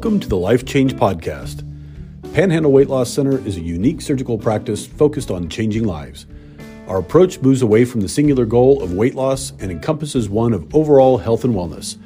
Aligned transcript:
Welcome 0.00 0.20
to 0.20 0.28
the 0.30 0.36
Life 0.38 0.64
Change 0.64 0.94
Podcast. 0.94 1.62
Panhandle 2.32 2.72
Weight 2.72 2.88
Loss 2.88 3.10
Center 3.10 3.36
is 3.46 3.58
a 3.58 3.60
unique 3.60 4.00
surgical 4.00 4.38
practice 4.38 4.86
focused 4.86 5.30
on 5.30 5.50
changing 5.50 5.84
lives. 5.84 6.24
Our 6.88 7.00
approach 7.00 7.42
moves 7.42 7.60
away 7.60 7.84
from 7.84 8.00
the 8.00 8.08
singular 8.08 8.46
goal 8.46 8.82
of 8.82 8.94
weight 8.94 9.14
loss 9.14 9.52
and 9.60 9.70
encompasses 9.70 10.30
one 10.30 10.54
of 10.54 10.74
overall 10.74 11.18
health 11.18 11.44
and 11.44 11.54
wellness. 11.54 11.98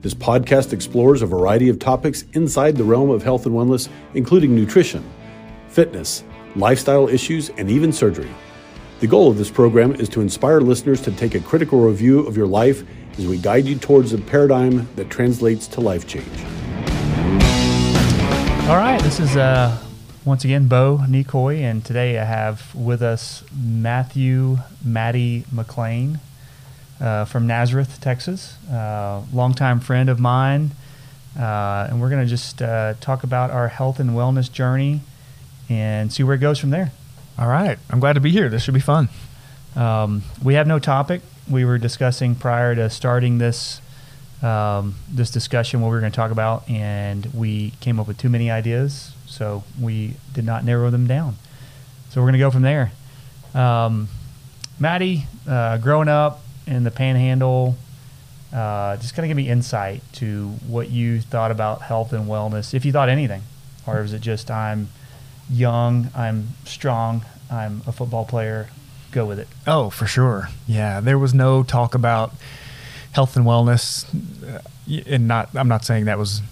This 0.00 0.14
podcast 0.14 0.72
explores 0.72 1.20
a 1.20 1.26
variety 1.26 1.68
of 1.68 1.78
topics 1.78 2.24
inside 2.32 2.76
the 2.76 2.84
realm 2.84 3.10
of 3.10 3.22
health 3.22 3.44
and 3.44 3.54
wellness, 3.54 3.90
including 4.14 4.54
nutrition, 4.54 5.04
fitness, 5.68 6.24
lifestyle 6.56 7.10
issues, 7.10 7.50
and 7.58 7.68
even 7.68 7.92
surgery. 7.92 8.30
The 9.00 9.06
goal 9.06 9.30
of 9.30 9.36
this 9.36 9.50
program 9.50 9.94
is 9.96 10.08
to 10.08 10.22
inspire 10.22 10.62
listeners 10.62 11.02
to 11.02 11.12
take 11.12 11.34
a 11.34 11.40
critical 11.40 11.80
review 11.80 12.20
of 12.20 12.38
your 12.38 12.46
life 12.46 12.84
as 13.18 13.26
we 13.26 13.36
guide 13.36 13.66
you 13.66 13.76
towards 13.76 14.14
a 14.14 14.18
paradigm 14.18 14.88
that 14.96 15.10
translates 15.10 15.66
to 15.66 15.82
life 15.82 16.06
change. 16.06 16.63
All 18.66 18.76
right, 18.76 18.98
this 19.02 19.20
is 19.20 19.36
uh, 19.36 19.78
once 20.24 20.42
again 20.42 20.68
Bo 20.68 20.98
Neichoy, 21.06 21.60
and 21.60 21.84
today 21.84 22.18
I 22.18 22.24
have 22.24 22.74
with 22.74 23.02
us 23.02 23.44
Matthew 23.54 24.56
Matty 24.82 25.44
McLain 25.54 26.18
uh, 26.98 27.26
from 27.26 27.46
Nazareth, 27.46 28.00
Texas, 28.00 28.56
uh, 28.70 29.22
longtime 29.34 29.80
friend 29.80 30.08
of 30.08 30.18
mine, 30.18 30.70
uh, 31.38 31.88
and 31.90 32.00
we're 32.00 32.08
going 32.08 32.24
to 32.24 32.28
just 32.28 32.62
uh, 32.62 32.94
talk 33.02 33.22
about 33.22 33.50
our 33.50 33.68
health 33.68 34.00
and 34.00 34.12
wellness 34.12 34.50
journey 34.50 35.02
and 35.68 36.10
see 36.10 36.22
where 36.22 36.34
it 36.34 36.40
goes 36.40 36.58
from 36.58 36.70
there. 36.70 36.90
All 37.38 37.48
right, 37.48 37.78
I'm 37.90 38.00
glad 38.00 38.14
to 38.14 38.20
be 38.20 38.30
here. 38.30 38.48
This 38.48 38.62
should 38.62 38.72
be 38.72 38.80
fun. 38.80 39.10
Um, 39.76 40.22
we 40.42 40.54
have 40.54 40.66
no 40.66 40.78
topic. 40.78 41.20
We 41.50 41.66
were 41.66 41.76
discussing 41.76 42.34
prior 42.34 42.74
to 42.74 42.88
starting 42.88 43.36
this 43.36 43.82
um, 44.44 44.96
this 45.10 45.30
discussion 45.30 45.80
what 45.80 45.88
we 45.88 45.94
were 45.94 46.00
going 46.00 46.12
to 46.12 46.16
talk 46.16 46.30
about, 46.30 46.68
and 46.68 47.26
we 47.32 47.70
came 47.80 47.98
up 47.98 48.06
with 48.06 48.18
too 48.18 48.28
many 48.28 48.50
ideas, 48.50 49.14
so 49.26 49.64
we 49.80 50.14
did 50.34 50.44
not 50.44 50.64
narrow 50.64 50.90
them 50.90 51.06
down. 51.06 51.36
So 52.10 52.20
we're 52.20 52.26
going 52.26 52.34
to 52.34 52.38
go 52.38 52.50
from 52.50 52.62
there. 52.62 52.92
Um, 53.54 54.08
Matty, 54.78 55.26
uh, 55.48 55.78
growing 55.78 56.08
up 56.08 56.42
in 56.66 56.84
the 56.84 56.90
Panhandle, 56.90 57.76
uh, 58.52 58.96
just 58.98 59.14
kind 59.14 59.24
of 59.24 59.28
give 59.28 59.36
me 59.36 59.48
insight 59.48 60.02
to 60.14 60.48
what 60.66 60.90
you 60.90 61.20
thought 61.20 61.50
about 61.50 61.82
health 61.82 62.12
and 62.12 62.28
wellness, 62.28 62.74
if 62.74 62.84
you 62.84 62.92
thought 62.92 63.08
anything, 63.08 63.42
or 63.86 64.02
is 64.02 64.12
it 64.12 64.20
just 64.20 64.50
I'm 64.50 64.88
young, 65.48 66.10
I'm 66.14 66.48
strong, 66.64 67.24
I'm 67.50 67.82
a 67.86 67.92
football 67.92 68.24
player, 68.24 68.68
go 69.10 69.24
with 69.24 69.38
it. 69.38 69.48
Oh, 69.66 69.90
for 69.90 70.06
sure. 70.06 70.48
Yeah, 70.66 71.00
there 71.00 71.18
was 71.18 71.32
no 71.32 71.62
talk 71.62 71.94
about 71.94 72.32
health 73.14 73.36
and 73.36 73.46
wellness, 73.46 74.04
uh, 74.44 74.60
and 75.06 75.26
not. 75.28 75.48
I'm 75.54 75.68
not 75.68 75.84
saying 75.84 76.04
that 76.06 76.18
was 76.18 76.42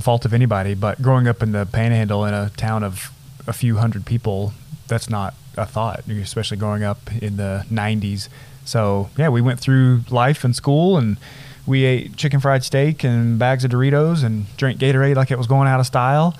fault 0.00 0.24
of 0.24 0.34
anybody, 0.34 0.74
but 0.74 1.00
growing 1.00 1.28
up 1.28 1.42
in 1.42 1.52
the 1.52 1.66
Panhandle 1.66 2.24
in 2.24 2.34
a 2.34 2.50
town 2.56 2.82
of 2.82 3.12
a 3.46 3.52
few 3.52 3.76
hundred 3.76 4.04
people, 4.04 4.52
that's 4.88 5.08
not 5.08 5.34
a 5.56 5.66
thought, 5.66 6.06
especially 6.08 6.56
growing 6.56 6.82
up 6.82 6.98
in 7.22 7.36
the 7.36 7.64
'90s. 7.70 8.28
So 8.64 9.10
yeah, 9.16 9.28
we 9.28 9.40
went 9.40 9.60
through 9.60 10.02
life 10.10 10.44
and 10.44 10.54
school, 10.54 10.98
and 10.98 11.16
we 11.66 11.84
ate 11.84 12.16
chicken 12.16 12.40
fried 12.40 12.64
steak 12.64 13.04
and 13.04 13.38
bags 13.38 13.64
of 13.64 13.70
Doritos 13.70 14.24
and 14.24 14.54
drank 14.56 14.78
Gatorade 14.80 15.16
like 15.16 15.30
it 15.30 15.38
was 15.38 15.46
going 15.46 15.68
out 15.68 15.80
of 15.80 15.86
style. 15.86 16.36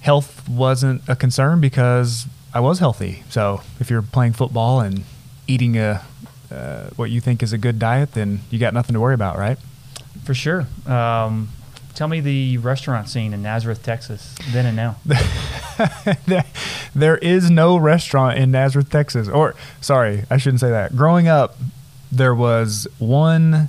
Health 0.00 0.48
wasn't 0.48 1.02
a 1.08 1.16
concern 1.16 1.60
because 1.60 2.26
I 2.54 2.60
was 2.60 2.78
healthy. 2.78 3.22
So 3.28 3.62
if 3.80 3.90
you're 3.90 4.02
playing 4.02 4.34
football 4.34 4.80
and 4.80 5.04
eating 5.46 5.76
a 5.76 6.04
uh, 6.52 6.90
what 6.96 7.10
you 7.10 7.20
think 7.20 7.42
is 7.42 7.52
a 7.52 7.58
good 7.58 7.78
diet, 7.78 8.12
then 8.12 8.40
you 8.50 8.58
got 8.58 8.74
nothing 8.74 8.94
to 8.94 9.00
worry 9.00 9.14
about, 9.14 9.38
right? 9.38 9.58
For 10.24 10.34
sure. 10.34 10.66
Um, 10.86 11.48
tell 11.94 12.08
me 12.08 12.20
the 12.20 12.58
restaurant 12.58 13.08
scene 13.08 13.32
in 13.32 13.42
Nazareth, 13.42 13.82
Texas, 13.82 14.34
then 14.50 14.66
and 14.66 14.76
now. 14.76 14.96
there, 16.26 16.44
there 16.94 17.16
is 17.18 17.50
no 17.50 17.76
restaurant 17.76 18.38
in 18.38 18.50
Nazareth, 18.50 18.90
Texas. 18.90 19.28
Or, 19.28 19.54
sorry, 19.80 20.24
I 20.30 20.36
shouldn't 20.36 20.60
say 20.60 20.70
that. 20.70 20.94
Growing 20.96 21.28
up, 21.28 21.56
there 22.10 22.34
was 22.34 22.86
one 22.98 23.68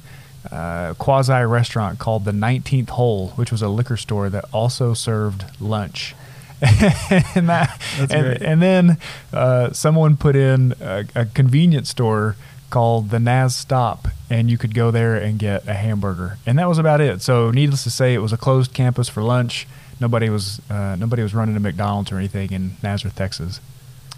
uh, 0.51 0.93
quasi 0.95 1.43
restaurant 1.43 1.99
called 1.99 2.25
the 2.25 2.31
19th 2.31 2.89
Hole, 2.89 3.29
which 3.29 3.51
was 3.51 3.61
a 3.61 3.69
liquor 3.69 3.97
store 3.97 4.29
that 4.29 4.45
also 4.53 4.93
served 4.93 5.45
lunch. 5.59 6.15
and, 6.61 7.49
that, 7.49 7.77
and, 8.09 8.41
and, 8.41 8.61
then 8.61 8.97
uh, 9.33 9.73
someone 9.73 10.15
put 10.15 10.33
in 10.33 10.73
a, 10.79 11.03
a 11.13 11.25
convenience 11.25 11.89
store 11.89 12.37
called 12.73 13.11
the 13.11 13.19
Naz 13.19 13.55
Stop, 13.55 14.07
and 14.31 14.49
you 14.49 14.57
could 14.57 14.73
go 14.73 14.89
there 14.89 15.15
and 15.15 15.37
get 15.37 15.67
a 15.67 15.75
hamburger, 15.75 16.39
and 16.43 16.57
that 16.57 16.67
was 16.67 16.79
about 16.79 17.01
it. 17.01 17.21
So, 17.21 17.51
needless 17.51 17.83
to 17.83 17.91
say, 17.91 18.15
it 18.15 18.17
was 18.17 18.33
a 18.33 18.37
closed 18.37 18.73
campus 18.73 19.07
for 19.07 19.21
lunch. 19.21 19.67
Nobody 19.99 20.27
was 20.27 20.59
uh, 20.71 20.95
nobody 20.95 21.21
was 21.21 21.35
running 21.35 21.55
a 21.55 21.59
McDonald's 21.59 22.11
or 22.11 22.17
anything 22.17 22.51
in 22.51 22.71
Nazareth, 22.81 23.15
Texas. 23.15 23.61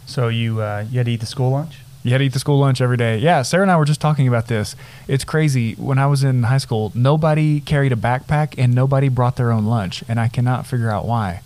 So 0.05 0.29
you 0.29 0.61
uh, 0.61 0.85
you 0.89 0.99
had 0.99 1.07
to 1.07 1.11
eat 1.11 1.19
the 1.19 1.25
school 1.25 1.51
lunch. 1.51 1.79
You 2.03 2.11
had 2.11 2.19
to 2.19 2.23
eat 2.23 2.33
the 2.33 2.39
school 2.39 2.59
lunch 2.59 2.79
every 2.79 2.95
day. 2.95 3.17
Yeah, 3.17 3.41
Sarah 3.41 3.63
and 3.63 3.71
I 3.71 3.75
were 3.75 3.83
just 3.83 3.99
talking 3.99 4.27
about 4.27 4.47
this. 4.47 4.75
It's 5.09 5.25
crazy. 5.25 5.73
When 5.73 5.99
I 5.99 6.07
was 6.07 6.23
in 6.23 6.43
high 6.43 6.59
school, 6.59 6.93
nobody 6.95 7.59
carried 7.59 7.91
a 7.91 7.97
backpack 7.97 8.55
and 8.57 8.73
nobody 8.73 9.09
brought 9.09 9.35
their 9.35 9.51
own 9.51 9.65
lunch, 9.65 10.01
and 10.07 10.17
I 10.17 10.29
cannot 10.29 10.65
figure 10.65 10.89
out 10.89 11.05
why. 11.05 11.41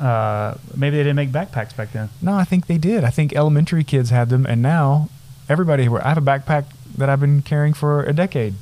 Uh, 0.00 0.56
maybe 0.74 0.96
they 0.96 1.02
didn't 1.02 1.16
make 1.16 1.30
backpacks 1.30 1.74
back 1.76 1.92
then. 1.92 2.10
No, 2.20 2.34
I 2.34 2.44
think 2.44 2.66
they 2.66 2.78
did. 2.78 3.04
I 3.04 3.10
think 3.10 3.34
elementary 3.34 3.84
kids 3.84 4.10
had 4.10 4.28
them, 4.28 4.44
and 4.46 4.60
now 4.60 5.08
everybody. 5.48 5.88
I 5.88 6.08
have 6.08 6.18
a 6.18 6.20
backpack 6.20 6.66
that 6.96 7.08
I've 7.08 7.20
been 7.20 7.42
carrying 7.42 7.74
for 7.74 8.02
a 8.02 8.12
decade. 8.12 8.54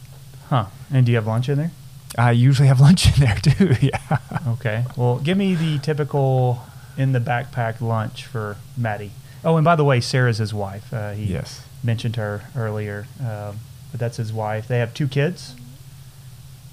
Huh. 0.49 0.67
And 0.93 1.06
do 1.06 1.12
you 1.12 1.17
have 1.17 1.27
lunch 1.27 1.49
in 1.49 1.59
there? 1.59 1.72
I 2.17 2.31
usually 2.31 2.69
have 2.69 2.81
lunch 2.89 3.06
in 3.06 3.25
there 3.25 3.37
too. 3.37 3.75
yeah. 3.87 4.19
Okay. 4.49 4.84
Well, 4.97 5.19
give 5.19 5.37
me 5.37 5.55
the 5.55 5.78
typical 5.78 6.62
in 6.97 7.12
the 7.12 7.21
backpack 7.21 7.81
lunch 7.81 8.25
for 8.25 8.56
Matty. 8.77 9.11
Oh, 9.45 9.56
and 9.56 9.65
by 9.65 9.77
the 9.77 9.84
way, 9.84 10.01
Sarah's 10.01 10.39
his 10.39 10.55
wife. 10.55 10.93
Uh, 10.93 11.12
he 11.12 11.25
yes. 11.25 11.66
mentioned 11.83 12.16
her 12.16 12.45
earlier, 12.56 13.06
um, 13.21 13.59
but 13.91 14.01
that's 14.01 14.16
his 14.16 14.33
wife. 14.33 14.69
They 14.69 14.78
have 14.78 14.95
two 14.95 15.09
kids. 15.09 15.55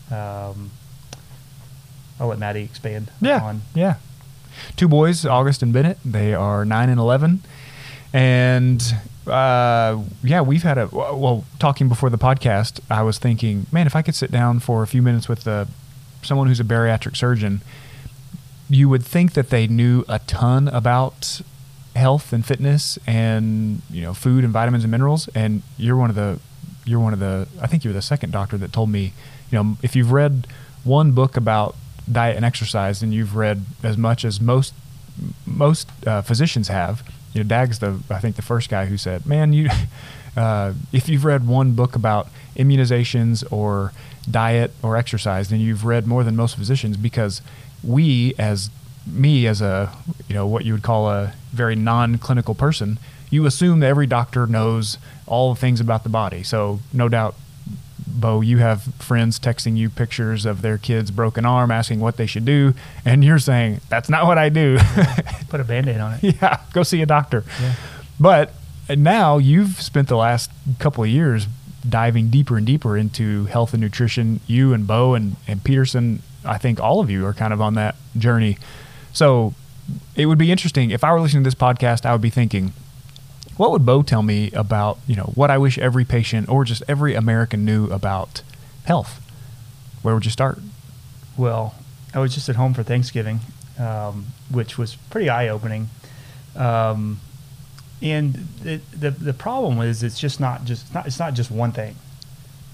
Um, 0.09 0.71
I'll 2.19 2.27
let 2.27 2.37
Matty 2.37 2.61
expand. 2.61 3.11
Yeah. 3.19 3.41
On. 3.41 3.61
Yeah 3.73 3.95
two 4.75 4.87
boys, 4.87 5.25
August 5.25 5.61
and 5.61 5.73
Bennett. 5.73 5.97
They 6.03 6.33
are 6.33 6.65
nine 6.65 6.89
and 6.89 6.99
eleven, 6.99 7.41
and 8.13 8.81
uh, 9.27 10.01
yeah, 10.23 10.41
we've 10.41 10.63
had 10.63 10.77
a 10.77 10.87
well. 10.87 11.45
Talking 11.59 11.87
before 11.87 12.09
the 12.09 12.17
podcast, 12.17 12.79
I 12.89 13.03
was 13.03 13.17
thinking, 13.17 13.67
man, 13.71 13.87
if 13.87 13.95
I 13.95 14.01
could 14.01 14.15
sit 14.15 14.31
down 14.31 14.59
for 14.59 14.83
a 14.83 14.87
few 14.87 15.01
minutes 15.01 15.29
with 15.29 15.43
the, 15.43 15.67
someone 16.23 16.47
who's 16.47 16.59
a 16.59 16.63
bariatric 16.63 17.15
surgeon, 17.15 17.61
you 18.69 18.89
would 18.89 19.03
think 19.03 19.33
that 19.33 19.49
they 19.49 19.67
knew 19.67 20.03
a 20.09 20.19
ton 20.19 20.67
about 20.69 21.41
health 21.95 22.31
and 22.31 22.45
fitness 22.45 22.97
and 23.05 23.81
you 23.89 24.01
know 24.01 24.13
food 24.13 24.43
and 24.43 24.53
vitamins 24.53 24.83
and 24.83 24.91
minerals. 24.91 25.27
And 25.35 25.61
you're 25.77 25.97
one 25.97 26.09
of 26.09 26.15
the 26.15 26.39
you're 26.85 26.99
one 26.99 27.13
of 27.13 27.19
the 27.19 27.47
I 27.61 27.67
think 27.67 27.83
you're 27.83 27.93
the 27.93 28.01
second 28.01 28.31
doctor 28.31 28.57
that 28.57 28.73
told 28.73 28.89
me, 28.89 29.13
you 29.51 29.63
know, 29.63 29.77
if 29.83 29.95
you've 29.95 30.11
read 30.11 30.47
one 30.83 31.11
book 31.11 31.37
about 31.37 31.75
diet 32.11 32.35
and 32.35 32.45
exercise, 32.45 33.01
and 33.01 33.13
you've 33.13 33.35
read 33.35 33.65
as 33.83 33.97
much 33.97 34.25
as 34.25 34.41
most 34.41 34.73
most 35.45 35.87
uh, 36.07 36.21
physicians 36.21 36.67
have. 36.67 37.03
You 37.33 37.43
know, 37.43 37.47
Dag's 37.47 37.79
the 37.79 37.99
I 38.09 38.19
think 38.19 38.35
the 38.35 38.41
first 38.41 38.69
guy 38.69 38.85
who 38.85 38.97
said, 38.97 39.25
"Man, 39.25 39.53
you 39.53 39.69
uh, 40.37 40.73
if 40.91 41.09
you've 41.09 41.25
read 41.25 41.47
one 41.47 41.73
book 41.73 41.95
about 41.95 42.27
immunizations 42.55 43.43
or 43.51 43.93
diet 44.29 44.71
or 44.83 44.97
exercise, 44.97 45.49
then 45.49 45.59
you've 45.59 45.85
read 45.85 46.07
more 46.07 46.23
than 46.23 46.35
most 46.35 46.55
physicians 46.55 46.97
because 46.97 47.41
we 47.83 48.33
as 48.37 48.69
me 49.05 49.47
as 49.47 49.61
a 49.61 49.91
you 50.27 50.35
know 50.35 50.45
what 50.45 50.65
you 50.65 50.73
would 50.73 50.83
call 50.83 51.09
a 51.09 51.33
very 51.51 51.75
non-clinical 51.75 52.53
person 52.53 52.99
you 53.29 53.45
assume 53.45 53.79
that 53.79 53.87
every 53.87 54.05
doctor 54.05 54.45
knows 54.45 54.97
all 55.25 55.53
the 55.53 55.59
things 55.59 55.79
about 55.79 56.03
the 56.03 56.09
body 56.09 56.43
so 56.43 56.79
no 56.93 57.09
doubt 57.09 57.35
Bo, 58.07 58.41
you 58.41 58.57
have 58.57 58.83
friends 58.95 59.39
texting 59.39 59.77
you 59.77 59.89
pictures 59.89 60.45
of 60.45 60.61
their 60.61 60.77
kid's 60.77 61.11
broken 61.11 61.45
arm, 61.45 61.71
asking 61.71 61.99
what 61.99 62.17
they 62.17 62.25
should 62.25 62.45
do, 62.45 62.73
and 63.05 63.23
you're 63.23 63.39
saying 63.39 63.81
that's 63.89 64.09
not 64.09 64.25
what 64.25 64.37
I 64.37 64.49
do. 64.49 64.77
Put 65.49 65.59
a 65.59 65.63
band-aid 65.63 65.99
on 65.99 66.19
it. 66.21 66.35
Yeah, 66.41 66.61
go 66.73 66.83
see 66.83 67.01
a 67.01 67.05
doctor. 67.05 67.43
Yeah. 67.61 67.73
But 68.19 68.53
uh, 68.89 68.95
now 68.95 69.37
you've 69.37 69.81
spent 69.81 70.07
the 70.07 70.17
last 70.17 70.51
couple 70.79 71.03
of 71.03 71.09
years 71.09 71.47
diving 71.87 72.29
deeper 72.29 72.57
and 72.57 72.65
deeper 72.65 72.97
into 72.97 73.45
health 73.45 73.73
and 73.73 73.81
nutrition. 73.81 74.39
You 74.47 74.73
and 74.73 74.85
Bo 74.85 75.13
and, 75.15 75.35
and 75.47 75.63
Peterson, 75.63 76.21
I 76.45 76.57
think 76.57 76.79
all 76.79 76.99
of 76.99 77.09
you 77.09 77.25
are 77.25 77.33
kind 77.33 77.53
of 77.53 77.61
on 77.61 77.73
that 77.75 77.95
journey. 78.17 78.57
So 79.13 79.53
it 80.15 80.27
would 80.27 80.37
be 80.37 80.51
interesting 80.51 80.91
if 80.91 81.03
I 81.03 81.11
were 81.11 81.21
listening 81.21 81.43
to 81.43 81.47
this 81.47 81.55
podcast, 81.55 82.05
I 82.05 82.11
would 82.11 82.21
be 82.21 82.29
thinking, 82.29 82.73
what 83.61 83.69
would 83.69 83.85
Bo 83.85 84.01
tell 84.01 84.23
me 84.23 84.49
about 84.53 84.97
you 85.05 85.15
know 85.15 85.31
what 85.35 85.51
I 85.51 85.59
wish 85.59 85.77
every 85.77 86.03
patient 86.03 86.49
or 86.49 86.65
just 86.65 86.81
every 86.87 87.13
American 87.13 87.63
knew 87.63 87.85
about 87.91 88.41
health? 88.85 89.21
Where 90.01 90.15
would 90.15 90.25
you 90.25 90.31
start? 90.31 90.57
Well, 91.37 91.75
I 92.11 92.17
was 92.17 92.33
just 92.33 92.49
at 92.49 92.55
home 92.55 92.73
for 92.73 92.81
Thanksgiving, 92.81 93.41
um, 93.77 94.25
which 94.49 94.79
was 94.79 94.95
pretty 95.11 95.29
eye 95.29 95.47
opening. 95.47 95.91
Um, 96.55 97.21
and 98.01 98.33
the, 98.63 98.81
the 98.97 99.11
the 99.11 99.33
problem 99.33 99.79
is 99.81 100.01
it's 100.01 100.19
just 100.19 100.39
not 100.39 100.65
just 100.65 100.91
not, 100.91 101.05
it's 101.05 101.19
not 101.19 101.35
just 101.35 101.51
one 101.51 101.71
thing, 101.71 101.95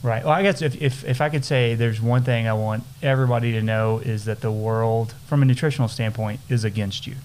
Right. 0.02 0.24
Well, 0.24 0.34
I 0.34 0.42
guess 0.42 0.62
if, 0.62 0.82
if, 0.82 1.04
if 1.04 1.20
I 1.20 1.28
could 1.28 1.44
say 1.44 1.76
there's 1.76 2.00
one 2.00 2.24
thing 2.24 2.48
I 2.48 2.54
want 2.54 2.86
everybody 3.04 3.52
to 3.52 3.62
know 3.62 3.98
is 3.98 4.24
that 4.24 4.40
the 4.40 4.52
world, 4.54 5.14
from 5.26 5.42
a 5.42 5.46
nutritional 5.46 5.90
standpoint, 5.90 6.40
is 6.48 6.64
against 6.64 7.08
you. 7.08 7.16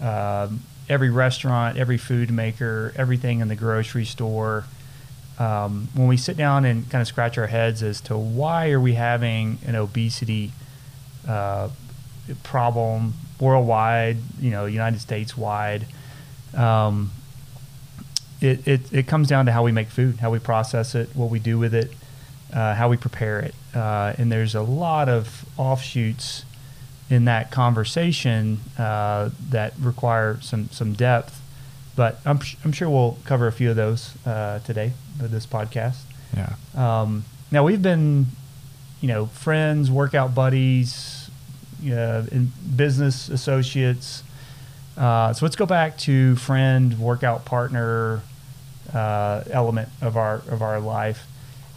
Um, 0.00 0.62
every 0.90 1.08
restaurant, 1.08 1.78
every 1.78 1.96
food 1.96 2.30
maker, 2.30 2.92
everything 2.96 3.40
in 3.40 3.48
the 3.48 3.56
grocery 3.56 4.04
store, 4.04 4.64
um, 5.38 5.88
when 5.94 6.08
we 6.08 6.18
sit 6.18 6.36
down 6.36 6.66
and 6.66 6.90
kind 6.90 7.00
of 7.00 7.08
scratch 7.08 7.38
our 7.38 7.46
heads 7.46 7.82
as 7.82 8.00
to 8.02 8.18
why 8.18 8.72
are 8.72 8.80
we 8.80 8.92
having 8.92 9.58
an 9.64 9.76
obesity 9.76 10.52
uh, 11.26 11.70
problem 12.42 13.14
worldwide, 13.40 14.18
you 14.38 14.50
know, 14.50 14.66
United 14.66 15.00
States 15.00 15.36
wide, 15.36 15.86
um, 16.54 17.10
it, 18.40 18.66
it, 18.66 18.92
it 18.92 19.06
comes 19.06 19.28
down 19.28 19.46
to 19.46 19.52
how 19.52 19.62
we 19.62 19.72
make 19.72 19.88
food, 19.88 20.16
how 20.16 20.30
we 20.30 20.38
process 20.38 20.94
it, 20.94 21.08
what 21.14 21.30
we 21.30 21.38
do 21.38 21.58
with 21.58 21.74
it, 21.74 21.90
uh, 22.52 22.74
how 22.74 22.88
we 22.88 22.96
prepare 22.96 23.40
it. 23.40 23.54
Uh, 23.74 24.12
and 24.18 24.30
there's 24.30 24.54
a 24.54 24.62
lot 24.62 25.08
of 25.08 25.46
offshoots 25.56 26.44
in 27.10 27.24
that 27.26 27.50
conversation 27.50 28.60
uh, 28.78 29.30
that 29.50 29.74
require 29.78 30.40
some, 30.40 30.70
some 30.70 30.94
depth. 30.94 31.42
But 31.96 32.20
I'm, 32.24 32.38
I'm 32.64 32.72
sure 32.72 32.88
we'll 32.88 33.18
cover 33.24 33.46
a 33.48 33.52
few 33.52 33.68
of 33.68 33.76
those 33.76 34.14
uh, 34.24 34.60
today 34.60 34.92
with 35.20 35.32
this 35.32 35.44
podcast. 35.44 35.98
Yeah. 36.34 36.54
Um, 36.74 37.24
now 37.50 37.64
we've 37.64 37.82
been, 37.82 38.26
you 39.00 39.08
know, 39.08 39.26
friends, 39.26 39.90
workout 39.90 40.34
buddies, 40.34 41.30
uh, 41.84 42.24
in 42.30 42.52
business 42.76 43.28
associates. 43.28 44.22
Uh, 44.96 45.32
so 45.32 45.44
let's 45.44 45.56
go 45.56 45.66
back 45.66 45.98
to 45.98 46.36
friend, 46.36 46.98
workout 46.98 47.44
partner 47.44 48.22
uh, 48.94 49.42
element 49.50 49.88
of 50.00 50.16
our 50.16 50.42
of 50.48 50.62
our 50.62 50.80
life. 50.80 51.26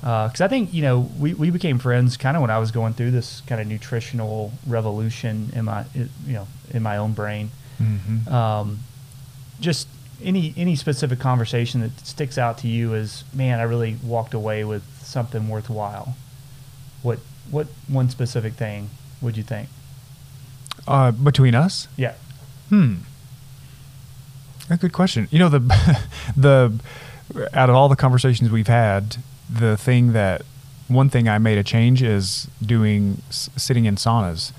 Because 0.04 0.42
I 0.42 0.50
think 0.50 0.74
you 0.74 0.82
know 0.82 1.10
we, 1.18 1.34
we 1.34 1.50
became 1.50 1.80
friends 1.80 2.18
kind 2.18 2.36
of 2.36 2.42
when 2.42 2.52
I 2.52 2.60
was 2.60 2.72
going 2.72 2.94
through 2.94 3.12
this 3.12 3.42
kind 3.48 3.62
of 3.62 3.68
nutritional 3.68 4.52
revolution 4.68 5.50
in 5.56 5.64
my 5.64 5.86
you 5.96 6.34
know 6.34 6.48
in 6.72 6.84
my 6.84 6.98
own 6.98 7.14
brain. 7.14 7.52
Mm-hmm. 7.82 8.34
Um, 8.34 8.80
just 9.62 9.88
any 10.22 10.54
any 10.58 10.76
specific 10.76 11.20
conversation 11.20 11.80
that 11.80 11.98
sticks 12.06 12.38
out 12.38 12.58
to 12.60 12.68
you 12.68 12.94
as 12.94 13.24
man, 13.34 13.60
I 13.60 13.64
really 13.64 13.96
walked 14.04 14.34
away 14.34 14.66
with 14.66 14.84
something 15.02 15.48
worthwhile. 15.48 16.18
What 17.02 17.20
what 17.50 17.68
one 17.88 18.10
specific 18.10 18.56
thing 18.56 18.90
would 19.22 19.38
you 19.38 19.44
think? 19.44 19.70
Uh, 20.86 21.12
between 21.12 21.56
us, 21.56 21.88
Yeah. 21.96 22.16
Hmm. 22.68 22.96
A 24.70 24.76
good 24.76 24.92
question. 24.92 25.30
You 25.32 25.40
know 25.40 25.50
the 25.50 25.60
the 26.36 26.74
out 27.54 27.70
of 27.70 27.76
all 27.76 27.88
the 27.88 27.96
conversations 27.96 28.50
we've 28.52 28.68
had, 28.68 29.18
the 29.54 29.78
thing 29.78 30.14
that 30.14 30.42
one 30.88 31.10
thing 31.10 31.30
I 31.30 31.38
made 31.38 31.58
a 31.58 31.64
change 31.64 32.02
is 32.02 32.48
doing 32.62 33.22
sitting 33.30 33.86
in 33.86 33.96
saunas. 33.96 34.52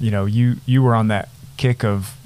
You 0.00 0.10
know, 0.10 0.24
you 0.24 0.56
you 0.66 0.82
were 0.82 0.94
on 0.94 1.08
that 1.08 1.28
kick 1.56 1.84
of 1.84 2.16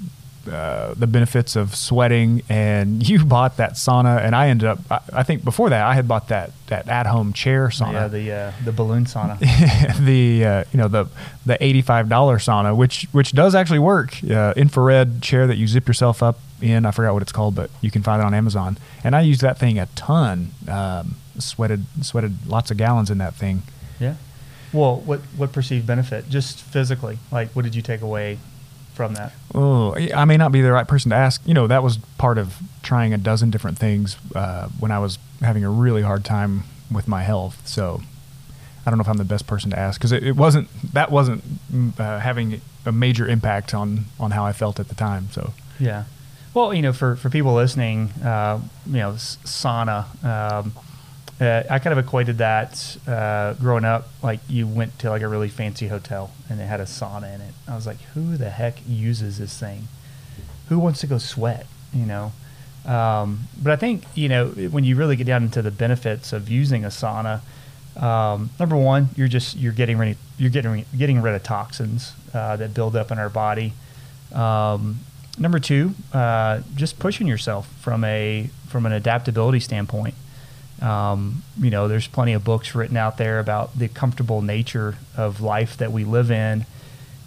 uh, 0.47 0.93
the 0.95 1.07
benefits 1.07 1.55
of 1.55 1.75
sweating, 1.75 2.41
and 2.49 3.07
you 3.09 3.23
bought 3.23 3.57
that 3.57 3.73
sauna, 3.73 4.21
and 4.21 4.35
I 4.35 4.49
ended 4.49 4.67
up. 4.67 4.79
I, 4.89 4.99
I 5.13 5.23
think 5.23 5.43
before 5.43 5.69
that, 5.69 5.85
I 5.85 5.93
had 5.93 6.07
bought 6.07 6.29
that 6.29 6.51
that 6.67 6.87
at 6.87 7.05
home 7.05 7.33
chair 7.33 7.69
sauna 7.69 7.93
Yeah, 7.93 8.07
the 8.07 8.31
uh, 8.31 8.51
the 8.65 8.71
balloon 8.71 9.05
sauna. 9.05 9.39
the 10.05 10.45
uh, 10.45 10.63
you 10.71 10.77
know 10.77 10.87
the 10.87 11.07
the 11.45 11.61
eighty 11.63 11.81
five 11.81 12.09
dollar 12.09 12.37
sauna, 12.37 12.75
which 12.75 13.07
which 13.11 13.31
does 13.31 13.55
actually 13.55 13.79
work. 13.79 14.15
Uh, 14.23 14.53
infrared 14.55 15.21
chair 15.21 15.47
that 15.47 15.57
you 15.57 15.67
zip 15.67 15.87
yourself 15.87 16.21
up 16.23 16.39
in. 16.61 16.85
I 16.85 16.91
forgot 16.91 17.13
what 17.13 17.21
it's 17.21 17.31
called, 17.31 17.55
but 17.55 17.69
you 17.81 17.91
can 17.91 18.03
find 18.03 18.21
it 18.21 18.25
on 18.25 18.33
Amazon. 18.33 18.77
And 19.03 19.15
I 19.15 19.21
used 19.21 19.41
that 19.41 19.57
thing 19.57 19.79
a 19.79 19.85
ton. 19.95 20.51
Um, 20.67 21.15
sweated 21.39 21.85
sweated 22.01 22.47
lots 22.47 22.71
of 22.71 22.77
gallons 22.77 23.09
in 23.09 23.17
that 23.19 23.35
thing. 23.35 23.63
yeah. 23.99 24.15
Well, 24.73 24.97
what 24.97 25.21
what 25.37 25.53
perceived 25.53 25.87
benefit? 25.87 26.29
Just 26.29 26.61
physically, 26.61 27.19
like 27.31 27.49
what 27.51 27.63
did 27.63 27.73
you 27.75 27.81
take 27.81 28.01
away 28.01 28.37
from 28.97 29.13
that? 29.13 29.31
Oh, 29.55 29.95
I 29.95 30.25
may 30.25 30.35
not 30.35 30.51
be 30.51 30.59
the 30.59 30.73
right 30.73 30.87
person 30.87 31.11
to 31.11 31.15
ask. 31.15 31.41
You 31.45 31.53
know, 31.53 31.67
that 31.67 31.83
was 31.83 31.97
part 32.17 32.37
of 32.37 32.57
trying 32.83 33.13
a 33.13 33.17
dozen 33.17 33.49
different 33.49 33.77
things 33.77 34.17
uh, 34.35 34.67
when 34.79 34.91
I 34.91 34.99
was 34.99 35.17
having 35.41 35.63
a 35.63 35.69
really 35.69 36.01
hard 36.01 36.25
time 36.25 36.63
with 36.91 37.07
my 37.07 37.23
health. 37.23 37.65
So 37.65 38.01
I 38.85 38.89
don't 38.89 38.97
know 38.97 39.03
if 39.03 39.07
I'm 39.07 39.17
the 39.17 39.23
best 39.23 39.47
person 39.47 39.71
to 39.71 39.79
ask 39.79 39.99
because 39.99 40.11
it, 40.11 40.23
it 40.23 40.35
wasn't 40.35 40.67
that 40.93 41.11
wasn't 41.11 41.43
mm, 41.71 41.97
uh, 41.99 42.19
having 42.19 42.59
a 42.85 42.91
major 42.91 43.27
impact 43.27 43.73
on 43.73 44.05
on 44.19 44.31
how 44.31 44.43
I 44.45 44.51
felt 44.51 44.79
at 44.79 44.89
the 44.89 44.95
time. 44.95 45.29
So 45.31 45.53
Yeah. 45.79 46.03
Well, 46.53 46.73
you 46.73 46.81
know, 46.81 46.93
for, 46.93 47.15
for 47.15 47.29
people 47.29 47.53
listening, 47.53 48.09
uh, 48.23 48.59
you 48.87 48.93
know, 48.93 49.11
sauna, 49.11 50.05
um, 50.25 50.73
uh, 51.39 51.63
I 51.69 51.77
kind 51.79 51.97
of 51.97 52.03
equated 52.03 52.39
that 52.39 52.97
uh, 53.07 53.53
growing 53.53 53.85
up, 53.85 54.07
like 54.23 54.39
you 54.49 54.65
went 54.65 54.97
to 54.99 55.09
like 55.09 55.21
a 55.21 55.27
really 55.27 55.49
fancy 55.49 55.87
hotel 55.87 56.31
and 56.49 56.59
it 56.59 56.65
had 56.65 56.79
a 56.79 56.85
sauna 56.85 57.33
in 57.33 57.41
it. 57.41 57.53
I 57.67 57.75
was 57.75 57.85
like, 57.85 58.01
who 58.13 58.37
the 58.37 58.49
heck 58.49 58.79
uses 58.87 59.37
this 59.37 59.57
thing? 59.57 59.87
Who 60.69 60.79
wants 60.79 60.99
to 61.01 61.07
go 61.07 61.17
sweat? 61.17 61.67
You 61.93 62.05
know. 62.05 62.31
Um, 62.85 63.41
but 63.61 63.71
I 63.71 63.75
think 63.75 64.03
you 64.15 64.29
know 64.29 64.47
when 64.47 64.83
you 64.83 64.95
really 64.95 65.15
get 65.15 65.27
down 65.27 65.43
into 65.43 65.61
the 65.61 65.71
benefits 65.71 66.33
of 66.33 66.49
using 66.49 66.83
a 66.83 66.89
sauna. 66.89 67.41
Um, 68.01 68.51
number 68.59 68.77
one, 68.77 69.09
you're 69.15 69.27
just 69.27 69.57
you're 69.57 69.73
getting 69.73 69.97
ready, 69.97 70.17
you're 70.37 70.51
getting 70.51 70.85
getting 70.97 71.21
rid 71.21 71.35
of 71.35 71.43
toxins 71.43 72.13
uh, 72.33 72.55
that 72.55 72.73
build 72.73 72.95
up 72.95 73.11
in 73.11 73.19
our 73.19 73.29
body. 73.29 73.73
Um, 74.33 74.99
number 75.37 75.59
two, 75.59 75.93
uh, 76.13 76.61
just 76.75 76.99
pushing 76.99 77.27
yourself 77.27 77.67
from 77.81 78.03
a 78.03 78.49
from 78.67 78.85
an 78.85 78.91
adaptability 78.91 79.59
standpoint. 79.59 80.15
Um, 80.81 81.43
you 81.59 81.69
know, 81.69 81.87
there's 81.87 82.07
plenty 82.07 82.33
of 82.33 82.43
books 82.43 82.75
written 82.75 82.97
out 82.97 83.17
there 83.17 83.39
about 83.39 83.77
the 83.77 83.87
comfortable 83.87 84.41
nature 84.41 84.97
of 85.15 85.41
life 85.41 85.77
that 85.77 85.91
we 85.91 86.03
live 86.03 86.29
in, 86.29 86.65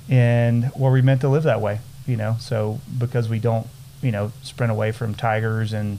and 0.09 0.71
we're 0.77 0.93
we 0.93 1.03
meant 1.03 1.21
to 1.23 1.29
live 1.29 1.43
that 1.45 1.61
way. 1.61 1.81
You 2.07 2.17
know, 2.17 2.37
so 2.41 2.81
because 2.97 3.29
we 3.29 3.39
don't, 3.39 3.67
you 4.03 4.11
know, 4.11 4.33
sprint 4.43 4.71
away 4.71 4.93
from 4.93 5.15
tigers, 5.15 5.73
and 5.73 5.99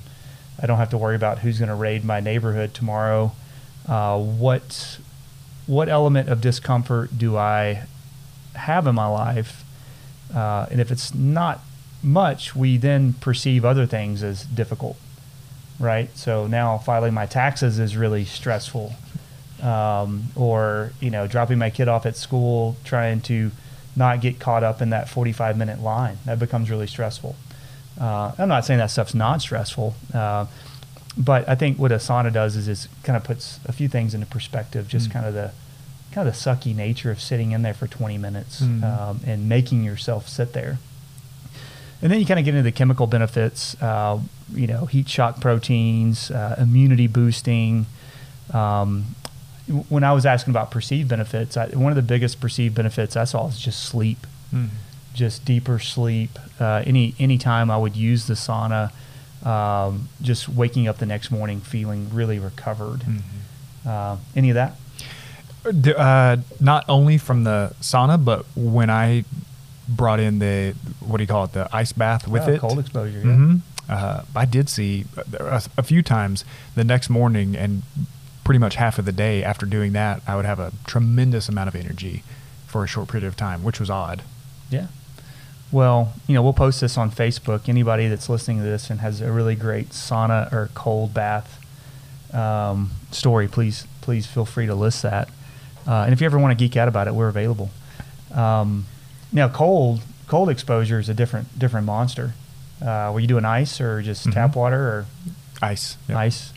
I 0.61 0.65
don't 0.65 0.77
have 0.77 0.89
to 0.91 0.97
worry 0.97 1.15
about 1.15 1.39
who's 1.39 1.59
going 1.59 1.69
to 1.69 1.75
raid 1.75 2.03
my 2.05 2.19
neighborhood 2.19 2.73
tomorrow. 2.73 3.33
Uh, 3.87 4.19
what 4.19 4.99
what 5.67 5.89
element 5.89 6.29
of 6.29 6.41
discomfort 6.41 7.17
do 7.17 7.37
I 7.37 7.83
have 8.55 8.87
in 8.87 8.95
my 8.95 9.07
life? 9.07 9.63
Uh, 10.33 10.67
and 10.71 10.79
if 10.79 10.91
it's 10.91 11.13
not 11.13 11.61
much, 12.03 12.55
we 12.55 12.77
then 12.77 13.13
perceive 13.13 13.63
other 13.65 13.85
things 13.85 14.23
as 14.23 14.43
difficult, 14.43 14.97
right? 15.81 16.09
So 16.15 16.47
now 16.47 16.77
filing 16.77 17.13
my 17.13 17.25
taxes 17.25 17.79
is 17.79 17.97
really 17.97 18.23
stressful, 18.25 18.93
um, 19.61 20.25
or 20.35 20.93
you 21.01 21.09
know, 21.09 21.27
dropping 21.27 21.57
my 21.57 21.69
kid 21.69 21.87
off 21.87 22.05
at 22.05 22.15
school, 22.15 22.77
trying 22.83 23.21
to 23.21 23.51
not 23.95 24.21
get 24.21 24.39
caught 24.39 24.63
up 24.63 24.81
in 24.81 24.91
that 24.91 25.09
45 25.09 25.57
minute 25.57 25.81
line. 25.81 26.17
That 26.25 26.39
becomes 26.39 26.69
really 26.69 26.87
stressful. 26.87 27.35
Uh, 27.99 28.31
I'm 28.37 28.47
not 28.47 28.65
saying 28.65 28.77
that 28.77 28.89
stuff's 28.91 29.13
not 29.13 29.41
stressful, 29.41 29.95
uh, 30.13 30.45
but 31.17 31.47
I 31.49 31.55
think 31.55 31.77
what 31.77 31.91
a 31.91 31.95
sauna 31.97 32.31
does 32.31 32.55
is 32.55 32.67
it 32.69 32.87
kind 33.03 33.17
of 33.17 33.23
puts 33.25 33.59
a 33.65 33.73
few 33.73 33.89
things 33.89 34.13
into 34.13 34.25
perspective. 34.27 34.87
Just 34.87 35.09
Mm. 35.09 35.13
kind 35.13 35.25
of 35.25 35.33
the 35.33 35.51
kind 36.13 36.27
of 36.27 36.33
the 36.33 36.39
sucky 36.39 36.75
nature 36.75 37.09
of 37.09 37.21
sitting 37.21 37.51
in 37.53 37.61
there 37.61 37.73
for 37.73 37.87
20 37.87 38.17
minutes 38.17 38.61
Mhm. 38.61 38.83
um, 38.83 39.19
and 39.25 39.47
making 39.47 39.83
yourself 39.83 40.27
sit 40.27 40.51
there. 40.53 40.77
And 42.01 42.11
then 42.11 42.19
you 42.19 42.25
kind 42.25 42.37
of 42.39 42.43
get 42.45 42.53
into 42.53 42.63
the 42.63 42.71
chemical 42.71 43.07
benefits, 43.07 43.81
uh, 43.81 44.17
you 44.53 44.67
know, 44.67 44.85
heat 44.85 45.07
shock 45.09 45.39
proteins, 45.41 46.31
uh, 46.31 46.55
immunity 46.59 47.07
boosting. 47.07 47.85
Um, 48.53 49.15
when 49.89 50.03
I 50.03 50.11
was 50.11 50.25
asking 50.25 50.51
about 50.51 50.71
perceived 50.71 51.07
benefits, 51.09 51.55
I, 51.55 51.67
one 51.67 51.91
of 51.91 51.95
the 51.95 52.01
biggest 52.01 52.41
perceived 52.41 52.75
benefits 52.75 53.15
I 53.15 53.23
saw 53.23 53.47
is 53.47 53.57
just 53.59 53.83
sleep, 53.83 54.27
just 55.13 55.45
deeper 55.45 55.79
sleep. 55.79 56.37
Uh, 56.59 56.83
any 56.85 57.15
any 57.19 57.37
time 57.37 57.71
I 57.71 57.77
would 57.77 57.95
use 57.95 58.27
the 58.27 58.33
sauna, 58.33 58.91
um, 59.45 60.09
just 60.21 60.49
waking 60.49 60.87
up 60.87 60.97
the 60.97 61.05
next 61.05 61.31
morning 61.31 61.61
feeling 61.61 62.09
really 62.13 62.39
recovered. 62.39 63.03
Uh, 63.87 64.17
any 64.35 64.49
of 64.49 64.55
that? 64.55 64.75
Uh, 65.97 66.37
not 66.59 66.83
only 66.89 67.17
from 67.17 67.43
the 67.43 67.73
sauna, 67.81 68.23
but 68.23 68.45
when 68.55 68.89
I 68.89 69.23
brought 69.87 70.19
in 70.19 70.39
the 70.39 70.73
what 70.99 71.17
do 71.17 71.23
you 71.23 71.27
call 71.27 71.45
it, 71.45 71.53
the 71.53 71.69
ice 71.73 71.91
bath 71.93 72.27
with 72.27 72.43
Oh, 72.43 72.51
it, 72.51 72.59
cold 72.59 72.79
exposure. 72.79 73.19
Yeah. 73.19 73.33
hmm 73.35 73.55
Uh, 73.91 74.23
I 74.35 74.45
did 74.45 74.69
see 74.69 75.05
a, 75.37 75.61
a 75.77 75.83
few 75.83 76.01
times 76.01 76.45
the 76.75 76.83
next 76.83 77.09
morning 77.09 77.55
and 77.55 77.83
pretty 78.43 78.57
much 78.57 78.75
half 78.75 78.97
of 78.97 79.05
the 79.05 79.11
day 79.11 79.43
after 79.43 79.65
doing 79.65 79.91
that, 79.93 80.21
I 80.25 80.35
would 80.35 80.45
have 80.45 80.59
a 80.59 80.71
tremendous 80.87 81.47
amount 81.49 81.67
of 81.67 81.75
energy 81.75 82.23
for 82.67 82.83
a 82.83 82.87
short 82.87 83.09
period 83.09 83.27
of 83.27 83.35
time, 83.35 83.63
which 83.63 83.79
was 83.79 83.89
odd. 83.89 84.23
Yeah. 84.69 84.87
Well, 85.71 86.13
you 86.27 86.33
know, 86.33 86.41
we'll 86.41 86.53
post 86.53 86.81
this 86.81 86.97
on 86.97 87.11
Facebook. 87.11 87.69
Anybody 87.69 88.07
that's 88.07 88.29
listening 88.29 88.57
to 88.57 88.63
this 88.63 88.89
and 88.89 89.01
has 89.01 89.21
a 89.21 89.31
really 89.31 89.55
great 89.55 89.89
sauna 89.89 90.51
or 90.51 90.69
cold 90.73 91.13
bath 91.13 91.59
um, 92.33 92.91
story, 93.11 93.47
please, 93.47 93.85
please 94.01 94.25
feel 94.25 94.45
free 94.45 94.65
to 94.65 94.75
list 94.75 95.01
that. 95.03 95.29
Uh, 95.87 96.03
and 96.03 96.13
if 96.13 96.21
you 96.21 96.25
ever 96.25 96.39
want 96.39 96.57
to 96.57 96.61
geek 96.61 96.77
out 96.77 96.87
about 96.87 97.07
it, 97.07 97.13
we're 97.13 97.29
available. 97.29 97.69
Um, 98.33 98.85
now, 99.31 99.49
cold 99.49 100.01
cold 100.27 100.49
exposure 100.49 100.99
is 100.99 101.09
a 101.09 101.13
different 101.13 101.57
different 101.57 101.85
monster. 101.85 102.33
Uh, 102.81 103.11
were 103.13 103.19
you 103.19 103.27
doing 103.27 103.45
ice 103.45 103.79
or 103.79 104.01
just 104.01 104.27
Mhm. 104.27 104.33
tap 104.33 104.55
water 104.55 104.79
or 104.79 105.05
Ice. 105.61 105.97
Yep. 106.07 106.17
ice? 106.17 106.53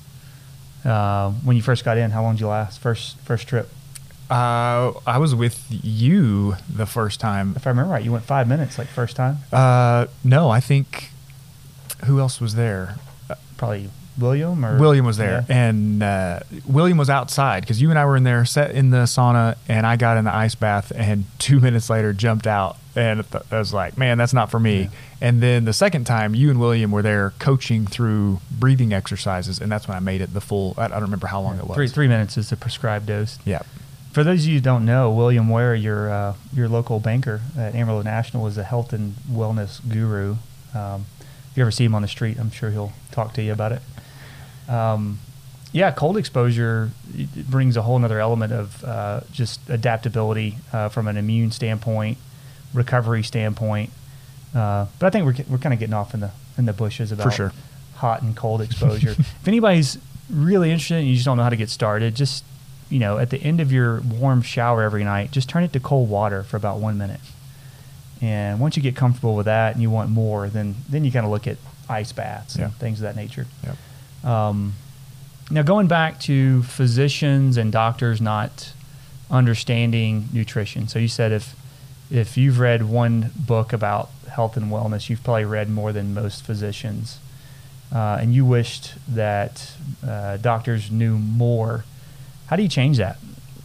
Uh, 0.84 1.30
when 1.44 1.56
you 1.56 1.62
first 1.62 1.84
got 1.84 1.96
in, 1.98 2.10
how 2.10 2.22
long 2.22 2.34
did 2.34 2.40
you 2.40 2.48
last? 2.48 2.78
First 2.80 3.16
first 3.24 3.46
trip. 3.46 3.70
Uh, 4.30 4.92
I 5.06 5.18
was 5.18 5.34
with 5.34 5.66
you 5.68 6.56
the 6.68 6.86
first 6.86 7.20
time. 7.20 7.52
If 7.56 7.66
I 7.66 7.70
remember 7.70 7.92
right, 7.92 8.02
you 8.02 8.10
went 8.12 8.24
five 8.24 8.48
minutes 8.48 8.78
like 8.78 8.88
first 8.88 9.16
time. 9.16 9.38
Uh, 9.52 10.06
no, 10.22 10.48
I 10.50 10.60
think 10.60 11.10
who 12.04 12.18
else 12.20 12.40
was 12.40 12.54
there? 12.54 12.96
Probably 13.56 13.90
William 14.18 14.64
or 14.64 14.78
William 14.78 15.04
was 15.04 15.16
there, 15.16 15.44
Yeah. 15.48 15.56
and 15.68 16.02
uh, 16.02 16.40
William 16.66 16.96
was 16.98 17.10
outside 17.10 17.60
because 17.60 17.80
you 17.82 17.90
and 17.90 17.98
I 17.98 18.04
were 18.06 18.16
in 18.16 18.24
there, 18.24 18.44
set 18.44 18.70
in 18.70 18.90
the 18.90 19.04
sauna, 19.04 19.56
and 19.68 19.86
I 19.86 19.96
got 19.96 20.16
in 20.16 20.24
the 20.24 20.34
ice 20.34 20.54
bath, 20.54 20.90
and 20.96 21.24
two 21.38 21.60
minutes 21.60 21.90
later 21.90 22.12
jumped 22.12 22.46
out, 22.46 22.76
and 22.96 23.30
th- 23.30 23.44
I 23.50 23.58
was 23.58 23.72
like, 23.72 23.98
"Man, 23.98 24.18
that's 24.18 24.32
not 24.32 24.50
for 24.50 24.60
me." 24.60 24.82
Yeah. 24.82 24.88
And 25.20 25.42
then 25.42 25.64
the 25.64 25.72
second 25.72 26.04
time, 26.04 26.34
you 26.34 26.50
and 26.50 26.60
William 26.60 26.90
were 26.90 27.02
there 27.02 27.32
coaching 27.38 27.86
through 27.86 28.40
breathing 28.50 28.92
exercises, 28.92 29.60
and 29.60 29.70
that's 29.70 29.88
when 29.88 29.96
I 29.96 30.00
made 30.00 30.20
it 30.20 30.32
the 30.34 30.40
full. 30.40 30.74
I, 30.76 30.84
I 30.84 30.88
don't 30.88 31.02
remember 31.02 31.26
how 31.26 31.40
long 31.40 31.58
it 31.58 31.66
was. 31.66 31.76
Three 31.76 31.88
three 31.88 32.08
minutes 32.08 32.36
is 32.36 32.50
the 32.50 32.56
prescribed 32.56 33.06
dose. 33.06 33.38
Yeah. 33.44 33.62
For 34.12 34.22
those 34.22 34.44
of 34.44 34.48
you 34.48 34.54
who 34.54 34.60
don't 34.60 34.84
know, 34.84 35.10
William 35.10 35.48
Ware, 35.48 35.74
your 35.74 36.10
uh, 36.10 36.34
your 36.52 36.68
local 36.68 37.00
banker 37.00 37.40
at 37.58 37.74
Amarillo 37.74 38.02
National, 38.02 38.46
is 38.46 38.56
a 38.56 38.64
health 38.64 38.92
and 38.92 39.14
wellness 39.30 39.80
guru. 39.88 40.36
Um, 40.74 41.06
if 41.50 41.58
you 41.58 41.62
ever 41.62 41.70
see 41.70 41.84
him 41.84 41.94
on 41.94 42.02
the 42.02 42.08
street, 42.08 42.38
I'm 42.38 42.50
sure 42.50 42.70
he'll 42.70 42.92
talk 43.12 43.32
to 43.34 43.42
you 43.42 43.52
about 43.52 43.72
it. 43.72 43.82
Um, 44.68 45.18
yeah, 45.72 45.90
cold 45.90 46.16
exposure 46.16 46.90
brings 47.36 47.76
a 47.76 47.82
whole 47.82 48.02
other 48.04 48.20
element 48.20 48.52
of 48.52 48.84
uh, 48.84 49.20
just 49.32 49.60
adaptability 49.68 50.58
uh, 50.72 50.88
from 50.88 51.08
an 51.08 51.16
immune 51.16 51.50
standpoint, 51.50 52.16
recovery 52.74 53.22
standpoint. 53.22 53.90
Uh, 54.54 54.86
but 54.98 55.06
I 55.06 55.10
think 55.10 55.24
we're, 55.24 55.44
we're 55.50 55.58
kind 55.58 55.72
of 55.72 55.78
getting 55.80 55.94
off 55.94 56.14
in 56.14 56.20
the 56.20 56.30
in 56.56 56.66
the 56.66 56.72
bushes 56.72 57.10
about 57.10 57.32
sure. 57.32 57.52
hot 57.96 58.22
and 58.22 58.36
cold 58.36 58.60
exposure. 58.60 59.10
if 59.18 59.48
anybody's 59.48 59.98
really 60.30 60.70
interested 60.70 60.96
and 60.98 61.06
you 61.06 61.14
just 61.14 61.24
don't 61.24 61.36
know 61.36 61.42
how 61.42 61.48
to 61.48 61.56
get 61.56 61.70
started, 61.70 62.14
just 62.14 62.44
you 62.90 62.98
know, 62.98 63.18
at 63.18 63.30
the 63.30 63.38
end 63.38 63.60
of 63.60 63.72
your 63.72 64.00
warm 64.00 64.42
shower 64.42 64.82
every 64.82 65.04
night, 65.04 65.30
just 65.30 65.48
turn 65.48 65.64
it 65.64 65.72
to 65.72 65.80
cold 65.80 66.08
water 66.08 66.42
for 66.42 66.56
about 66.56 66.78
one 66.78 66.98
minute. 66.98 67.20
And 68.20 68.60
once 68.60 68.76
you 68.76 68.82
get 68.82 68.94
comfortable 68.94 69.34
with 69.34 69.46
that 69.46 69.72
and 69.74 69.82
you 69.82 69.90
want 69.90 70.10
more, 70.10 70.48
then 70.48 70.76
then 70.88 71.04
you 71.04 71.10
kind 71.10 71.24
of 71.24 71.32
look 71.32 71.46
at 71.46 71.56
ice 71.88 72.12
baths 72.12 72.56
Yeah. 72.56 72.66
and 72.66 72.74
things 72.74 73.00
of 73.00 73.02
that 73.02 73.16
nature. 73.16 73.46
Yep. 73.64 74.30
Um, 74.30 74.74
now, 75.50 75.62
going 75.62 75.88
back 75.88 76.20
to 76.20 76.62
physicians 76.62 77.56
and 77.56 77.70
doctors 77.70 78.20
not 78.20 78.72
understanding 79.30 80.28
nutrition. 80.32 80.88
So 80.88 80.98
you 80.98 81.08
said 81.08 81.32
if 81.32 81.54
if 82.10 82.36
you've 82.36 82.58
read 82.58 82.82
one 82.84 83.30
book 83.36 83.72
about 83.72 84.10
health 84.30 84.56
and 84.56 84.70
wellness, 84.70 85.08
you've 85.08 85.22
probably 85.24 85.44
read 85.44 85.68
more 85.70 85.92
than 85.92 86.12
most 86.14 86.44
physicians, 86.44 87.18
uh, 87.94 88.18
and 88.20 88.34
you 88.34 88.44
wished 88.44 88.94
that 89.08 89.72
uh, 90.06 90.36
doctors 90.38 90.90
knew 90.90 91.16
more. 91.18 91.84
How 92.46 92.56
do 92.56 92.62
you 92.62 92.68
change 92.68 92.98
that? 92.98 93.18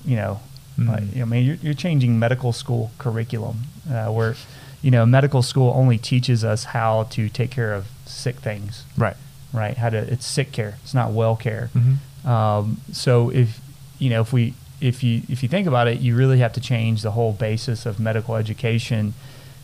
You 0.06 0.16
know, 0.18 0.40
Mm. 0.78 0.88
like, 0.88 1.22
I 1.22 1.26
mean, 1.26 1.46
you're, 1.46 1.56
you're 1.58 1.74
changing 1.74 2.18
medical 2.20 2.54
school 2.54 2.92
curriculum 3.00 3.64
uh, 3.92 4.06
where, 4.08 4.36
you 4.82 4.92
know, 4.92 5.06
medical 5.06 5.42
school 5.42 5.74
only 5.76 5.98
teaches 5.98 6.46
us 6.46 6.64
how 6.64 7.04
to 7.12 7.28
take 7.28 7.52
care 7.52 7.74
of 7.74 7.88
sick 8.06 8.38
things 8.38 8.86
Right. 8.96 9.18
right? 9.52 9.76
How 9.76 9.90
to 9.90 9.98
it's 9.98 10.26
sick 10.26 10.54
care. 10.54 10.78
It's 10.84 10.94
not 10.94 11.12
well 11.12 11.36
care. 11.36 11.70
Mhm. 11.76 12.26
Um, 12.26 12.80
so 12.94 13.30
if 13.30 13.60
you 13.98 14.10
know 14.10 14.22
if 14.22 14.32
we 14.32 14.54
if 14.82 15.04
you 15.04 15.22
if 15.30 15.44
you 15.44 15.50
think 15.50 15.68
about 15.68 15.88
it, 15.88 16.00
you 16.00 16.16
really 16.16 16.40
have 16.40 16.54
to 16.54 16.62
change 16.62 17.02
the 17.02 17.12
whole 17.12 17.34
basis 17.34 17.86
of 17.86 18.00
medical 18.00 18.36
education 18.36 19.14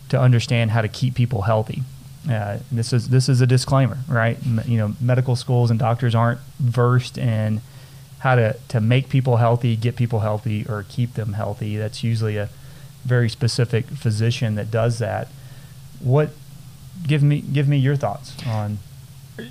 to 0.08 0.20
understand 0.20 0.70
how 0.70 0.82
to 0.82 0.88
keep 0.88 1.14
people 1.14 1.42
healthy. 1.42 1.82
Uh, 2.30 2.58
this 2.72 2.92
is 2.92 3.08
this 3.08 3.28
is 3.28 3.40
a 3.40 3.46
disclaimer, 3.46 3.98
right? 4.08 4.38
M- 4.44 4.62
you 4.66 4.78
know, 4.78 4.94
medical 5.00 5.36
schools 5.36 5.70
and 5.70 5.78
doctors 5.78 6.14
aren't 6.14 6.40
versed 6.58 7.16
in 7.18 7.60
how 8.20 8.34
to, 8.34 8.56
to 8.68 8.80
make 8.80 9.08
people 9.08 9.36
healthy, 9.36 9.76
get 9.76 9.94
people 9.94 10.20
healthy, 10.20 10.66
or 10.68 10.84
keep 10.88 11.14
them 11.14 11.34
healthy. 11.34 11.76
That's 11.76 12.02
usually 12.02 12.36
a 12.36 12.48
very 13.04 13.28
specific 13.28 13.86
physician 13.86 14.56
that 14.56 14.70
does 14.70 14.98
that. 14.98 15.28
What 16.00 16.30
give 17.06 17.22
me 17.22 17.40
give 17.40 17.68
me 17.68 17.76
your 17.76 17.96
thoughts 17.96 18.34
on 18.46 18.78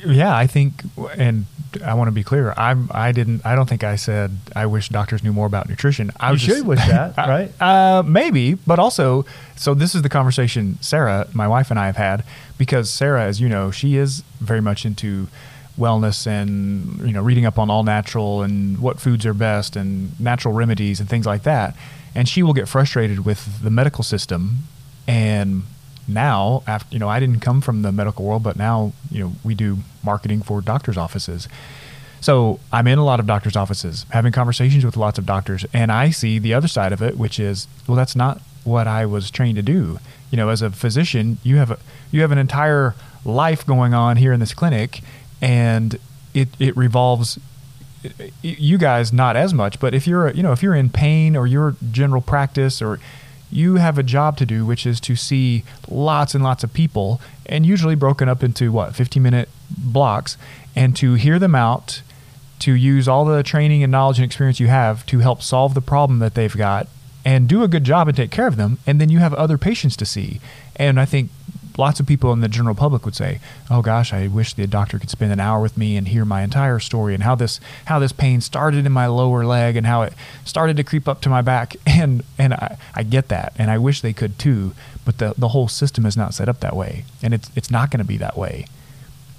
Yeah, 0.05 0.35
I 0.35 0.47
think, 0.47 0.81
and 1.17 1.45
I 1.85 1.93
want 1.93 2.07
to 2.07 2.11
be 2.11 2.23
clear. 2.23 2.53
I'm. 2.57 2.89
I 2.93 3.11
didn't. 3.11 3.45
I 3.45 3.55
don't 3.55 3.67
think 3.69 3.83
I 3.83 3.95
said 3.97 4.37
I 4.55 4.65
wish 4.65 4.89
doctors 4.89 5.23
knew 5.23 5.33
more 5.33 5.45
about 5.47 5.67
nutrition. 5.69 6.11
I 6.19 6.29
You 6.29 6.31
was 6.33 6.41
should 6.41 6.49
just- 6.55 6.65
wish 6.65 6.79
that, 6.79 7.13
I- 7.19 7.27
right? 7.29 7.61
Uh, 7.61 8.03
maybe, 8.03 8.53
but 8.55 8.79
also, 8.79 9.25
so 9.55 9.73
this 9.73 9.93
is 9.93 10.01
the 10.01 10.09
conversation 10.09 10.77
Sarah, 10.81 11.27
my 11.33 11.47
wife, 11.47 11.69
and 11.71 11.79
I 11.79 11.85
have 11.87 11.97
had 11.97 12.23
because 12.57 12.89
Sarah, 12.89 13.23
as 13.25 13.39
you 13.41 13.47
know, 13.49 13.71
she 13.71 13.95
is 13.97 14.23
very 14.39 14.61
much 14.61 14.85
into 14.85 15.27
wellness 15.77 16.25
and 16.25 16.99
you 17.05 17.11
know 17.11 17.21
reading 17.21 17.45
up 17.45 17.59
on 17.59 17.69
all 17.69 17.83
natural 17.83 18.41
and 18.43 18.79
what 18.79 18.99
foods 18.99 19.25
are 19.25 19.33
best 19.33 19.75
and 19.75 20.17
natural 20.19 20.53
remedies 20.53 20.99
and 21.01 21.09
things 21.09 21.25
like 21.25 21.43
that. 21.43 21.75
And 22.15 22.29
she 22.29 22.41
will 22.43 22.53
get 22.53 22.67
frustrated 22.69 23.25
with 23.25 23.61
the 23.61 23.69
medical 23.69 24.03
system 24.03 24.59
and 25.07 25.63
now 26.07 26.63
after 26.67 26.93
you 26.93 26.99
know 26.99 27.09
i 27.09 27.19
didn't 27.19 27.39
come 27.39 27.61
from 27.61 27.81
the 27.81 27.91
medical 27.91 28.25
world 28.25 28.43
but 28.43 28.55
now 28.55 28.93
you 29.11 29.23
know 29.23 29.31
we 29.43 29.55
do 29.55 29.77
marketing 30.03 30.41
for 30.41 30.61
doctors 30.61 30.97
offices. 30.97 31.47
So 32.21 32.59
i'm 32.71 32.87
in 32.87 32.97
a 32.97 33.05
lot 33.05 33.19
of 33.19 33.27
doctors 33.27 33.55
offices 33.55 34.05
having 34.09 34.31
conversations 34.31 34.83
with 34.85 34.97
lots 34.97 35.17
of 35.17 35.25
doctors 35.25 35.65
and 35.73 35.91
i 35.91 36.09
see 36.09 36.39
the 36.39 36.53
other 36.53 36.67
side 36.67 36.91
of 36.91 37.01
it 37.01 37.17
which 37.17 37.39
is 37.39 37.67
well 37.87 37.95
that's 37.95 38.15
not 38.15 38.41
what 38.63 38.87
i 38.87 39.05
was 39.05 39.29
trained 39.29 39.57
to 39.57 39.61
do. 39.61 39.99
You 40.31 40.37
know 40.37 40.49
as 40.49 40.61
a 40.61 40.71
physician 40.71 41.37
you 41.43 41.57
have 41.57 41.71
a 41.71 41.77
you 42.11 42.21
have 42.21 42.31
an 42.31 42.37
entire 42.37 42.95
life 43.23 43.65
going 43.65 43.93
on 43.93 44.17
here 44.17 44.33
in 44.33 44.39
this 44.39 44.53
clinic 44.53 45.01
and 45.41 45.99
it 46.33 46.49
it 46.59 46.75
revolves 46.77 47.39
you 48.41 48.77
guys 48.77 49.11
not 49.11 49.35
as 49.35 49.53
much 49.53 49.79
but 49.79 49.93
if 49.93 50.05
you're 50.07 50.29
you 50.31 50.43
know 50.43 50.51
if 50.51 50.61
you're 50.61 50.75
in 50.75 50.89
pain 50.89 51.35
or 51.35 51.47
you're 51.47 51.75
general 51.91 52.21
practice 52.21 52.81
or 52.81 52.99
you 53.51 53.75
have 53.75 53.97
a 53.97 54.03
job 54.03 54.37
to 54.37 54.45
do 54.45 54.65
which 54.65 54.85
is 54.85 54.99
to 54.99 55.15
see 55.15 55.63
lots 55.87 56.33
and 56.33 56.43
lots 56.43 56.63
of 56.63 56.73
people 56.73 57.21
and 57.45 57.65
usually 57.65 57.95
broken 57.95 58.27
up 58.27 58.43
into 58.43 58.71
what 58.71 58.95
15 58.95 59.21
minute 59.21 59.49
blocks 59.69 60.37
and 60.75 60.95
to 60.95 61.13
hear 61.13 61.39
them 61.39 61.55
out 61.55 62.01
to 62.59 62.73
use 62.73 63.07
all 63.07 63.25
the 63.25 63.43
training 63.43 63.83
and 63.83 63.91
knowledge 63.91 64.17
and 64.17 64.25
experience 64.25 64.59
you 64.59 64.67
have 64.67 65.05
to 65.05 65.19
help 65.19 65.41
solve 65.41 65.73
the 65.73 65.81
problem 65.81 66.19
that 66.19 66.33
they've 66.33 66.57
got 66.57 66.87
and 67.23 67.49
do 67.49 67.63
a 67.63 67.67
good 67.67 67.83
job 67.83 68.07
and 68.07 68.15
take 68.15 68.31
care 68.31 68.47
of 68.47 68.55
them 68.55 68.77
and 68.85 69.01
then 69.01 69.09
you 69.09 69.19
have 69.19 69.33
other 69.33 69.57
patients 69.57 69.95
to 69.97 70.05
see. 70.05 70.39
And 70.75 70.99
i 70.99 71.05
think 71.05 71.29
lots 71.77 71.99
of 71.99 72.05
people 72.05 72.31
in 72.33 72.39
the 72.41 72.47
general 72.47 72.75
public 72.75 73.05
would 73.05 73.15
say, 73.15 73.39
"Oh 73.69 73.81
gosh, 73.81 74.13
I 74.13 74.27
wish 74.27 74.53
the 74.53 74.67
doctor 74.67 74.97
could 74.99 75.09
spend 75.09 75.31
an 75.31 75.39
hour 75.39 75.61
with 75.61 75.77
me 75.77 75.97
and 75.97 76.07
hear 76.07 76.25
my 76.25 76.41
entire 76.41 76.79
story 76.79 77.13
and 77.13 77.23
how 77.23 77.35
this 77.35 77.59
how 77.85 77.99
this 77.99 78.11
pain 78.11 78.41
started 78.41 78.85
in 78.85 78.91
my 78.91 79.07
lower 79.07 79.45
leg 79.45 79.75
and 79.75 79.85
how 79.85 80.01
it 80.03 80.13
started 80.43 80.77
to 80.77 80.83
creep 80.83 81.07
up 81.07 81.21
to 81.21 81.29
my 81.29 81.41
back." 81.41 81.75
And 81.87 82.23
and 82.37 82.53
I, 82.53 82.77
I 82.93 83.03
get 83.03 83.29
that, 83.29 83.53
and 83.57 83.71
I 83.71 83.77
wish 83.77 84.01
they 84.01 84.13
could 84.13 84.37
too. 84.37 84.73
But 85.05 85.17
the 85.19 85.33
the 85.37 85.49
whole 85.49 85.67
system 85.67 86.05
is 86.05 86.17
not 86.17 86.33
set 86.33 86.49
up 86.49 86.59
that 86.59 86.75
way, 86.75 87.05
and 87.23 87.33
it's 87.33 87.49
it's 87.55 87.71
not 87.71 87.89
going 87.91 87.99
to 87.99 88.05
be 88.05 88.17
that 88.17 88.37
way. 88.37 88.65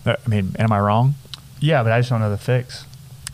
Uh, 0.04 0.16
I 0.24 0.28
mean, 0.28 0.54
am 0.58 0.72
I 0.72 0.80
wrong? 0.80 1.14
Yeah, 1.60 1.82
but 1.82 1.92
I 1.92 2.00
just 2.00 2.10
don't 2.10 2.20
know 2.20 2.30
the 2.30 2.38
fix. 2.38 2.84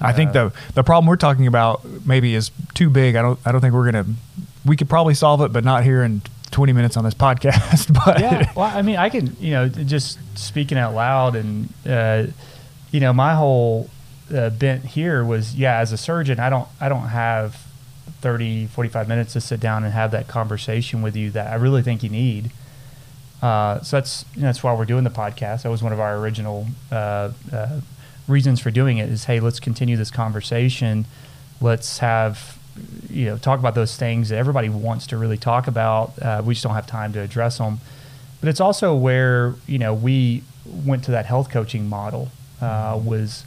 I 0.00 0.12
think 0.12 0.30
Uh, 0.30 0.32
the 0.32 0.52
the 0.74 0.82
problem 0.82 1.06
we're 1.06 1.16
talking 1.16 1.46
about 1.46 1.84
maybe 2.06 2.34
is 2.34 2.50
too 2.74 2.90
big. 2.90 3.14
I 3.14 3.22
don't 3.22 3.38
I 3.44 3.52
don't 3.52 3.60
think 3.60 3.74
we're 3.74 3.84
gonna. 3.90 4.06
We 4.64 4.76
could 4.76 4.88
probably 4.88 5.14
solve 5.14 5.40
it, 5.42 5.52
but 5.52 5.64
not 5.64 5.84
here 5.84 6.02
in 6.02 6.22
20 6.52 6.72
minutes 6.72 6.96
on 6.96 7.04
this 7.04 7.14
podcast. 7.14 7.92
But 8.04 8.20
yeah, 8.20 8.52
well, 8.54 8.70
I 8.74 8.82
mean, 8.82 8.96
I 8.96 9.08
can, 9.08 9.36
you 9.40 9.50
know, 9.50 9.68
just 9.68 10.18
speaking 10.38 10.78
out 10.78 10.94
loud, 10.94 11.34
and 11.34 11.68
uh, 11.86 12.26
you 12.90 13.00
know, 13.00 13.12
my 13.12 13.34
whole 13.34 13.90
uh, 14.34 14.50
bent 14.50 14.84
here 14.84 15.24
was, 15.24 15.54
yeah, 15.54 15.78
as 15.78 15.92
a 15.92 15.96
surgeon, 15.96 16.38
I 16.40 16.50
don't, 16.50 16.68
I 16.80 16.88
don't 16.88 17.08
have 17.08 17.54
30, 18.20 18.66
45 18.66 19.08
minutes 19.08 19.32
to 19.34 19.40
sit 19.40 19.60
down 19.60 19.84
and 19.84 19.92
have 19.92 20.10
that 20.12 20.28
conversation 20.28 21.02
with 21.02 21.16
you 21.16 21.30
that 21.32 21.52
I 21.52 21.56
really 21.56 21.82
think 21.82 22.02
you 22.02 22.08
need. 22.08 22.50
Uh, 23.42 23.80
so 23.82 23.96
that's 23.96 24.24
you 24.34 24.42
know, 24.42 24.46
that's 24.48 24.62
why 24.62 24.72
we're 24.72 24.84
doing 24.84 25.04
the 25.04 25.10
podcast. 25.10 25.62
That 25.62 25.70
was 25.70 25.82
one 25.82 25.92
of 25.92 25.98
our 25.98 26.16
original 26.16 26.68
uh, 26.92 27.32
uh, 27.52 27.80
reasons 28.28 28.60
for 28.60 28.70
doing 28.70 28.98
it. 28.98 29.08
Is 29.08 29.24
hey, 29.24 29.40
let's 29.40 29.58
continue 29.58 29.96
this 29.96 30.12
conversation. 30.12 31.06
Let's 31.60 31.98
have 31.98 32.56
you 33.10 33.26
know 33.26 33.38
talk 33.38 33.58
about 33.58 33.74
those 33.74 33.96
things 33.96 34.30
that 34.30 34.36
everybody 34.36 34.68
wants 34.68 35.06
to 35.08 35.16
really 35.16 35.36
talk 35.36 35.66
about. 35.66 36.20
Uh, 36.20 36.42
we 36.44 36.54
just 36.54 36.64
don't 36.64 36.74
have 36.74 36.86
time 36.86 37.12
to 37.12 37.20
address 37.20 37.58
them. 37.58 37.78
But 38.40 38.48
it's 38.48 38.60
also 38.60 38.94
where 38.94 39.54
you 39.66 39.78
know 39.78 39.94
we 39.94 40.42
went 40.64 41.04
to 41.04 41.10
that 41.12 41.26
health 41.26 41.50
coaching 41.50 41.88
model. 41.88 42.30
Uh, 42.60 43.00
was 43.02 43.44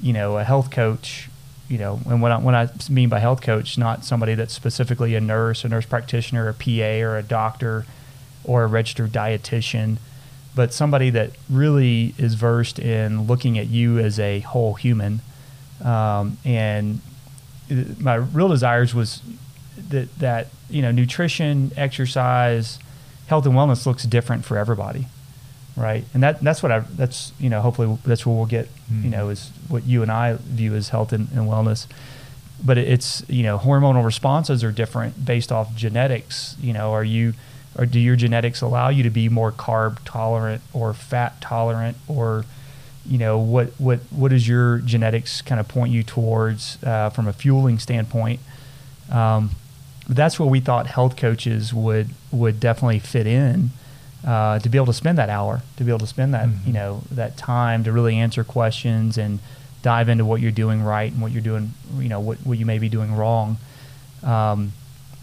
you 0.00 0.12
know 0.12 0.38
a 0.38 0.44
health 0.44 0.70
coach. 0.70 1.28
You 1.68 1.78
know, 1.78 2.00
and 2.06 2.20
what 2.20 2.32
I, 2.32 2.38
what 2.38 2.52
I 2.52 2.68
mean 2.88 3.08
by 3.08 3.20
health 3.20 3.42
coach, 3.42 3.78
not 3.78 4.04
somebody 4.04 4.34
that's 4.34 4.52
specifically 4.52 5.14
a 5.14 5.20
nurse, 5.20 5.64
a 5.64 5.68
nurse 5.68 5.86
practitioner, 5.86 6.48
a 6.48 6.52
PA, 6.52 7.06
or 7.06 7.16
a 7.16 7.22
doctor, 7.22 7.86
or 8.42 8.64
a 8.64 8.66
registered 8.66 9.12
dietitian, 9.12 9.98
but 10.56 10.72
somebody 10.72 11.10
that 11.10 11.30
really 11.48 12.12
is 12.18 12.34
versed 12.34 12.80
in 12.80 13.28
looking 13.28 13.56
at 13.56 13.68
you 13.68 14.00
as 14.00 14.18
a 14.18 14.40
whole 14.40 14.74
human. 14.74 15.20
Um, 15.84 16.38
and 16.44 17.00
my 17.98 18.14
real 18.16 18.48
desires 18.48 18.94
was 18.94 19.22
that 19.88 20.14
that 20.18 20.48
you 20.68 20.82
know 20.82 20.90
nutrition, 20.90 21.72
exercise, 21.76 22.78
health 23.26 23.46
and 23.46 23.54
wellness 23.54 23.86
looks 23.86 24.04
different 24.04 24.44
for 24.44 24.58
everybody, 24.58 25.06
right? 25.76 26.04
And 26.14 26.22
that 26.22 26.40
that's 26.40 26.62
what 26.62 26.72
I 26.72 26.80
that's 26.80 27.32
you 27.38 27.48
know 27.50 27.60
hopefully 27.60 27.96
that's 28.04 28.26
what 28.26 28.34
we'll 28.34 28.46
get 28.46 28.68
Mhm. 28.92 29.04
you 29.04 29.10
know 29.10 29.28
is 29.28 29.50
what 29.68 29.84
you 29.84 30.02
and 30.02 30.10
I 30.10 30.34
view 30.40 30.74
as 30.74 30.88
health 30.90 31.12
and, 31.12 31.28
and 31.32 31.48
wellness. 31.48 31.86
But 32.62 32.76
it- 32.76 32.88
it's 32.88 33.22
you 33.28 33.42
know 33.42 33.58
hormonal 33.58 34.04
responses 34.04 34.62
are 34.64 34.72
different 34.72 35.24
based 35.24 35.50
off 35.52 35.74
genetics. 35.74 36.56
You 36.60 36.72
know, 36.72 36.92
are 36.92 37.04
you 37.04 37.34
or 37.78 37.86
do 37.86 38.00
your 38.00 38.16
genetics 38.16 38.60
allow 38.62 38.88
you 38.88 39.04
to 39.04 39.10
be 39.10 39.28
more 39.28 39.52
carb 39.52 39.98
tolerant 40.04 40.60
or 40.72 40.92
fat 40.92 41.40
tolerant 41.40 41.96
or 42.08 42.44
you 43.06 43.18
know 43.18 43.38
what 43.38 43.68
what 43.78 44.00
what 44.10 44.30
does 44.30 44.46
your 44.46 44.78
genetics 44.78 45.42
kind 45.42 45.60
of 45.60 45.66
point 45.68 45.92
you 45.92 46.02
towards 46.02 46.82
uh, 46.84 47.10
from 47.10 47.26
a 47.28 47.32
fueling 47.32 47.78
standpoint? 47.78 48.40
Um, 49.10 49.50
that's 50.08 50.38
where 50.38 50.48
we 50.48 50.60
thought 50.60 50.86
health 50.86 51.16
coaches 51.16 51.72
would 51.74 52.10
would 52.32 52.60
definitely 52.60 52.98
fit 52.98 53.26
in 53.26 53.70
uh, 54.26 54.58
to 54.58 54.68
be 54.68 54.76
able 54.76 54.86
to 54.86 54.92
spend 54.92 55.18
that 55.18 55.28
hour, 55.30 55.62
to 55.76 55.84
be 55.84 55.90
able 55.90 56.00
to 56.00 56.06
spend 56.06 56.34
that 56.34 56.48
Mhm. 56.48 56.66
you 56.66 56.72
know 56.72 57.02
that 57.10 57.36
time 57.36 57.84
to 57.84 57.92
really 57.92 58.16
answer 58.16 58.44
questions 58.44 59.16
and 59.18 59.38
dive 59.82 60.08
into 60.10 60.24
what 60.26 60.40
you're 60.42 60.50
doing 60.52 60.82
right 60.82 61.10
and 61.10 61.22
what 61.22 61.32
you're 61.32 61.42
doing, 61.42 61.72
you 61.98 62.08
know, 62.08 62.20
what 62.20 62.38
what 62.44 62.58
you 62.58 62.66
may 62.66 62.78
be 62.78 62.88
doing 62.88 63.14
wrong. 63.14 63.56
Um, 64.22 64.72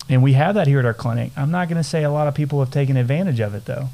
and 0.10 0.24
we 0.24 0.34
have 0.34 0.55
that 0.55 0.67
here 0.67 0.79
at 0.79 0.86
our 0.86 0.93
clinic. 0.93 1.31
I'm 1.38 1.51
not 1.51 1.67
going 1.67 1.77
to 1.77 1.84
say 1.88 2.03
a 2.03 2.10
lot 2.10 2.27
of 2.27 2.34
people 2.34 2.60
have 2.62 2.72
taken 2.72 2.98
advantage 2.98 3.39
of 3.39 3.53
it 3.53 3.65
though. 3.65 3.89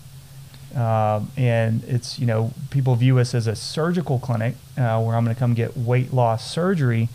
Um, 0.75 1.32
and 1.38 1.84
it's 1.84 2.18
you 2.18 2.25
know 2.25 2.51
people 2.72 2.96
view 2.96 3.20
us 3.20 3.36
as 3.36 3.46
a 3.46 3.56
surgical 3.56 4.18
clinic 4.20 4.56
uh, 4.77 5.01
where 5.03 5.15
I'm 5.15 5.24
going 5.24 5.36
to 5.36 5.39
come 5.39 5.53
get 5.53 5.77
weight 5.77 6.12
loss 6.13 6.50
surgery, 6.51 7.10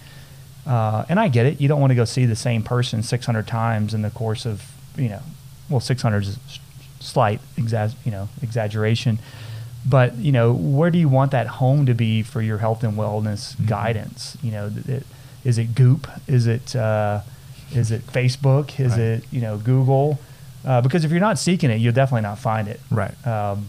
uh, 0.66 1.04
and 1.08 1.18
I 1.18 1.26
get 1.28 1.46
it. 1.46 1.60
You 1.60 1.66
don't 1.66 1.80
want 1.80 1.90
to 1.90 1.96
go 1.96 2.04
see 2.04 2.24
the 2.24 2.36
same 2.36 2.62
person 2.62 3.02
600 3.02 3.46
times 3.48 3.94
in 3.94 4.02
the 4.02 4.10
course 4.10 4.46
of 4.46 4.70
you 4.96 5.08
know, 5.08 5.20
well 5.68 5.80
600 5.80 6.22
is 6.24 6.38
slight 7.00 7.40
exa- 7.56 7.94
you 8.04 8.10
know 8.12 8.28
exaggeration, 8.42 9.18
but 9.88 10.16
you 10.16 10.30
know 10.30 10.52
where 10.52 10.90
do 10.90 10.98
you 10.98 11.08
want 11.08 11.32
that 11.32 11.46
home 11.48 11.84
to 11.86 11.94
be 11.94 12.22
for 12.22 12.40
your 12.40 12.58
health 12.58 12.84
and 12.84 12.96
wellness 12.96 13.56
Mhm. 13.56 13.66
guidance? 13.68 14.36
You 14.42 14.52
know, 14.52 14.70
it, 14.86 15.04
is 15.44 15.58
it 15.58 15.74
Goop? 15.74 16.06
Is 16.28 16.46
it 16.46 16.76
uh, 16.76 17.22
is 17.72 17.90
it 17.90 18.06
Facebook? 18.06 18.78
Is 18.78 18.92
Right. 18.92 19.00
it 19.00 19.24
you 19.32 19.40
know 19.40 19.56
Google? 19.58 20.20
Uh, 20.64 20.80
because 20.80 21.04
if 21.04 21.10
you're 21.10 21.20
not 21.20 21.38
seeking 21.38 21.70
it, 21.70 21.76
you'll 21.80 21.92
definitely 21.94 22.22
not 22.22 22.38
find 22.38 22.68
it. 22.68 22.80
Right. 22.90 23.14
Um, 23.26 23.66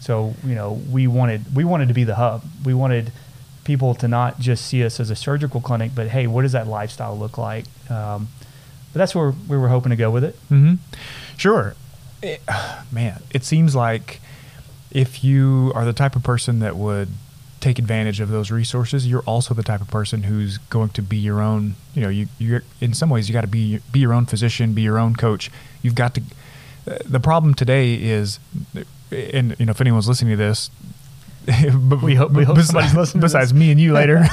so 0.00 0.34
you 0.44 0.54
know, 0.54 0.80
we 0.90 1.06
wanted 1.06 1.54
we 1.54 1.64
wanted 1.64 1.88
to 1.88 1.94
be 1.94 2.04
the 2.04 2.14
hub. 2.16 2.42
We 2.64 2.74
wanted 2.74 3.12
people 3.64 3.94
to 3.96 4.08
not 4.08 4.38
just 4.40 4.66
see 4.66 4.84
us 4.84 4.98
as 5.00 5.10
a 5.10 5.16
surgical 5.16 5.60
clinic, 5.60 5.92
but 5.94 6.08
hey, 6.08 6.26
what 6.26 6.42
does 6.42 6.52
that 6.52 6.66
lifestyle 6.66 7.16
look 7.18 7.36
like? 7.38 7.64
Um, 7.90 8.28
but 8.92 8.98
that's 9.00 9.14
where 9.14 9.32
we 9.48 9.56
were 9.56 9.68
hoping 9.68 9.90
to 9.90 9.96
go 9.96 10.10
with 10.10 10.24
it. 10.24 10.34
Mm-hmm. 10.50 10.74
Sure. 11.36 11.74
It- 12.22 12.40
man, 12.92 13.22
it 13.30 13.44
seems 13.44 13.74
like 13.76 14.20
if 14.90 15.22
you 15.22 15.70
are 15.74 15.84
the 15.84 15.92
type 15.92 16.16
of 16.16 16.22
person 16.22 16.60
that 16.60 16.76
would 16.76 17.08
take 17.60 17.78
advantage 17.78 18.20
of 18.20 18.28
those 18.28 18.50
resources, 18.50 19.06
you're 19.06 19.22
also 19.22 19.52
the 19.54 19.62
type 19.62 19.80
of 19.80 19.88
person 19.88 20.24
who's 20.24 20.58
going 20.70 20.90
to 20.90 21.02
be 21.02 21.16
your 21.16 21.40
own. 21.40 21.74
You 21.94 22.02
know, 22.02 22.08
you 22.08 22.28
you're 22.38 22.62
in 22.80 22.94
some 22.94 23.10
ways 23.10 23.28
you 23.28 23.32
got 23.32 23.42
to 23.42 23.46
be 23.48 23.80
be 23.92 24.00
your 24.00 24.12
own 24.12 24.26
physician, 24.26 24.72
be 24.74 24.82
your 24.82 24.98
own 24.98 25.14
coach. 25.16 25.50
You've 25.82 25.94
got 25.96 26.14
to. 26.14 26.20
uh, 26.90 26.98
The 27.04 27.20
problem 27.20 27.54
today 27.54 27.94
is, 27.94 28.38
and 29.10 29.56
you 29.58 29.66
know, 29.66 29.70
if 29.72 29.80
anyone's 29.80 30.08
listening 30.08 30.32
to 30.32 30.36
this, 30.36 30.70
but 31.74 32.02
We 32.02 32.14
hope- 32.14 32.32
we 32.32 32.44
hope 32.44 32.58
somebody's 32.60 32.94
listening 32.94 33.22
Besides 33.22 33.54
me 33.54 33.70
and 33.70 33.80
you 33.80 33.92
later, 33.94 34.24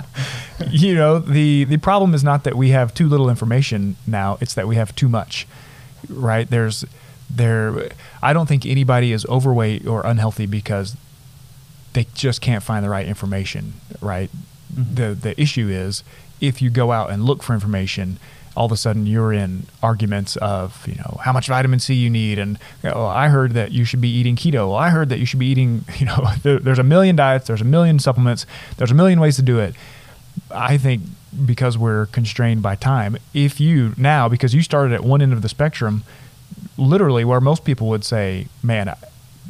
you 0.70 0.94
know, 0.94 1.18
the 1.18 1.64
the 1.64 1.76
problem 1.76 2.14
is 2.14 2.24
not 2.24 2.44
that 2.44 2.54
we 2.56 2.70
have 2.70 2.94
too 2.94 3.08
little 3.08 3.28
information 3.28 3.96
now; 4.06 4.38
it's 4.40 4.54
that 4.54 4.66
we 4.66 4.76
have 4.76 4.94
too 4.94 5.08
much. 5.08 5.46
Right? 6.08 6.48
There's 6.48 6.84
there. 7.28 7.90
I 8.22 8.32
don't 8.32 8.46
think 8.46 8.64
anybody 8.64 9.12
is 9.12 9.26
overweight 9.26 9.86
or 9.86 10.04
unhealthy 10.06 10.46
because 10.46 10.96
they 11.96 12.06
just 12.14 12.40
can't 12.40 12.62
find 12.62 12.84
the 12.84 12.90
right 12.90 13.06
information. 13.06 13.72
Right? 14.00 14.30
Mhm. 14.74 14.94
The 14.94 15.08
the 15.26 15.40
issue 15.40 15.68
is 15.68 16.04
if 16.40 16.60
you 16.62 16.68
go 16.70 16.92
out 16.92 17.10
and 17.10 17.24
look 17.24 17.42
for 17.42 17.54
information. 17.54 18.18
All 18.58 18.64
of 18.64 18.72
a 18.72 18.76
sudden, 18.78 19.06
you're 19.06 19.34
in 19.34 19.66
arguments 19.82 20.36
of 20.36 20.82
you 20.88 20.94
know 20.94 21.20
how 21.22 21.32
much 21.34 21.46
vitamin 21.48 21.78
C 21.78 21.92
you 21.92 22.08
need, 22.08 22.38
and 22.38 22.58
oh, 22.84 23.04
I 23.04 23.28
heard 23.28 23.52
that 23.52 23.70
you 23.72 23.84
should 23.84 24.00
be 24.00 24.08
eating 24.08 24.34
keto. 24.34 24.68
Well, 24.68 24.76
I 24.76 24.88
heard 24.88 25.10
that 25.10 25.18
you 25.18 25.26
should 25.26 25.38
be 25.38 25.44
eating 25.52 25.84
you 25.98 26.06
know 26.06 26.16
there, 26.42 26.58
there's 26.58 26.78
a 26.78 26.82
million 26.94 27.16
diets, 27.16 27.48
there's 27.48 27.60
a 27.60 27.66
million 27.76 27.98
supplements, 27.98 28.46
there's 28.78 28.90
a 28.90 28.94
million 28.94 29.20
ways 29.20 29.36
to 29.36 29.42
do 29.42 29.58
it. 29.58 29.74
I 30.50 30.78
think 30.78 31.02
because 31.44 31.76
we're 31.76 32.06
constrained 32.06 32.62
by 32.62 32.76
time, 32.76 33.18
if 33.34 33.60
you 33.60 33.92
now, 33.98 34.26
because 34.26 34.54
you 34.54 34.62
started 34.62 34.94
at 34.94 35.04
one 35.04 35.20
end 35.20 35.34
of 35.34 35.42
the 35.42 35.50
spectrum, 35.50 36.02
literally 36.78 37.24
where 37.26 37.42
most 37.42 37.62
people 37.62 37.88
would 37.88 38.04
say, 38.04 38.46
man, 38.62 38.94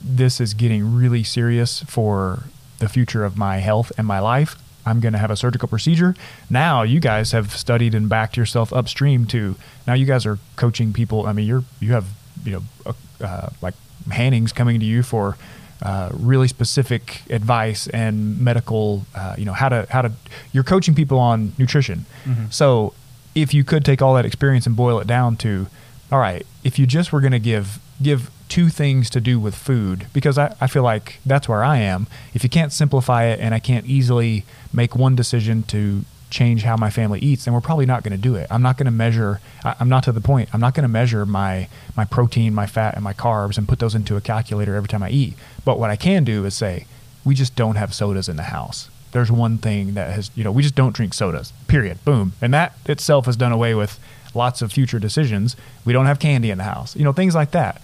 this 0.04 0.40
is 0.40 0.54
getting 0.54 0.94
really 0.94 1.22
serious 1.22 1.82
for 1.82 2.44
the 2.78 2.88
future 2.88 3.24
of 3.24 3.36
my 3.36 3.58
health 3.58 3.90
and 3.98 4.06
my 4.06 4.18
life. 4.20 4.56
I'm 4.84 5.00
going 5.00 5.12
to 5.14 5.18
have 5.18 5.30
a 5.32 5.36
surgical 5.36 5.68
procedure. 5.68 6.14
Now 6.48 6.82
you 6.82 7.00
guys 7.00 7.32
have 7.32 7.50
studied 7.56 7.94
and 7.94 8.08
backed 8.08 8.36
yourself 8.36 8.72
upstream 8.72 9.26
to 9.26 9.56
now 9.86 9.94
you 9.94 10.06
guys 10.06 10.24
are 10.26 10.38
coaching 10.56 10.92
people. 10.92 11.26
I 11.26 11.32
mean, 11.32 11.46
you're, 11.46 11.64
you 11.80 11.92
have, 11.92 12.06
you 12.44 12.52
know, 12.52 12.62
uh, 12.86 12.92
uh, 13.24 13.48
like 13.62 13.74
Hannings 14.10 14.52
coming 14.52 14.78
to 14.78 14.86
you 14.86 15.02
for 15.02 15.36
uh, 15.82 16.10
really 16.12 16.46
specific 16.48 17.22
advice 17.30 17.88
and 17.88 18.40
medical, 18.40 19.04
uh, 19.14 19.34
you 19.36 19.44
know, 19.44 19.52
how 19.52 19.68
to, 19.68 19.86
how 19.90 20.02
to, 20.02 20.12
you're 20.52 20.62
coaching 20.64 20.94
people 20.94 21.18
on 21.18 21.52
nutrition. 21.58 22.06
Mhm. 22.24 22.52
So 22.52 22.94
if 23.34 23.52
you 23.52 23.64
could 23.64 23.84
take 23.84 24.00
all 24.00 24.14
that 24.14 24.24
experience 24.24 24.66
and 24.66 24.76
boil 24.76 25.00
it 25.00 25.06
down 25.08 25.36
to, 25.38 25.66
all 26.12 26.20
right, 26.20 26.46
if 26.62 26.78
you 26.78 26.86
just 26.86 27.12
were 27.12 27.20
going 27.20 27.32
to 27.32 27.40
give 27.40 27.80
give 28.00 28.30
two 28.48 28.68
things 28.68 29.10
to 29.10 29.20
do 29.20 29.38
with 29.40 29.54
food, 29.54 30.06
because 30.12 30.38
I, 30.38 30.54
I 30.60 30.66
feel 30.66 30.82
like 30.82 31.18
that's 31.26 31.48
where 31.48 31.64
I 31.64 31.78
am. 31.78 32.06
If 32.34 32.44
you 32.44 32.50
can't 32.50 32.72
simplify 32.72 33.24
it 33.24 33.40
and 33.40 33.54
I 33.54 33.58
can't 33.58 33.86
easily 33.86 34.44
make 34.72 34.94
one 34.94 35.16
decision 35.16 35.62
to 35.64 36.04
change 36.28 36.64
how 36.64 36.76
my 36.76 36.90
family 36.90 37.20
eats, 37.20 37.44
then 37.44 37.54
we're 37.54 37.60
probably 37.60 37.86
not 37.86 38.02
going 38.02 38.12
to 38.12 38.18
do 38.18 38.34
it. 38.34 38.46
I'm 38.50 38.62
not 38.62 38.76
going 38.76 38.86
to 38.86 38.90
measure. 38.90 39.40
I, 39.64 39.76
I'm 39.78 39.88
not 39.88 40.04
to 40.04 40.12
the 40.12 40.20
point. 40.20 40.48
I'm 40.52 40.60
not 40.60 40.74
going 40.74 40.82
to 40.82 40.88
measure 40.88 41.24
my 41.24 41.68
my 41.96 42.04
protein, 42.04 42.52
my 42.52 42.66
fat, 42.66 42.94
and 42.94 43.04
my 43.04 43.12
carbs 43.12 43.56
and 43.56 43.68
put 43.68 43.78
those 43.78 43.94
into 43.94 44.16
a 44.16 44.20
calculator 44.20 44.74
every 44.74 44.88
time 44.88 45.02
I 45.02 45.10
eat. 45.10 45.34
But 45.64 45.78
what 45.78 45.90
I 45.90 45.96
can 45.96 46.24
do 46.24 46.44
is 46.44 46.54
say, 46.54 46.86
we 47.24 47.34
just 47.34 47.56
don't 47.56 47.76
have 47.76 47.94
sodas 47.94 48.28
in 48.28 48.36
the 48.36 48.44
house. 48.44 48.90
There's 49.12 49.30
one 49.30 49.58
thing 49.58 49.94
that 49.94 50.12
has, 50.12 50.30
you 50.34 50.44
know, 50.44 50.52
we 50.52 50.62
just 50.62 50.74
don't 50.74 50.94
drink 50.94 51.14
sodas. 51.14 51.52
Period. 51.68 52.04
Boom. 52.04 52.32
And 52.42 52.52
that 52.52 52.76
itself 52.86 53.26
has 53.26 53.36
done 53.36 53.52
away 53.52 53.74
with 53.74 53.98
lots 54.34 54.60
of 54.62 54.72
future 54.72 54.98
decisions. 54.98 55.56
We 55.84 55.92
don't 55.92 56.06
have 56.06 56.18
candy 56.18 56.50
in 56.50 56.58
the 56.58 56.64
house. 56.64 56.94
You 56.94 57.04
know, 57.04 57.12
things 57.12 57.34
like 57.34 57.52
that. 57.52 57.80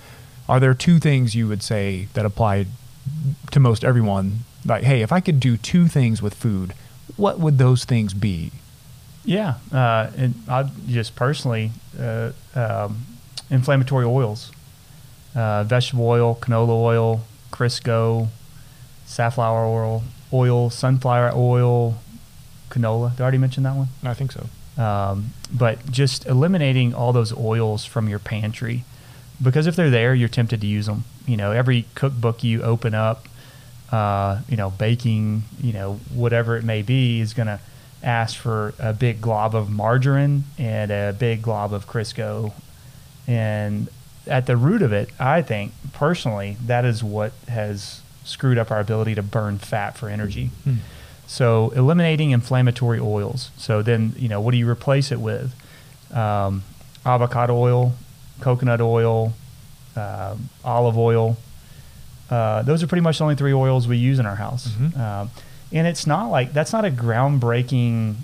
Are 0.48 0.61
there 0.61 0.74
two 0.74 0.98
things 0.98 1.35
you 1.35 1.48
would 1.48 1.62
say 1.62 2.09
that 2.14 2.26
apply 2.26 2.66
to 3.50 3.61
most 3.61 3.85
everyone? 3.85 4.40
Like, 4.64 4.85
hey, 4.85 5.02
if 5.02 5.12
I 5.12 5.20
could 5.20 5.40
do 5.40 5.57
two 5.57 5.88
things 5.88 6.22
with 6.22 6.35
food, 6.35 6.74
what 7.16 7.38
would 7.38 7.59
those 7.59 7.85
things 7.85 8.14
be? 8.14 8.52
Yeah, 9.24 9.55
uh, 9.72 10.11
and 10.16 10.35
I 10.48 10.68
just 10.88 11.14
personally, 11.14 11.70
uh, 11.98 12.33
um, 12.55 13.07
inflammatory 13.50 14.05
oils, 14.05 14.50
uh, 15.35 15.62
vegetable 15.64 16.09
oil, 16.09 16.37
canola 16.40 16.70
oil, 16.70 17.20
Crisco, 17.52 18.28
safflower 19.07 19.64
oil, 19.64 20.02
oil, 20.33 20.70
sunflower 20.70 21.33
oil, 21.35 21.96
canola. 22.70 23.12
Did 23.12 23.20
I 23.20 23.22
already 23.22 23.38
mention 23.38 23.62
that 23.62 23.76
one? 23.76 23.88
I 24.02 24.14
think 24.14 24.33
so. 24.33 24.48
Um, 24.83 25.33
but 25.52 25.90
just 25.90 26.26
eliminating 26.26 26.94
all 26.94 27.12
those 27.12 27.37
oils 27.37 27.85
from 27.85 28.09
your 28.09 28.18
pantry, 28.18 28.85
because 29.42 29.66
if 29.66 29.76
they're 29.76 29.90
there, 29.90 30.14
you're 30.14 30.28
tempted 30.28 30.61
to 30.61 30.66
use 30.66 30.87
them. 30.87 31.05
You 31.26 31.37
know, 31.37 31.52
every 31.52 31.87
cookbook 31.94 32.44
you 32.44 32.62
open 32.62 32.94
up, 32.94 33.26
uh, 33.90 34.40
you 34.48 34.57
know, 34.57 34.70
baking, 34.70 35.44
you 35.61 35.72
know, 35.72 35.94
whatever 36.14 36.57
it 36.57 36.64
may 36.64 36.83
be, 36.83 37.20
is 37.20 37.35
going 37.35 37.46
to 37.46 37.61
ask 38.02 38.37
for 38.37 38.74
a 38.78 38.92
big 38.92 39.20
glob 39.20 39.55
of 39.55 39.70
margarine 39.70 40.44
and 40.59 40.90
a 40.90 41.14
big 41.16 41.42
glob 41.42 41.72
of 41.72 41.87
Crisco. 41.87 42.52
And 43.26 43.88
at 44.26 44.46
the 44.46 44.57
root 44.57 44.83
of 44.83 44.92
it, 44.92 45.11
I 45.18 45.42
think 45.42 45.72
personally, 45.92 46.57
that 46.64 46.85
is 46.85 47.02
what 47.02 47.33
has 47.48 48.00
screwed 48.24 48.59
up 48.59 48.70
our 48.70 48.81
ability 48.81 49.14
to 49.14 49.22
burn 49.22 49.59
fat 49.59 49.96
for 49.96 50.09
energy. 50.09 50.50
Hmm. 50.64 50.76
So 51.26 51.70
eliminating 51.70 52.31
inflammatory 52.31 53.00
oils. 53.00 53.50
So 53.57 53.83
then, 53.83 54.14
you 54.16 54.28
know, 54.28 54.40
what 54.40 54.50
do 54.52 54.59
you 54.59 54.68
replace 54.68 55.11
it 55.11 55.20
with? 55.20 55.55
Um, 56.12 56.62
avocado 57.07 57.57
oil, 57.57 57.94
coconut 58.42 58.81
oil, 58.81 59.33
um, 59.96 60.48
olive 60.64 60.98
oil. 60.98 61.37
Uh, 62.31 62.62
those 62.62 62.83
are 62.83 62.87
pretty 62.87 63.02
much 63.02 63.18
the 63.18 63.24
only 63.24 63.37
three 63.37 63.52
oils 63.52 63.87
we 63.88 63.96
use 63.96 64.18
in 64.18 64.26
our 64.26 64.37
house. 64.37 64.68
Mhm. 64.68 64.98
Um, 64.98 65.31
and 65.72 65.87
it's 65.87 66.07
not 66.07 66.31
like 66.31 66.52
that's 66.52 66.72
not 66.72 66.85
a 66.85 66.90
groundbreaking 66.90 68.16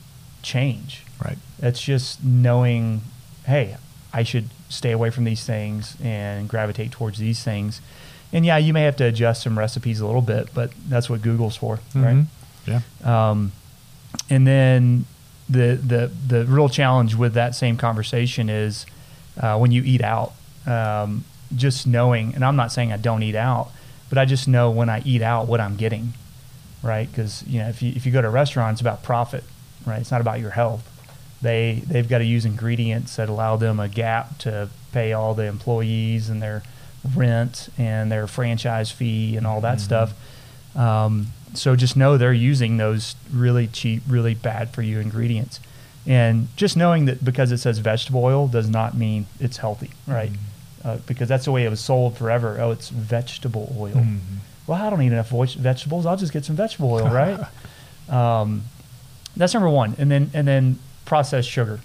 change. 0.42 1.04
Right. 1.24 1.38
It's 1.60 1.80
just 1.80 2.22
knowing, 2.24 3.02
hey, 3.46 3.76
I 4.12 4.22
should 4.22 4.48
stay 4.68 4.92
away 4.92 5.10
from 5.10 5.24
these 5.24 5.44
things 5.44 5.96
and 6.02 6.48
gravitate 6.48 6.90
towards 6.92 7.18
these 7.18 7.42
things. 7.42 7.80
And 8.32 8.44
yeah, 8.44 8.58
you 8.58 8.72
may 8.72 8.82
have 8.82 8.96
to 8.96 9.04
adjust 9.04 9.42
some 9.42 9.58
recipes 9.58 10.00
a 10.00 10.06
little 10.06 10.20
bit, 10.22 10.48
but 10.54 10.70
that's 10.88 11.08
what 11.08 11.22
Google's 11.22 11.56
for, 11.56 11.80
right? 11.94 12.16
Mhm. 12.16 12.26
Yeah. 12.66 12.80
Um, 13.04 13.52
and 14.30 14.46
then 14.46 15.06
the 15.48 15.78
the 15.82 16.10
the 16.26 16.44
real 16.44 16.68
challenge 16.68 17.14
with 17.14 17.32
that 17.34 17.54
same 17.54 17.76
conversation 17.78 18.50
is 18.50 18.84
uh, 19.38 19.58
when 19.58 19.72
you 19.72 19.82
eat 19.84 20.02
out, 20.02 20.32
um, 20.66 21.24
just 21.54 21.86
knowing. 21.86 22.34
And 22.34 22.44
I'm 22.44 22.56
not 22.56 22.72
saying 22.72 22.92
I 22.92 22.96
don't 22.96 23.22
eat 23.22 23.34
out, 23.36 23.70
but 24.08 24.18
I 24.18 24.24
just 24.24 24.48
know 24.48 24.70
when 24.70 24.88
I 24.88 25.00
eat 25.04 25.22
out 25.22 25.48
what 25.48 25.60
I'm 25.60 25.76
getting, 25.76 26.12
right? 26.82 27.08
Because 27.10 27.42
you 27.46 27.60
know 27.60 27.68
if 27.68 27.82
you 27.82 27.92
if 27.94 28.04
you 28.06 28.12
go 28.12 28.20
to 28.22 28.28
a 28.28 28.30
restaurant, 28.30 28.74
it's 28.74 28.80
about 28.80 29.02
profit, 29.02 29.44
right? 29.86 30.00
It's 30.00 30.10
not 30.10 30.20
about 30.20 30.40
your 30.40 30.50
health. 30.50 30.84
They 31.40 31.82
they've 31.86 32.08
got 32.08 32.18
to 32.18 32.24
use 32.24 32.44
ingredients 32.44 33.16
that 33.16 33.28
allow 33.28 33.56
them 33.56 33.78
a 33.80 33.88
gap 33.88 34.38
to 34.38 34.68
pay 34.92 35.12
all 35.12 35.34
the 35.34 35.44
employees 35.44 36.28
and 36.28 36.42
their 36.42 36.62
rent 37.14 37.68
and 37.78 38.10
their 38.10 38.26
franchise 38.26 38.90
fee 38.90 39.36
and 39.36 39.46
all 39.46 39.60
that 39.60 39.78
Mhm. 39.78 39.80
stuff. 39.80 40.14
Um, 40.76 41.28
so 41.54 41.76
just 41.76 41.96
know 41.96 42.16
they're 42.18 42.32
using 42.32 42.76
those 42.76 43.14
really 43.32 43.66
cheap, 43.68 44.02
really 44.08 44.34
bad 44.34 44.70
for 44.70 44.82
you 44.82 44.98
ingredients. 45.00 45.60
And 46.08 46.48
just 46.56 46.74
knowing 46.74 47.04
that 47.04 47.22
because 47.22 47.52
it 47.52 47.58
says 47.58 47.78
vegetable 47.78 48.24
oil 48.24 48.48
does 48.48 48.68
not 48.68 48.96
mean 48.96 49.26
it's 49.38 49.58
healthy, 49.58 49.90
right? 50.06 50.32
Uh, 50.82 50.96
because 51.06 51.28
that's 51.28 51.44
the 51.44 51.52
way 51.52 51.66
it 51.66 51.68
was 51.68 51.80
sold 51.80 52.16
forever. 52.16 52.56
Oh, 52.58 52.70
it's 52.70 52.88
vegetable 52.88 53.76
oil. 53.78 53.92
Mhm. 53.92 54.18
Well, 54.66 54.82
I 54.82 54.88
don't 54.88 55.02
eat 55.02 55.12
enough 55.12 55.28
vegetables. 55.28 56.06
I'll 56.06 56.16
just 56.16 56.32
get 56.32 56.46
some 56.46 56.56
vegetable 56.56 56.92
oil, 56.92 57.08
right? 57.10 57.38
um, 58.08 58.62
that's 59.36 59.52
number 59.52 59.68
one. 59.68 59.96
And 59.98 60.10
then 60.10 60.30
and 60.32 60.48
then 60.48 60.78
processed 61.04 61.50
sugar. 61.50 61.80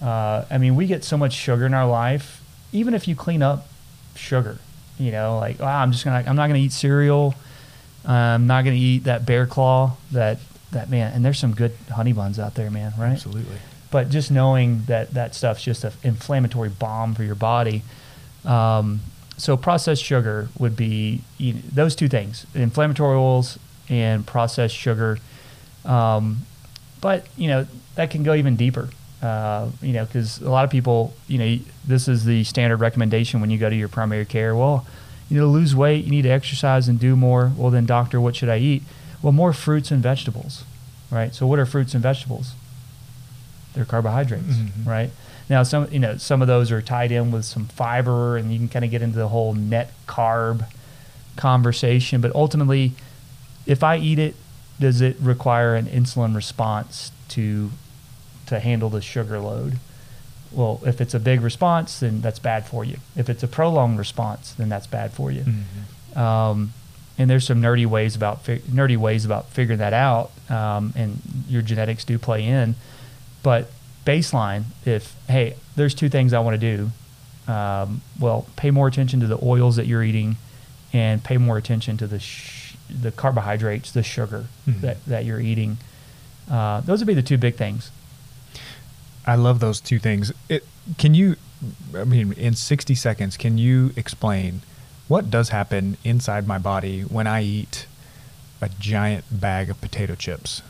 Uh, 0.00 0.46
I 0.50 0.56
mean, 0.56 0.74
we 0.74 0.86
get 0.86 1.04
so 1.04 1.18
much 1.18 1.34
sugar 1.34 1.66
in 1.66 1.74
our 1.74 1.86
life. 1.86 2.40
Even 2.72 2.94
if 2.94 3.06
you 3.06 3.14
clean 3.14 3.42
up 3.42 3.68
sugar, 4.14 4.58
you 4.98 5.12
know, 5.12 5.38
like 5.38 5.56
oh, 5.60 5.66
I'm 5.66 5.92
just 5.92 6.06
gonna 6.06 6.24
I'm 6.26 6.36
not 6.36 6.46
gonna 6.46 6.58
eat 6.58 6.72
cereal. 6.72 7.34
I'm 8.06 8.46
not 8.46 8.64
gonna 8.64 8.76
eat 8.76 9.04
that 9.04 9.26
bear 9.26 9.46
claw. 9.46 9.96
That 10.10 10.38
that 10.72 10.90
man. 10.90 11.12
And 11.12 11.24
there's 11.24 11.38
some 11.38 11.54
good 11.54 11.72
honey 11.90 12.12
buns 12.12 12.38
out 12.38 12.54
there, 12.54 12.70
man. 12.70 12.92
Right? 12.98 13.12
Absolutely. 13.12 13.56
but 13.90 14.10
just 14.10 14.30
knowing 14.30 14.82
that 14.86 15.14
that 15.14 15.34
stuff's 15.34 15.62
just 15.62 15.84
an 15.84 15.92
inflammatory 16.02 16.68
bomb 16.68 17.14
for 17.14 17.22
your 17.22 17.34
body. 17.34 17.82
Um, 18.44 19.00
so 19.36 19.56
processed 19.56 20.02
sugar 20.04 20.48
would 20.58 20.76
be 20.76 21.22
you 21.38 21.54
know, 21.54 21.60
those 21.72 21.94
two 21.94 22.08
things: 22.08 22.46
inflammatory 22.54 23.16
oils 23.16 23.58
and 23.88 24.26
processed 24.26 24.76
sugar. 24.76 25.18
Um, 25.84 26.38
but 27.00 27.26
you 27.36 27.48
know 27.48 27.66
that 27.94 28.10
can 28.10 28.22
go 28.22 28.34
even 28.34 28.56
deeper. 28.56 28.88
Uh, 29.22 29.70
you 29.80 29.92
know, 29.92 30.04
because 30.04 30.40
a 30.40 30.50
lot 30.50 30.64
of 30.64 30.70
people, 30.70 31.14
you 31.28 31.38
know, 31.38 31.58
this 31.86 32.08
is 32.08 32.24
the 32.24 32.42
standard 32.42 32.78
recommendation 32.78 33.40
when 33.40 33.50
you 33.50 33.58
go 33.58 33.70
to 33.70 33.76
your 33.76 33.88
primary 33.88 34.24
care. 34.24 34.56
Well, 34.56 34.84
you 35.28 35.36
know, 35.36 35.44
to 35.44 35.50
lose 35.50 35.76
weight, 35.76 36.04
you 36.04 36.10
need 36.10 36.22
to 36.22 36.28
exercise 36.28 36.88
and 36.88 36.98
do 36.98 37.14
more. 37.14 37.52
Well, 37.56 37.70
then, 37.70 37.86
doctor, 37.86 38.20
what 38.20 38.34
should 38.34 38.48
I 38.48 38.58
eat? 38.58 38.82
Well, 39.22 39.32
more 39.32 39.52
fruits 39.52 39.90
and 39.90 40.02
vegetables, 40.02 40.64
right? 41.10 41.34
So, 41.34 41.46
what 41.46 41.58
are 41.58 41.66
fruits 41.66 41.94
and 41.94 42.02
vegetables? 42.02 42.52
They're 43.74 43.84
carbohydrates, 43.84 44.44
Mhm. 44.56 44.84
right? 44.86 45.10
Now, 45.48 45.62
some 45.62 45.88
you 45.90 45.98
know 45.98 46.16
some 46.18 46.42
of 46.42 46.48
those 46.48 46.70
are 46.70 46.82
tied 46.82 47.10
in 47.12 47.30
with 47.30 47.44
some 47.44 47.66
fiber, 47.66 48.36
and 48.36 48.52
you 48.52 48.58
can 48.58 48.68
kind 48.68 48.84
of 48.84 48.90
get 48.90 49.00
into 49.02 49.16
the 49.18 49.28
whole 49.28 49.54
net 49.54 49.92
carb 50.06 50.66
conversation. 51.36 52.20
But 52.20 52.34
ultimately, 52.34 52.92
if 53.66 53.82
I 53.82 53.96
eat 53.96 54.18
it, 54.18 54.34
does 54.80 55.00
it 55.00 55.16
require 55.20 55.74
an 55.74 55.86
insulin 55.86 56.34
response 56.34 57.12
to 57.30 57.70
to 58.46 58.60
handle 58.60 58.90
the 58.90 59.00
sugar 59.00 59.38
load? 59.38 59.78
Well, 60.50 60.80
if 60.84 61.00
it's 61.00 61.14
a 61.14 61.18
big 61.20 61.40
response, 61.40 62.00
then 62.00 62.20
that's 62.20 62.38
bad 62.38 62.66
for 62.66 62.84
you. 62.84 62.98
If 63.16 63.30
it's 63.30 63.42
a 63.42 63.48
prolonged 63.48 63.98
response, 63.98 64.52
then 64.58 64.68
that's 64.68 64.86
bad 64.86 65.12
for 65.12 65.30
you. 65.30 65.44
Mhm. 66.14 66.18
Um, 66.20 66.72
and 67.18 67.28
there's 67.30 67.46
some 67.46 67.60
nerdy 67.60 67.86
ways 67.86 68.16
about 68.16 68.42
fi- 68.44 68.58
nerdy 68.60 68.96
ways 68.96 69.24
about 69.24 69.48
figuring 69.50 69.78
that 69.78 69.92
out, 69.92 70.30
um, 70.50 70.92
and 70.96 71.20
your 71.48 71.62
genetics 71.62 72.04
do 72.04 72.18
play 72.18 72.44
in. 72.44 72.74
But 73.42 73.70
baseline, 74.06 74.64
if 74.84 75.14
hey, 75.28 75.56
there's 75.76 75.94
two 75.94 76.08
things 76.08 76.32
I 76.32 76.40
want 76.40 76.60
to 76.60 76.76
do. 76.76 76.90
Um, 77.52 78.02
well, 78.20 78.46
pay 78.56 78.70
more 78.70 78.86
attention 78.88 79.20
to 79.20 79.26
the 79.26 79.38
oils 79.42 79.76
that 79.76 79.86
you're 79.86 80.02
eating, 80.04 80.36
and 80.92 81.22
pay 81.24 81.36
more 81.38 81.56
attention 81.58 81.96
to 81.98 82.06
the 82.06 82.20
sh- 82.20 82.74
the 82.88 83.10
carbohydrates, 83.10 83.90
the 83.90 84.02
sugar 84.02 84.46
Mhm. 84.68 84.80
that, 84.82 85.04
that 85.06 85.24
you're 85.24 85.40
eating. 85.40 85.78
Uh, 86.50 86.80
those 86.82 87.00
would 87.00 87.06
be 87.06 87.14
the 87.14 87.22
two 87.22 87.38
big 87.38 87.56
things. 87.56 87.90
I 89.26 89.34
love 89.36 89.60
those 89.60 89.80
two 89.80 89.98
things. 89.98 90.32
It, 90.48 90.66
can 90.98 91.14
you, 91.14 91.36
I 91.96 92.04
mean, 92.04 92.32
in 92.32 92.54
60 92.54 92.94
seconds, 92.94 93.36
can 93.36 93.56
you 93.56 93.92
explain 93.96 94.60
what 95.12 95.30
does 95.30 95.50
happen 95.50 95.98
inside 96.04 96.46
my 96.46 96.56
body 96.56 97.02
when 97.02 97.26
I 97.26 97.42
eat 97.42 97.86
a 98.62 98.70
giant 98.80 99.26
bag 99.30 99.68
of 99.68 99.78
potato 99.78 100.14
chips? 100.14 100.62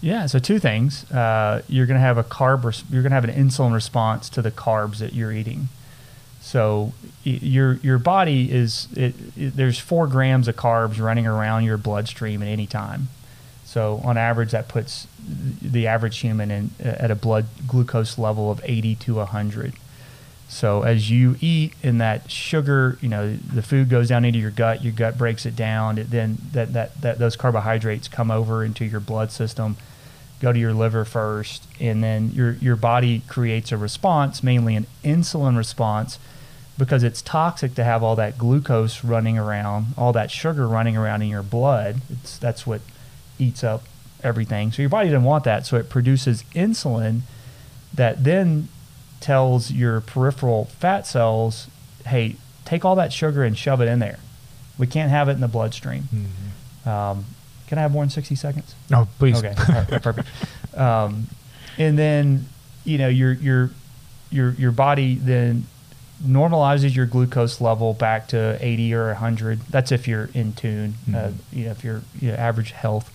Yeah, 0.00 0.24
so 0.24 0.38
two 0.38 0.58
things. 0.58 1.04
Uh, 1.12 1.60
you're 1.68 1.84
going 1.84 2.00
to 2.00 2.00
have 2.00 2.16
a 2.16 2.24
carb. 2.24 2.64
Res- 2.64 2.84
you're 2.90 3.02
going 3.02 3.10
to 3.10 3.14
have 3.16 3.24
an 3.24 3.34
insulin 3.34 3.74
response 3.74 4.30
to 4.30 4.40
the 4.40 4.50
carbs 4.50 4.96
that 5.00 5.12
you're 5.12 5.30
eating. 5.30 5.68
So 6.40 6.94
your 7.22 7.74
your 7.74 7.98
body 7.98 8.50
is 8.50 8.88
it, 8.96 9.14
it, 9.36 9.56
there's 9.56 9.78
four 9.78 10.06
grams 10.06 10.48
of 10.48 10.56
carbs 10.56 10.98
running 10.98 11.26
around 11.26 11.64
your 11.64 11.76
bloodstream 11.76 12.40
at 12.40 12.48
any 12.48 12.66
time. 12.66 13.08
So 13.66 14.00
on 14.04 14.16
average, 14.16 14.52
that 14.52 14.68
puts 14.68 15.06
the 15.20 15.86
average 15.86 16.18
human 16.20 16.50
in 16.50 16.70
at 16.80 17.10
a 17.10 17.14
blood 17.14 17.44
glucose 17.68 18.16
level 18.16 18.50
of 18.50 18.62
80 18.64 18.94
to 18.94 19.14
100. 19.16 19.74
So 20.52 20.82
as 20.82 21.10
you 21.10 21.36
eat 21.40 21.72
and 21.82 21.98
that 22.02 22.30
sugar, 22.30 22.98
you 23.00 23.08
know, 23.08 23.34
the 23.36 23.62
food 23.62 23.88
goes 23.88 24.10
down 24.10 24.26
into 24.26 24.38
your 24.38 24.50
gut, 24.50 24.84
your 24.84 24.92
gut 24.92 25.16
breaks 25.16 25.46
it 25.46 25.56
down, 25.56 25.96
it 25.96 26.10
then 26.10 26.36
that, 26.52 26.74
that, 26.74 27.00
that 27.00 27.18
those 27.18 27.36
carbohydrates 27.36 28.06
come 28.06 28.30
over 28.30 28.62
into 28.62 28.84
your 28.84 29.00
blood 29.00 29.32
system, 29.32 29.78
go 30.42 30.52
to 30.52 30.58
your 30.58 30.74
liver 30.74 31.06
first, 31.06 31.66
and 31.80 32.04
then 32.04 32.32
your 32.32 32.52
your 32.52 32.76
body 32.76 33.22
creates 33.28 33.72
a 33.72 33.78
response, 33.78 34.42
mainly 34.42 34.76
an 34.76 34.86
insulin 35.02 35.56
response, 35.56 36.18
because 36.76 37.02
it's 37.02 37.22
toxic 37.22 37.74
to 37.76 37.82
have 37.82 38.02
all 38.02 38.14
that 38.16 38.36
glucose 38.36 39.02
running 39.02 39.38
around, 39.38 39.86
all 39.96 40.12
that 40.12 40.30
sugar 40.30 40.68
running 40.68 40.98
around 40.98 41.22
in 41.22 41.28
your 41.28 41.42
blood. 41.42 42.02
It's 42.10 42.36
that's 42.36 42.66
what 42.66 42.82
eats 43.38 43.64
up 43.64 43.84
everything. 44.22 44.70
So 44.70 44.82
your 44.82 44.90
body 44.90 45.08
doesn't 45.08 45.24
want 45.24 45.44
that, 45.44 45.64
so 45.64 45.78
it 45.78 45.88
produces 45.88 46.44
insulin 46.54 47.22
that 47.94 48.22
then 48.22 48.68
tells 49.22 49.70
your 49.70 50.00
peripheral 50.00 50.66
fat 50.66 51.06
cells, 51.06 51.68
hey, 52.06 52.36
take 52.64 52.84
all 52.84 52.96
that 52.96 53.12
sugar 53.12 53.42
and 53.44 53.56
shove 53.56 53.80
it 53.80 53.88
in 53.88 53.98
there. 54.00 54.18
We 54.78 54.86
can't 54.86 55.10
have 55.10 55.28
it 55.28 55.32
in 55.32 55.40
the 55.40 55.48
bloodstream. 55.48 56.08
Um, 56.84 57.24
can 57.66 57.78
I 57.78 57.82
have 57.82 57.92
more 57.92 58.02
than 58.02 58.10
60 58.10 58.34
seconds? 58.34 58.74
No, 58.90 59.08
please. 59.18 59.38
Okay, 59.38 59.54
right, 59.68 60.02
perfect. 60.02 60.28
Um, 60.74 61.26
and 61.76 61.98
then, 61.98 62.46
you 62.84 62.96
know, 62.96 63.08
your 63.08 63.32
your 63.34 63.70
your 64.30 64.52
your 64.52 64.72
body 64.72 65.16
then 65.16 65.66
normalizes 66.24 66.94
your 66.96 67.04
glucose 67.04 67.60
level 67.60 67.92
back 67.92 68.28
to 68.28 68.56
80 68.58 68.94
or 68.94 69.06
100. 69.08 69.60
That's 69.68 69.92
if 69.92 70.08
you're 70.08 70.30
in 70.32 70.54
tune. 70.54 70.94
Uh, 71.08 71.10
Mhm. 71.10 71.34
you 71.52 71.64
know, 71.66 71.70
if 71.72 71.84
you're 71.84 72.00
you 72.22 72.28
know, 72.30 72.36
average 72.36 72.70
health. 72.70 73.10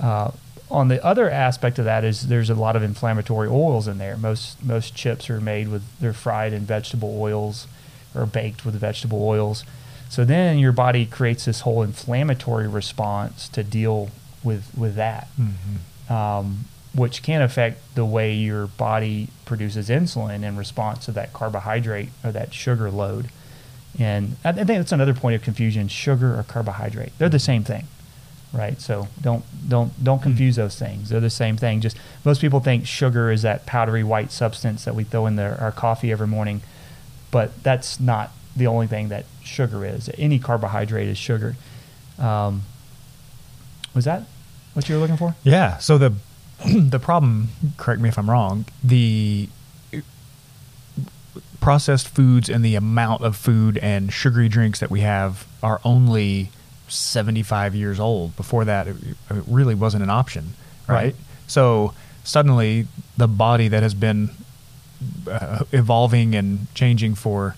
Uh, 0.00 0.32
on 0.74 0.88
the 0.88 1.02
other 1.04 1.30
aspect 1.30 1.78
of 1.78 1.84
that 1.86 2.04
is 2.04 2.28
there's 2.28 2.50
a 2.50 2.54
lot 2.54 2.76
of 2.76 2.82
inflammatory 2.82 3.48
oils 3.48 3.86
in 3.88 3.98
there. 3.98 4.16
Most 4.16 4.62
most 4.62 4.94
chips 4.94 5.30
are 5.30 5.40
made 5.40 5.68
with 5.68 5.82
they're 6.00 6.12
fried 6.12 6.52
in 6.52 6.62
vegetable 6.66 7.16
oils 7.20 7.66
or 8.14 8.26
baked 8.26 8.64
with 8.64 8.74
vegetable 8.74 9.22
oils. 9.26 9.64
So 10.08 10.24
then 10.24 10.58
your 10.58 10.72
body 10.72 11.06
creates 11.06 11.44
this 11.46 11.60
whole 11.60 11.82
inflammatory 11.82 12.68
response 12.68 13.48
to 13.50 13.62
deal 13.64 14.10
with 14.42 14.70
with 14.76 14.94
that, 14.96 15.28
Mhm. 15.40 16.10
um, 16.12 16.64
which 16.94 17.22
can 17.22 17.40
affect 17.42 17.80
the 17.94 18.04
way 18.04 18.34
your 18.34 18.66
body 18.66 19.28
produces 19.44 19.88
insulin 19.88 20.42
in 20.44 20.56
response 20.56 21.04
to 21.06 21.12
that 21.12 21.32
carbohydrate 21.32 22.10
or 22.22 22.30
that 22.32 22.52
sugar 22.54 22.90
load. 22.90 23.28
And 23.98 24.36
I 24.44 24.50
I 24.50 24.52
think 24.52 24.66
that's 24.68 24.92
another 24.92 25.14
point 25.14 25.36
of 25.36 25.42
confusion: 25.42 25.88
sugar 25.88 26.38
or 26.38 26.42
carbohydrate. 26.42 27.12
They're 27.18 27.28
the 27.28 27.38
same 27.38 27.64
thing, 27.64 27.86
right? 28.54 28.80
So 28.80 29.08
don't 29.20 29.44
don't 29.68 29.92
don't 30.02 30.22
confuse 30.22 30.56
those 30.56 30.78
things. 30.78 31.08
They're 31.08 31.20
the 31.20 31.30
same 31.30 31.56
thing. 31.56 31.80
Just 31.80 31.96
most 32.24 32.40
people 32.40 32.60
think 32.60 32.86
sugar 32.86 33.30
is 33.30 33.42
that 33.42 33.66
powdery 33.66 34.04
white 34.04 34.30
substance 34.30 34.84
that 34.84 34.94
we 34.94 35.04
throw 35.04 35.26
in 35.26 35.36
their, 35.36 35.60
our 35.60 35.72
coffee 35.72 36.12
every 36.12 36.28
morning, 36.28 36.62
but 37.30 37.62
that's 37.62 38.00
not 38.00 38.30
the 38.56 38.66
only 38.66 38.86
thing 38.86 39.08
that 39.08 39.26
sugar 39.42 39.84
is. 39.84 40.08
Any 40.16 40.38
carbohydrate 40.38 41.08
is 41.08 41.18
sugar. 41.18 41.56
Um, 42.18 42.62
was 43.94 44.04
that 44.04 44.22
what 44.74 44.88
you 44.88 44.94
were 44.94 45.00
looking 45.00 45.16
for? 45.16 45.34
Yeah. 45.42 45.78
So 45.78 45.98
the 45.98 46.14
the 46.66 47.00
problem, 47.00 47.48
correct 47.76 48.00
me 48.00 48.08
if 48.08 48.18
I'm 48.18 48.30
wrong, 48.30 48.64
the 48.82 49.48
processed 51.60 52.08
foods 52.08 52.50
and 52.50 52.64
the 52.64 52.74
amount 52.74 53.24
of 53.24 53.34
food 53.34 53.78
and 53.78 54.12
sugary 54.12 54.48
drinks 54.48 54.80
that 54.80 54.90
we 54.90 55.00
have 55.00 55.46
are 55.62 55.80
only 55.82 56.50
75 56.88 57.74
years 57.74 57.98
old. 58.00 58.36
Before 58.36 58.64
that, 58.64 58.86
it, 58.88 58.96
it 59.30 59.42
really 59.46 59.74
wasn't 59.74 60.02
an 60.02 60.10
option, 60.10 60.54
right? 60.88 60.94
Right. 60.96 61.16
So 61.46 61.92
suddenly, 62.24 62.86
the 63.16 63.28
body 63.28 63.68
that 63.68 63.82
has 63.82 63.94
been 63.94 64.30
uh, 65.30 65.64
evolving 65.72 66.34
and 66.34 66.66
changing 66.74 67.14
for 67.14 67.56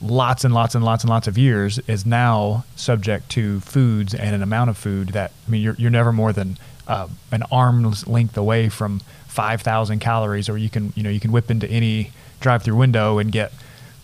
lots 0.00 0.44
and 0.44 0.54
lots 0.54 0.74
and 0.76 0.84
lots 0.84 1.02
and 1.02 1.10
lots 1.10 1.26
of 1.26 1.36
years 1.36 1.78
is 1.80 2.06
now 2.06 2.64
subject 2.76 3.28
to 3.30 3.58
foods 3.60 4.14
and 4.14 4.34
an 4.34 4.42
amount 4.42 4.70
of 4.70 4.78
food 4.78 5.08
that 5.08 5.32
I 5.46 5.50
mean 5.50 5.60
you're 5.62 5.74
you're 5.74 5.90
never 5.90 6.12
more 6.12 6.32
than 6.32 6.56
uh, 6.86 7.08
an 7.32 7.42
arm's 7.50 8.06
length 8.06 8.36
away 8.36 8.68
from 8.68 9.00
five 9.26 9.60
thousand 9.62 9.98
calories, 10.00 10.48
or 10.48 10.56
you 10.56 10.70
can 10.70 10.92
you 10.94 11.02
know 11.02 11.10
you 11.10 11.20
can 11.20 11.32
whip 11.32 11.50
into 11.50 11.68
any 11.68 12.12
drive-through 12.40 12.76
window 12.76 13.18
and 13.18 13.32
get 13.32 13.52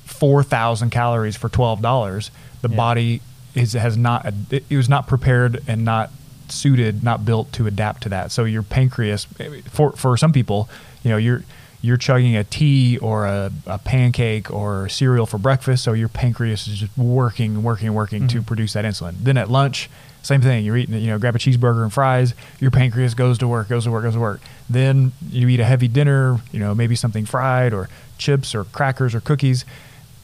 four 0.05 0.43
thousand 0.43 0.91
calories 0.91 1.37
for 1.37 1.49
twelve 1.49 1.81
dollars. 1.81 2.31
The 2.63 2.69
Yeah. 2.71 2.77
body 2.77 3.21
is 3.55 3.75
has 3.75 3.97
not 3.97 4.33
it, 4.51 4.65
was 4.71 4.89
not 4.89 5.07
prepared 5.07 5.63
and 5.67 5.85
not 5.85 6.11
suited, 6.49 7.03
not 7.03 7.25
built 7.25 7.53
to 7.53 7.67
adapt 7.67 8.03
to 8.03 8.09
that. 8.11 8.33
So 8.33 8.45
your 8.45 8.63
pancreas, 8.63 9.27
for 9.71 9.93
for 9.93 10.17
some 10.17 10.33
people, 10.33 10.69
you 11.03 11.11
know, 11.11 11.17
you're 11.17 11.43
you're 11.83 11.99
chugging 11.99 12.35
a 12.35 12.45
tea 12.45 12.97
or 12.99 13.27
a, 13.27 13.53
a 13.67 13.79
pancake 13.79 14.51
or 14.51 14.89
cereal 14.89 15.27
for 15.27 15.37
breakfast, 15.37 15.85
so 15.85 15.93
your 15.93 16.09
pancreas 16.09 16.67
is 16.67 16.79
just 16.79 16.97
working, 16.97 17.63
working, 17.63 17.93
working 17.93 18.21
mm-hmm. 18.21 18.39
to 18.39 18.43
produce 18.43 18.73
that 18.73 18.87
insulin. 18.87 19.15
Then 19.19 19.37
at 19.37 19.51
lunch, 19.51 19.91
same 20.23 20.41
thing. 20.41 20.65
You're 20.65 20.79
eating, 20.79 20.95
you 20.95 21.09
know, 21.09 21.19
grab 21.19 21.37
a 21.37 21.39
cheeseburger 21.39 21.83
and 21.83 21.93
fries. 21.93 22.33
Your 22.59 22.71
pancreas 22.71 23.13
goes 23.13 23.37
to 23.39 23.49
work, 23.49 23.69
goes 23.69 23.85
to 23.85 23.91
work, 23.91 24.05
goes 24.05 24.15
to 24.15 24.21
work. 24.21 24.41
Then 24.71 25.13
you 25.29 25.47
eat 25.49 25.61
a 25.61 25.65
heavy 25.67 25.89
dinner, 25.89 26.41
you 26.53 26.59
know, 26.59 26.75
maybe 26.75 26.97
something 26.97 27.27
fried 27.27 27.75
or 27.75 27.91
chips 28.17 28.55
or 28.55 28.65
crackers 28.65 29.15
or 29.15 29.21
cookies, 29.21 29.67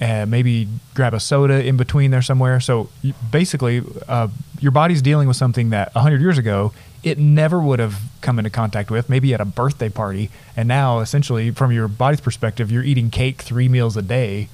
and 0.00 0.30
maybe 0.30 0.66
grab 0.94 1.14
a 1.14 1.20
soda 1.20 1.64
in 1.64 1.76
between 1.76 2.10
there 2.10 2.22
somewhere. 2.22 2.58
So 2.58 2.88
basically, 3.30 3.82
uh, 4.08 4.28
your 4.58 4.72
body's 4.72 5.02
dealing 5.02 5.28
with 5.28 5.36
something 5.36 5.70
that 5.70 5.94
100 5.94 6.20
years 6.20 6.38
ago 6.38 6.72
it 7.02 7.18
never 7.18 7.60
would 7.60 7.78
have 7.78 7.98
come 8.20 8.38
into 8.38 8.50
contact 8.50 8.90
with, 8.90 9.08
maybe 9.08 9.32
at 9.32 9.40
a 9.40 9.44
birthday 9.44 9.88
party. 9.88 10.30
And 10.56 10.68
now, 10.68 11.00
essentially, 11.00 11.50
from 11.50 11.72
your 11.72 11.88
body's 11.88 12.20
perspective, 12.20 12.70
you're 12.70 12.82
eating 12.82 13.10
cake 13.10 13.42
three 13.42 13.68
meals 13.68 13.96
a 13.96 14.02
day. 14.02 14.48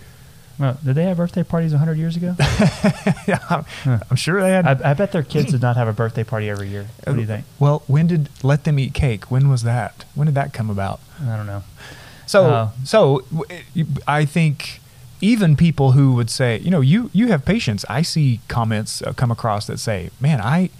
Well, 0.59 0.79
did 0.83 0.95
they 0.95 1.05
have 1.05 1.19
birthday 1.19 1.43
parties 1.43 1.73
100 1.73 1.99
years 1.99 2.17
ago? 2.17 2.35
yeah, 3.27 3.39
I'm, 3.51 3.65
huh. 3.65 3.99
I'm, 4.11 4.17
sure 4.17 4.41
they 4.41 4.51
had. 4.51 4.67
I, 4.67 4.91
I, 4.91 4.95
bet 4.95 5.13
their 5.13 5.23
kids 5.23 5.51
did 5.51 5.61
not 5.61 5.77
have 5.77 5.87
a 5.87 5.93
birthday 5.93 6.25
party 6.25 6.49
every 6.49 6.69
year. 6.69 6.87
What 7.05 7.15
do 7.15 7.21
you 7.21 7.27
think? 7.27 7.45
Well, 7.59 7.83
when 7.87 8.07
did 8.07 8.31
let 8.43 8.65
them 8.65 8.79
eat 8.79 8.95
cake? 8.95 9.31
When 9.31 9.51
was 9.51 9.65
that? 9.65 10.05
When 10.15 10.27
did 10.27 10.35
that 10.37 10.55
come 10.55 10.71
about? 10.71 11.01
I 11.23 11.37
don't 11.37 11.47
know. 11.47 11.63
So, 12.27 12.47
uh, 12.47 12.71
so 12.85 13.27
I 14.07 14.25
think 14.25 14.81
even 15.21 15.57
people 15.57 15.93
who 15.93 16.15
would 16.15 16.31
say, 16.31 16.59
you 16.59 16.71
know, 16.71 16.81
you 16.81 17.11
you 17.13 17.29
have 17.29 17.45
patience. 17.45 17.85
I 17.89 18.03
see 18.03 18.41
comments 18.49 19.03
uh, 19.03 19.13
come 19.13 19.31
across 19.31 19.67
that 19.67 19.79
say, 19.79 20.11
"Man, 20.21 20.41
I 20.41 20.71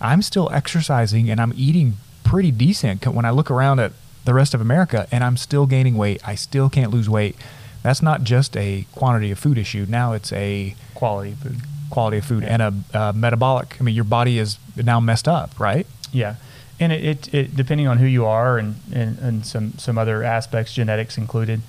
I'm 0.00 0.22
still 0.22 0.50
exercising 0.52 1.30
and 1.30 1.40
I'm 1.40 1.52
eating 1.56 1.94
pretty 2.24 2.50
decent 2.50 3.06
when 3.06 3.24
I 3.24 3.30
look 3.30 3.50
around 3.50 3.80
at 3.80 3.92
the 4.24 4.34
rest 4.34 4.54
of 4.54 4.60
America 4.60 5.06
and 5.10 5.24
I'm 5.24 5.36
still 5.36 5.66
gaining 5.66 5.96
weight. 5.96 6.20
I 6.26 6.34
still 6.34 6.68
can't 6.68 6.90
lose 6.90 7.08
weight. 7.08 7.36
That's 7.82 8.02
not 8.02 8.24
just 8.24 8.56
a 8.56 8.84
quantity 8.92 9.30
of 9.30 9.38
food 9.38 9.58
issue. 9.58 9.86
Now 9.88 10.12
it's 10.12 10.32
a 10.32 10.74
quality 10.94 11.32
of 11.32 11.38
food. 11.38 11.56
Quality 11.88 12.18
of 12.18 12.24
food 12.24 12.42
yeah. 12.42 12.52
and 12.52 12.62
a 12.62 12.98
uh, 12.98 13.12
metabolic. 13.14 13.76
I 13.80 13.84
mean, 13.84 13.94
your 13.94 14.04
body 14.04 14.38
is 14.38 14.58
now 14.76 14.98
messed 14.98 15.28
up, 15.28 15.58
right? 15.60 15.86
Yeah. 16.12 16.34
And 16.80 16.92
it, 16.92 17.04
it, 17.04 17.34
it 17.34 17.56
depending 17.56 17.86
on 17.86 17.98
who 17.98 18.06
you 18.06 18.26
are 18.26 18.58
and, 18.58 18.74
and, 18.92 19.18
and 19.20 19.46
some, 19.46 19.78
some 19.78 19.96
other 19.96 20.24
aspects, 20.24 20.74
genetics 20.74 21.16
included, 21.16 21.62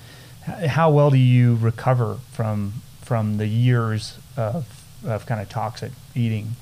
how 0.48 0.90
well 0.90 1.10
do 1.10 1.18
you 1.18 1.56
recover 1.56 2.18
from 2.32 2.74
from 3.02 3.38
the 3.38 3.46
years 3.46 4.18
of, 4.36 4.66
of 5.06 5.26
kind 5.26 5.40
of 5.40 5.48
toxic 5.48 5.92
eating? 6.14 6.56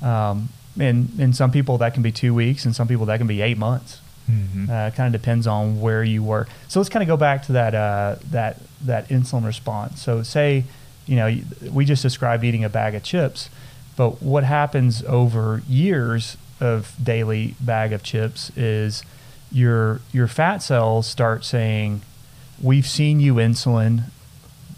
Um, 0.00 0.50
and 0.78 1.18
in 1.18 1.32
some 1.32 1.50
people 1.50 1.78
that 1.78 1.94
can 1.94 2.02
be 2.02 2.12
two 2.12 2.32
weeks, 2.34 2.64
and 2.64 2.74
some 2.74 2.86
people 2.86 3.06
that 3.06 3.18
can 3.18 3.26
be 3.26 3.40
eight 3.40 3.58
months. 3.58 4.00
Mm-hmm. 4.30 4.70
Uh, 4.70 4.90
kind 4.90 5.14
of 5.14 5.20
depends 5.20 5.46
on 5.46 5.80
where 5.80 6.04
you 6.04 6.22
were. 6.22 6.46
So 6.68 6.78
let's 6.80 6.90
kind 6.90 7.02
of 7.02 7.08
go 7.08 7.16
back 7.16 7.44
to 7.44 7.52
that 7.52 7.74
uh, 7.74 8.16
that 8.30 8.58
that 8.82 9.08
insulin 9.08 9.44
response. 9.46 10.02
So 10.02 10.22
say, 10.22 10.64
you 11.06 11.16
know, 11.16 11.34
we 11.72 11.86
just 11.86 12.02
described 12.02 12.44
eating 12.44 12.62
a 12.62 12.68
bag 12.68 12.94
of 12.94 13.02
chips, 13.02 13.48
but 13.96 14.22
what 14.22 14.44
happens 14.44 15.02
over 15.04 15.62
years 15.66 16.36
of 16.60 16.94
daily 17.02 17.54
bag 17.60 17.92
of 17.94 18.02
chips 18.02 18.50
is 18.56 19.02
your 19.50 20.02
your 20.12 20.28
fat 20.28 20.58
cells 20.58 21.06
start 21.06 21.44
saying, 21.44 22.02
"We've 22.62 22.86
seen 22.86 23.20
you 23.20 23.34
insulin. 23.34 24.04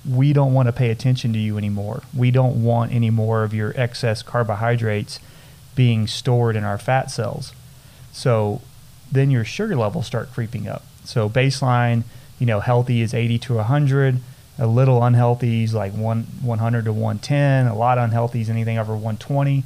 We 0.09 0.33
don't 0.33 0.55
want 0.55 0.67
to 0.67 0.73
pay 0.73 0.91
attention 0.91 1.33
to 1.35 1.39
you 1.39 1.59
anymore. 1.59 2.03
We 2.15 2.31
don't 2.31 2.63
want 2.63 2.93
any 2.93 3.11
more 3.11 3.45
of 3.45 3.53
your 3.55 3.73
excess 3.77 4.23
carbohydrates." 4.23 5.21
being 5.75 6.07
stored 6.07 6.57
in 6.57 6.65
our 6.65 6.79
fat 6.79 7.11
cells. 7.11 7.53
So 8.13 8.61
then 9.11 9.31
your 9.31 9.45
sugar 9.45 9.77
levels 9.77 10.07
start 10.07 10.33
creeping 10.33 10.69
up. 10.69 10.85
So 11.05 11.29
baseline, 11.29 12.03
you 12.39 12.47
know, 12.47 12.61
healthy 12.61 13.01
is 13.01 13.15
80 13.15 13.39
to 13.39 13.55
100. 13.55 14.21
A 14.59 14.67
little 14.67 15.03
unhealthy 15.03 15.65
is 15.65 15.73
like 15.73 15.93
one 15.93 16.25
100 16.43 16.85
to 16.85 16.93
110. 16.93 17.67
A 17.67 17.75
lot 17.75 17.97
unhealthy 17.97 18.43
is 18.43 18.51
anything 18.51 18.79
over 18.79 18.93
120. 18.93 19.65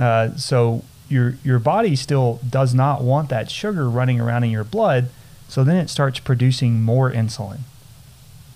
Uh, 0.00 0.34
so 0.36 0.84
your 1.08 1.34
your 1.44 1.58
body 1.58 1.96
still 1.96 2.40
does 2.48 2.72
not 2.72 3.02
want 3.02 3.28
that 3.28 3.50
sugar 3.50 3.90
running 3.90 4.20
around 4.20 4.44
in 4.44 4.50
your 4.50 4.64
blood. 4.64 5.10
So 5.50 5.64
then 5.64 5.76
it 5.76 5.90
starts 5.90 6.20
producing 6.20 6.80
more 6.80 7.10
insulin 7.10 7.62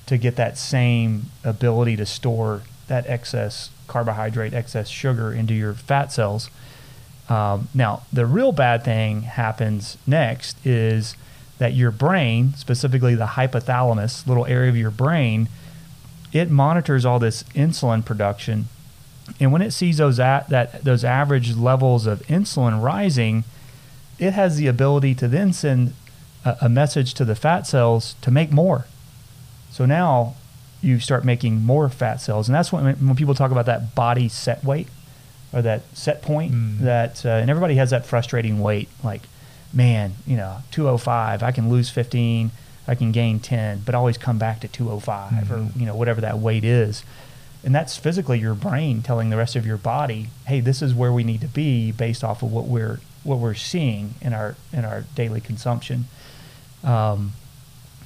to 0.06 0.16
get 0.16 0.36
that 0.36 0.56
same 0.56 1.26
ability 1.42 1.96
to 1.96 2.06
store 2.06 2.62
that 2.86 3.04
excess 3.08 3.70
carbohydrate, 3.88 4.54
excess 4.54 4.88
sugar 4.88 5.32
into 5.32 5.54
your 5.54 5.74
fat 5.74 6.12
cells. 6.12 6.50
Um, 7.28 7.68
now, 7.74 8.02
the 8.12 8.26
real 8.26 8.52
bad 8.52 8.84
thing 8.84 9.22
happens 9.22 9.98
next 10.06 10.64
is 10.64 11.16
that 11.58 11.72
your 11.72 11.90
brain, 11.90 12.54
specifically 12.54 13.16
the 13.16 13.26
hypothalamus, 13.26 14.24
little 14.28 14.46
area 14.46 14.68
of 14.68 14.76
your 14.76 14.92
brain, 14.92 15.48
it 16.32 16.48
monitors 16.48 17.04
all 17.04 17.18
this 17.18 17.42
insulin 17.54 18.04
production, 18.04 18.66
and 19.40 19.50
when 19.52 19.62
it 19.62 19.72
sees 19.72 19.96
those 19.96 20.20
at, 20.20 20.48
that 20.50 20.84
those 20.84 21.02
average 21.02 21.56
levels 21.56 22.06
of 22.06 22.20
insulin 22.26 22.80
rising, 22.80 23.42
it 24.20 24.34
has 24.34 24.58
the 24.58 24.68
ability 24.68 25.14
to 25.16 25.26
then 25.26 25.52
send 25.52 25.94
a, 26.44 26.56
a 26.62 26.68
message 26.68 27.14
to 27.14 27.24
the 27.24 27.34
fat 27.34 27.66
cells 27.66 28.14
to 28.22 28.30
make 28.30 28.52
more. 28.52 28.86
So 29.70 29.86
now 29.86 30.34
you 30.84 31.00
start 31.00 31.24
making 31.24 31.62
more 31.62 31.88
fat 31.88 32.16
cells. 32.16 32.48
And 32.48 32.54
that's 32.54 32.70
when, 32.70 32.84
when 32.84 33.16
people 33.16 33.34
talk 33.34 33.50
about 33.50 33.66
that 33.66 33.94
body 33.94 34.28
set 34.28 34.62
weight 34.62 34.88
or 35.52 35.62
that 35.62 35.82
set 35.96 36.22
point 36.22 36.52
mm. 36.52 36.78
that, 36.80 37.24
uh, 37.24 37.30
and 37.30 37.48
everybody 37.48 37.76
has 37.76 37.90
that 37.90 38.06
frustrating 38.06 38.60
weight. 38.60 38.88
Like, 39.02 39.22
man, 39.72 40.14
you 40.26 40.36
know, 40.36 40.58
205, 40.70 41.42
I 41.42 41.50
can 41.52 41.70
lose 41.70 41.90
15, 41.90 42.50
I 42.86 42.94
can 42.94 43.12
gain 43.12 43.40
10, 43.40 43.82
but 43.86 43.94
always 43.94 44.18
come 44.18 44.38
back 44.38 44.60
to 44.60 44.68
205 44.68 45.32
mm-hmm. 45.32 45.52
or, 45.52 45.70
you 45.78 45.86
know, 45.86 45.96
whatever 45.96 46.20
that 46.20 46.38
weight 46.38 46.64
is. 46.64 47.02
And 47.64 47.74
that's 47.74 47.96
physically 47.96 48.38
your 48.38 48.54
brain 48.54 49.00
telling 49.00 49.30
the 49.30 49.38
rest 49.38 49.56
of 49.56 49.64
your 49.64 49.78
body, 49.78 50.28
hey, 50.46 50.60
this 50.60 50.82
is 50.82 50.92
where 50.92 51.12
we 51.12 51.24
need 51.24 51.40
to 51.40 51.48
be 51.48 51.92
based 51.92 52.22
off 52.22 52.42
of 52.42 52.52
what 52.52 52.66
we're, 52.66 53.00
what 53.22 53.38
we're 53.38 53.54
seeing 53.54 54.14
in 54.20 54.34
our, 54.34 54.54
in 54.70 54.84
our 54.84 55.04
daily 55.14 55.40
consumption. 55.40 56.04
Um, 56.84 57.32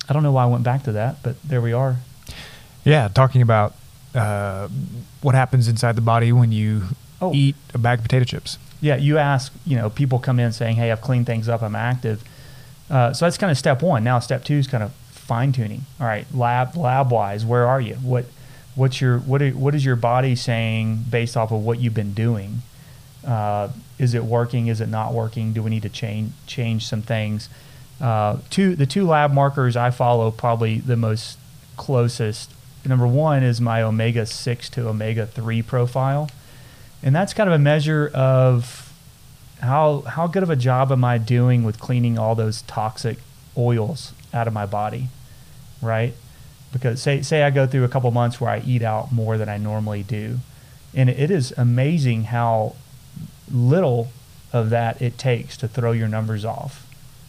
I 0.09 0.12
don't 0.12 0.23
know 0.23 0.33
why 0.33 0.45
I 0.45 0.47
went 0.47 0.64
back 0.64 0.85
to 0.85 0.93
that, 0.93 1.23
but 1.23 1.41
there 1.43 1.61
we 1.61 1.73
are. 1.73 1.97
Yeah, 2.85 3.09
talking 3.09 3.43
about 3.43 3.75
uh, 4.14 4.69
what 5.21 5.35
happens 5.35 5.69
inside 5.69 5.97
the 5.97 6.03
body 6.03 6.33
when 6.33 6.53
you 6.53 6.85
oh. 7.21 7.35
eat 7.35 7.57
a 7.75 7.79
bag 7.79 7.99
of 7.99 8.05
potato 8.05 8.25
chips. 8.25 8.59
Yeah, 8.81 8.97
you 8.97 9.19
ask, 9.19 9.53
you 9.67 9.77
know, 9.77 9.91
people 9.91 10.19
come 10.19 10.38
in 10.38 10.53
saying, 10.53 10.77
"Hey, 10.77 10.91
I've 10.91 11.01
cleaned 11.01 11.27
things 11.27 11.49
up. 11.49 11.62
I'm 11.62 11.77
active." 11.77 12.23
Uh, 12.88 13.12
so 13.12 13.27
that's 13.27 13.37
kind 13.37 13.51
of 13.51 13.59
step 13.59 13.83
one. 13.83 14.05
Now, 14.05 14.19
step 14.19 14.45
two 14.45 14.55
is 14.55 14.67
kind 14.67 14.83
of 14.83 14.93
fine 15.11 15.53
tuning. 15.53 15.83
All 16.01 16.07
right, 16.07 16.27
lab 16.33 16.77
lab 16.77 17.11
wise, 17.11 17.45
where 17.45 17.67
are 17.67 17.81
you? 17.81 17.97
What 17.97 18.27
what's 18.75 19.01
your 19.01 19.19
what 19.19 19.43
are, 19.43 19.51
what 19.51 19.75
is 19.75 19.85
your 19.85 19.97
body 19.97 20.35
saying 20.37 21.05
based 21.11 21.37
off 21.37 21.51
of 21.53 21.62
what 21.64 21.81
you've 21.81 21.95
been 21.95 22.14
doing? 22.14 22.62
Uh, 23.27 23.69
is 23.99 24.14
it 24.14 24.25
working? 24.25 24.69
Is 24.69 24.81
it 24.81 24.88
not 24.88 25.12
working? 25.12 25.53
Do 25.53 25.62
we 25.62 25.71
need 25.71 25.83
to 25.83 25.88
change 25.88 26.33
change 26.47 26.87
some 26.87 27.03
things? 27.03 27.49
Uh, 28.01 28.39
two 28.49 28.77
the 28.77 28.87
two 28.87 29.07
lab 29.07 29.33
markers 29.33 29.77
I 29.77 29.91
follow 29.91 30.31
probably 30.31 30.79
the 30.79 30.97
most 30.97 31.37
closest 31.77 32.53
number 32.89 33.07
one 33.07 33.43
is 33.43 33.61
my 33.61 33.83
omega 33.83 34.27
6 34.27 34.71
to 34.71 34.89
omega 34.89 35.27
3 35.27 35.63
profile. 35.63 36.31
And 37.03 37.15
that's 37.15 37.35
kind 37.35 37.49
of 37.49 37.55
a 37.55 37.59
measure 37.59 38.11
of 38.13 38.93
how, 39.61 40.01
how 40.03 40.27
good 40.27 40.43
of 40.43 40.51
a 40.51 40.57
job 40.57 40.91
am 40.91 41.05
I 41.05 41.19
doing 41.19 41.65
with 41.65 41.79
cleaning 41.79 42.19
all 42.19 42.35
those 42.35 42.63
toxic 42.63 43.19
oils 43.57 44.13
out 44.33 44.49
of 44.49 44.55
my 44.55 44.67
body, 44.67 45.09
right? 45.83 46.15
Because 46.73 47.01
say, 47.01 47.23
say 47.23 47.43
I 47.43 47.51
go 47.51 47.67
through 47.67 47.85
a 47.85 47.89
couple 47.89 48.11
months 48.11 48.41
where 48.41 48.51
I 48.51 48.61
eat 48.61 48.83
out 48.83 49.13
more 49.13 49.39
than 49.39 49.49
I 49.49 49.59
normally 49.59 50.03
do. 50.03 50.39
And 50.95 51.09
it 51.09 51.31
is 51.31 51.53
amazing 51.57 52.25
how 52.25 52.75
little 53.51 54.09
of 54.53 54.71
that 54.71 55.01
it 55.03 55.19
takes 55.19 55.57
to 55.59 55.69
throw 55.69 55.93
your 55.93 56.09
numbers 56.09 56.45
off 56.45 56.88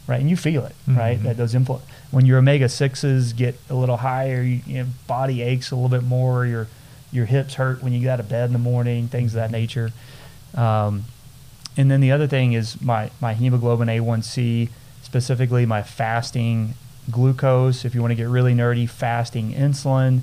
right? 0.09 0.19
And 0.19 0.29
you 0.29 0.35
feel 0.35 0.65
it, 0.65 0.75
mm-hmm. 0.87 0.97
right? 0.97 1.23
That 1.23 1.37
those 1.37 1.53
influ- 1.53 1.81
when 2.09 2.25
your 2.25 2.39
omega 2.39 2.67
sixes 2.67 3.31
get 3.31 3.55
a 3.69 3.75
little 3.75 3.97
higher, 3.97 4.41
you, 4.41 4.61
you 4.65 4.79
know, 4.79 4.89
body 5.07 5.43
aches 5.43 5.69
a 5.69 5.75
little 5.75 5.89
bit 5.89 6.03
more. 6.03 6.47
Your 6.47 6.67
your 7.11 7.25
hips 7.25 7.53
hurt 7.53 7.83
when 7.83 7.93
you 7.93 7.99
get 7.99 8.09
out 8.09 8.19
of 8.19 8.27
bed 8.27 8.47
in 8.47 8.53
the 8.53 8.59
morning, 8.59 9.07
things 9.07 9.33
of 9.33 9.35
that 9.35 9.51
nature. 9.51 9.91
Um, 10.55 11.05
and 11.77 11.89
then 11.89 12.01
the 12.01 12.11
other 12.11 12.25
thing 12.25 12.53
is 12.53 12.81
my 12.81 13.11
my 13.21 13.35
hemoglobin 13.35 13.87
A1C, 13.87 14.69
specifically 15.03 15.67
my 15.67 15.83
fasting 15.83 16.73
glucose. 17.11 17.85
If 17.85 17.93
you 17.93 18.01
want 18.01 18.11
to 18.11 18.15
get 18.15 18.27
really 18.27 18.55
nerdy, 18.55 18.89
fasting 18.89 19.53
insulin, 19.53 20.21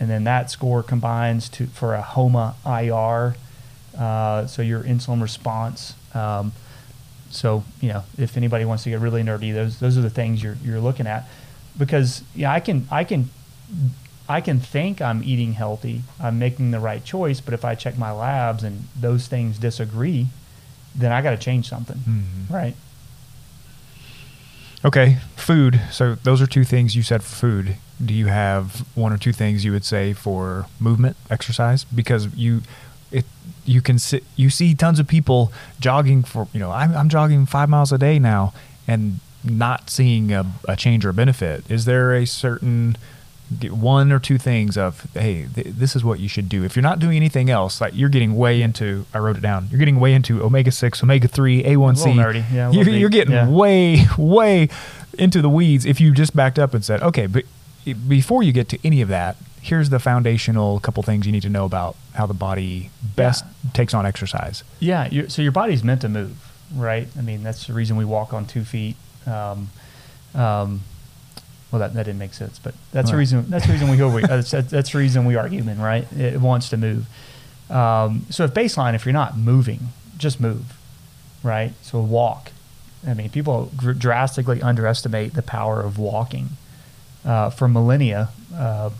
and 0.00 0.10
then 0.10 0.24
that 0.24 0.50
score 0.50 0.82
combines 0.82 1.48
to 1.50 1.66
for 1.66 1.94
a 1.94 2.02
HOMA 2.02 2.56
IR. 2.66 3.36
Uh, 3.96 4.46
so 4.46 4.62
your 4.62 4.82
insulin 4.82 5.22
response. 5.22 5.94
Um, 6.12 6.52
so 7.32 7.64
you 7.80 7.88
know, 7.88 8.04
if 8.18 8.36
anybody 8.36 8.64
wants 8.64 8.84
to 8.84 8.90
get 8.90 9.00
really 9.00 9.22
nerdy, 9.24 9.52
those 9.52 9.80
those 9.80 9.98
are 9.98 10.02
the 10.02 10.10
things 10.10 10.42
you're 10.42 10.56
you're 10.62 10.80
looking 10.80 11.06
at, 11.08 11.24
because 11.78 12.22
yeah, 12.34 12.52
I 12.52 12.60
can 12.60 12.86
I 12.90 13.02
can 13.04 13.30
I 14.28 14.40
can 14.40 14.60
think 14.60 15.02
I'm 15.02 15.22
eating 15.24 15.54
healthy, 15.54 16.02
I'm 16.20 16.38
making 16.38 16.70
the 16.70 16.78
right 16.80 17.04
choice, 17.04 17.40
but 17.40 17.54
if 17.54 17.64
I 17.64 17.74
check 17.74 17.98
my 17.98 18.12
labs 18.12 18.62
and 18.62 18.84
those 18.98 19.26
things 19.26 19.58
disagree, 19.58 20.28
then 20.94 21.10
I 21.10 21.22
got 21.22 21.30
to 21.32 21.36
change 21.38 21.68
something, 21.68 21.96
Mhm. 21.98 22.50
right? 22.54 22.76
Okay, 24.84 25.18
food. 25.36 25.80
So 25.90 26.16
those 26.16 26.40
are 26.42 26.46
two 26.46 26.64
things 26.64 26.96
you 26.96 27.02
said 27.02 27.22
for 27.22 27.34
food. 27.34 27.76
Do 28.04 28.12
you 28.14 28.26
have 28.26 28.84
one 28.96 29.12
or 29.12 29.18
two 29.18 29.32
things 29.32 29.64
you 29.64 29.70
would 29.72 29.84
say 29.84 30.12
for 30.12 30.66
movement, 30.80 31.16
exercise? 31.30 31.84
Because 31.84 32.34
you, 32.34 32.62
it, 33.12 33.24
you 33.64 33.80
can 33.80 33.98
sit, 33.98 34.24
you 34.36 34.50
see 34.50 34.74
tons 34.74 34.98
of 34.98 35.06
people 35.06 35.52
jogging 35.78 36.24
for, 36.24 36.48
you 36.52 36.60
know, 36.60 36.70
I'm, 36.70 36.94
I'm 36.96 37.08
jogging 37.08 37.46
five 37.46 37.68
miles 37.68 37.92
a 37.92 37.98
day 37.98 38.18
now, 38.18 38.52
and 38.88 39.20
not 39.44 39.90
seeing 39.90 40.32
a, 40.32 40.50
a 40.68 40.76
change 40.76 41.04
or 41.04 41.12
benefit. 41.12 41.68
Is 41.70 41.84
there 41.84 42.14
a 42.14 42.26
certain 42.26 42.96
one 43.70 44.12
or 44.12 44.18
two 44.18 44.38
things 44.38 44.76
of 44.76 45.06
hey 45.14 45.46
th- 45.54 45.66
this 45.68 45.94
is 45.94 46.04
what 46.04 46.18
you 46.18 46.28
should 46.28 46.48
do. 46.48 46.64
If 46.64 46.74
you're 46.76 46.82
not 46.82 46.98
doing 46.98 47.16
anything 47.16 47.50
else 47.50 47.80
like 47.80 47.94
you're 47.94 48.08
getting 48.08 48.34
way 48.36 48.62
into 48.62 49.04
i 49.12 49.18
wrote 49.18 49.36
it 49.36 49.42
down 49.42 49.68
you're 49.70 49.78
getting 49.78 50.00
way 50.00 50.14
into 50.14 50.42
omega-6 50.42 51.02
omega-3 51.02 51.66
a1c 51.66 51.66
A 51.66 51.74
little 51.74 52.14
nerdy, 52.14 52.44
yeah, 52.52 52.70
you're, 52.72 52.88
you're 52.88 53.10
getting 53.10 53.34
yeah. 53.34 53.48
way 53.48 54.06
way 54.16 54.68
into 55.18 55.42
the 55.42 55.48
weeds 55.48 55.84
if 55.84 56.00
you 56.00 56.12
just 56.12 56.34
backed 56.34 56.58
up 56.58 56.72
and 56.74 56.84
said 56.84 57.02
okay 57.02 57.26
but 57.26 57.44
eh, 57.86 57.92
before 57.92 58.42
you 58.42 58.52
get 58.52 58.68
to 58.70 58.78
any 58.84 59.02
of 59.02 59.08
that 59.08 59.36
here's 59.62 59.88
the 59.90 59.98
foundational 59.98 60.78
couple 60.80 61.02
things 61.04 61.24
you 61.24 61.32
need 61.32 61.42
to 61.42 61.48
know 61.48 61.64
about 61.64 61.96
how 62.14 62.26
the 62.26 62.34
body 62.34 62.90
best 63.16 63.44
takes 63.72 63.94
on 63.94 64.04
exercise 64.04 64.64
Yeah. 64.80 65.08
so 65.28 65.40
your 65.40 65.52
body's 65.52 65.82
meant 65.84 66.00
to 66.02 66.08
move, 66.08 66.36
right? 66.74 67.06
I 67.16 67.22
mean, 67.22 67.42
that's 67.42 67.66
the 67.68 67.72
reason 67.72 67.96
we 67.96 68.04
walk 68.04 68.32
on 68.34 68.44
two 68.44 68.64
feet. 68.64 68.96
Um, 69.26 69.70
um, 70.34 70.80
well, 71.70 71.78
that, 71.78 71.94
that 71.94 72.04
didn't 72.04 72.18
make 72.18 72.34
sense, 72.34 72.58
but 72.58 72.74
that's 72.92 73.10
the 73.10 73.16
reason. 73.16 73.48
That's 73.48 73.66
the 73.66 73.72
reason 73.72 73.88
we 73.88 73.96
go. 73.96 74.10
That's 74.20 74.50
that's 74.50 74.92
the 74.92 74.98
reason 74.98 75.24
we 75.24 75.36
are 75.36 75.48
human, 75.48 75.80
right? 75.80 76.10
It 76.12 76.38
wants 76.40 76.68
to 76.70 76.76
move. 76.76 77.06
Um, 77.70 78.26
so, 78.28 78.44
if 78.44 78.52
baseline, 78.52 78.94
if 78.94 79.06
you're 79.06 79.14
not 79.14 79.38
moving, 79.38 79.88
just 80.18 80.38
move, 80.38 80.76
right? 81.42 81.72
So 81.80 81.98
walk. 82.00 82.50
I 83.06 83.14
mean, 83.14 83.30
people 83.30 83.70
gr- 83.74 83.92
drastically 83.92 84.60
underestimate 84.60 85.32
the 85.32 85.40
power 85.42 85.80
of 85.80 85.98
walking. 85.98 86.50
Uh, 87.24 87.48
for 87.50 87.68
millennia, 87.68 88.28
uh, 88.54 88.90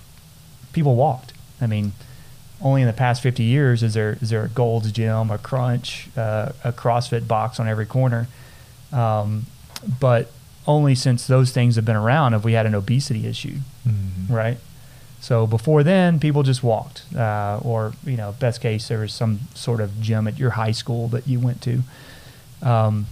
people 0.73 0.95
walked. 0.97 1.33
I 1.61 1.67
mean, 1.67 1.93
only 2.61 2.83
in 2.83 2.87
the 2.87 2.93
past 2.93 3.23
50 3.23 3.43
years 3.43 3.83
is 3.83 3.95
there 3.95 4.19
is 4.21 4.31
there 4.31 4.45
a 4.45 4.49
Gold's 4.49 4.93
Gym, 4.93 5.31
a 5.31 5.39
Crunch, 5.39 6.09
uh, 6.17 6.53
a 6.65 6.73
CrossFit 6.73 7.27
box 7.27 7.59
on 7.61 7.69
every 7.69 7.87
corner. 7.87 8.29
Um, 8.93 9.47
but 10.01 10.31
only 10.67 10.95
since 10.95 11.27
those 11.27 11.51
things 11.51 11.75
have 11.77 11.85
been 11.85 11.97
around 11.97 12.33
have 12.35 12.45
we 12.45 12.53
had 12.53 12.67
an 12.67 12.75
obesity 12.75 13.27
issue, 13.27 13.59
Mhm. 13.89 14.29
right? 14.31 14.59
So 15.21 15.47
before 15.47 15.83
then, 15.83 16.19
people 16.21 16.43
just 16.43 16.63
walked, 16.63 17.03
uh, 17.17 17.59
or 17.63 17.93
you 18.05 18.17
know, 18.17 18.33
best 18.39 18.61
case 18.61 18.89
there 18.89 18.99
was 19.01 19.13
some 19.13 19.41
sort 19.55 19.81
of 19.81 20.01
gym 20.01 20.27
at 20.29 20.39
your 20.39 20.51
high 20.51 20.73
school 20.73 21.09
that 21.09 21.27
you 21.27 21.41
went 21.41 21.61
to. 21.63 21.83
Um, 22.63 23.07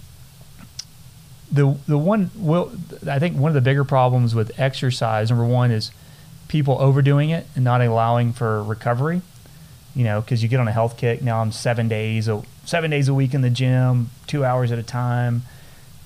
the 1.51 1.75
the 1.87 1.97
one 1.97 2.31
well, 2.37 2.71
I 3.09 3.19
think 3.19 3.37
one 3.37 3.49
of 3.49 3.55
the 3.55 3.61
bigger 3.61 3.83
problems 3.83 4.33
with 4.33 4.57
exercise, 4.59 5.29
number 5.29 5.45
one, 5.45 5.71
is 5.71 5.91
people 6.51 6.77
overdoing 6.81 7.29
it 7.29 7.47
and 7.55 7.63
not 7.63 7.81
allowing 7.81 8.33
for 8.33 8.61
recovery. 8.61 9.21
You 9.95 10.03
know, 10.03 10.21
because 10.21 10.43
you 10.43 10.49
get 10.49 10.59
on 10.59 10.67
a 10.67 10.71
health 10.71 10.97
kick. 10.97 11.21
Now 11.21 11.41
I'm 11.41 11.51
seven 11.51 11.87
days, 11.87 12.27
a, 12.27 12.43
seven 12.65 12.91
days 12.91 13.07
a 13.07 13.13
week 13.13 13.33
in 13.33 13.41
the 13.41 13.49
gym, 13.49 14.09
two 14.27 14.43
hours 14.45 14.71
at 14.71 14.79
a 14.79 14.83
time. 14.83 15.43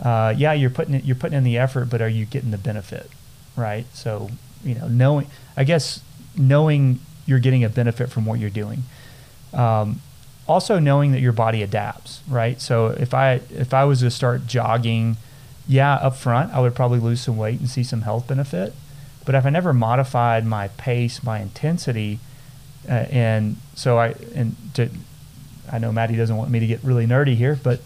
Uh, 0.02 0.34
yeah, 0.36 0.54
you're 0.54 0.70
putting 0.70 0.94
it, 0.94 1.04
you're 1.04 1.16
putting 1.16 1.38
in 1.38 1.44
the 1.44 1.58
effort, 1.58 1.90
but 1.90 2.02
are 2.02 2.10
you 2.10 2.26
getting 2.26 2.52
the 2.52 2.58
benefit, 2.58 3.10
right? 3.56 3.86
So 3.94 4.30
you 4.64 4.76
know, 4.76 4.88
knowing, 4.88 5.28
I 5.56 5.64
guess, 5.64 6.02
knowing 6.36 7.00
you're 7.26 7.40
getting 7.40 7.64
a 7.64 7.70
benefit 7.70 8.10
from 8.10 8.26
what 8.26 8.40
you're 8.40 8.50
doing. 8.50 8.84
Um, 9.54 10.02
also 10.48 10.80
knowing 10.80 11.12
that 11.12 11.22
your 11.22 11.32
body 11.32 11.64
adapts, 11.64 12.22
right? 12.28 12.60
So 12.62 12.88
if 12.88 13.14
I 13.14 13.42
if 13.50 13.74
I 13.74 13.84
was 13.86 14.00
to 14.02 14.12
start 14.12 14.48
jogging, 14.48 15.18
yeah, 15.68 15.94
up 15.96 16.16
front 16.16 16.54
I 16.54 16.60
would 16.60 16.76
probably 16.76 17.00
lose 17.00 17.22
some 17.22 17.38
weight 17.38 17.60
and 17.60 17.70
see 17.70 17.84
some 17.84 18.02
health 18.02 18.28
benefit. 18.28 18.74
But 19.26 19.36
if 19.36 19.46
I 19.46 19.50
never 19.50 19.74
modified 19.74 20.46
my 20.46 20.68
pace, 20.70 21.24
my 21.24 21.40
intensity, 21.40 22.20
uh, 22.88 23.06
and 23.10 23.58
so 23.74 23.98
I 23.98 24.16
and 24.36 24.56
to, 24.76 24.90
I 25.72 25.80
know 25.80 25.92
Matty 25.92 26.16
doesn't 26.16 26.36
want 26.38 26.52
me 26.52 26.60
to 26.60 26.68
get 26.68 26.84
really 26.84 27.08
nerdy 27.08 27.36
here, 27.36 27.60
but 27.62 27.82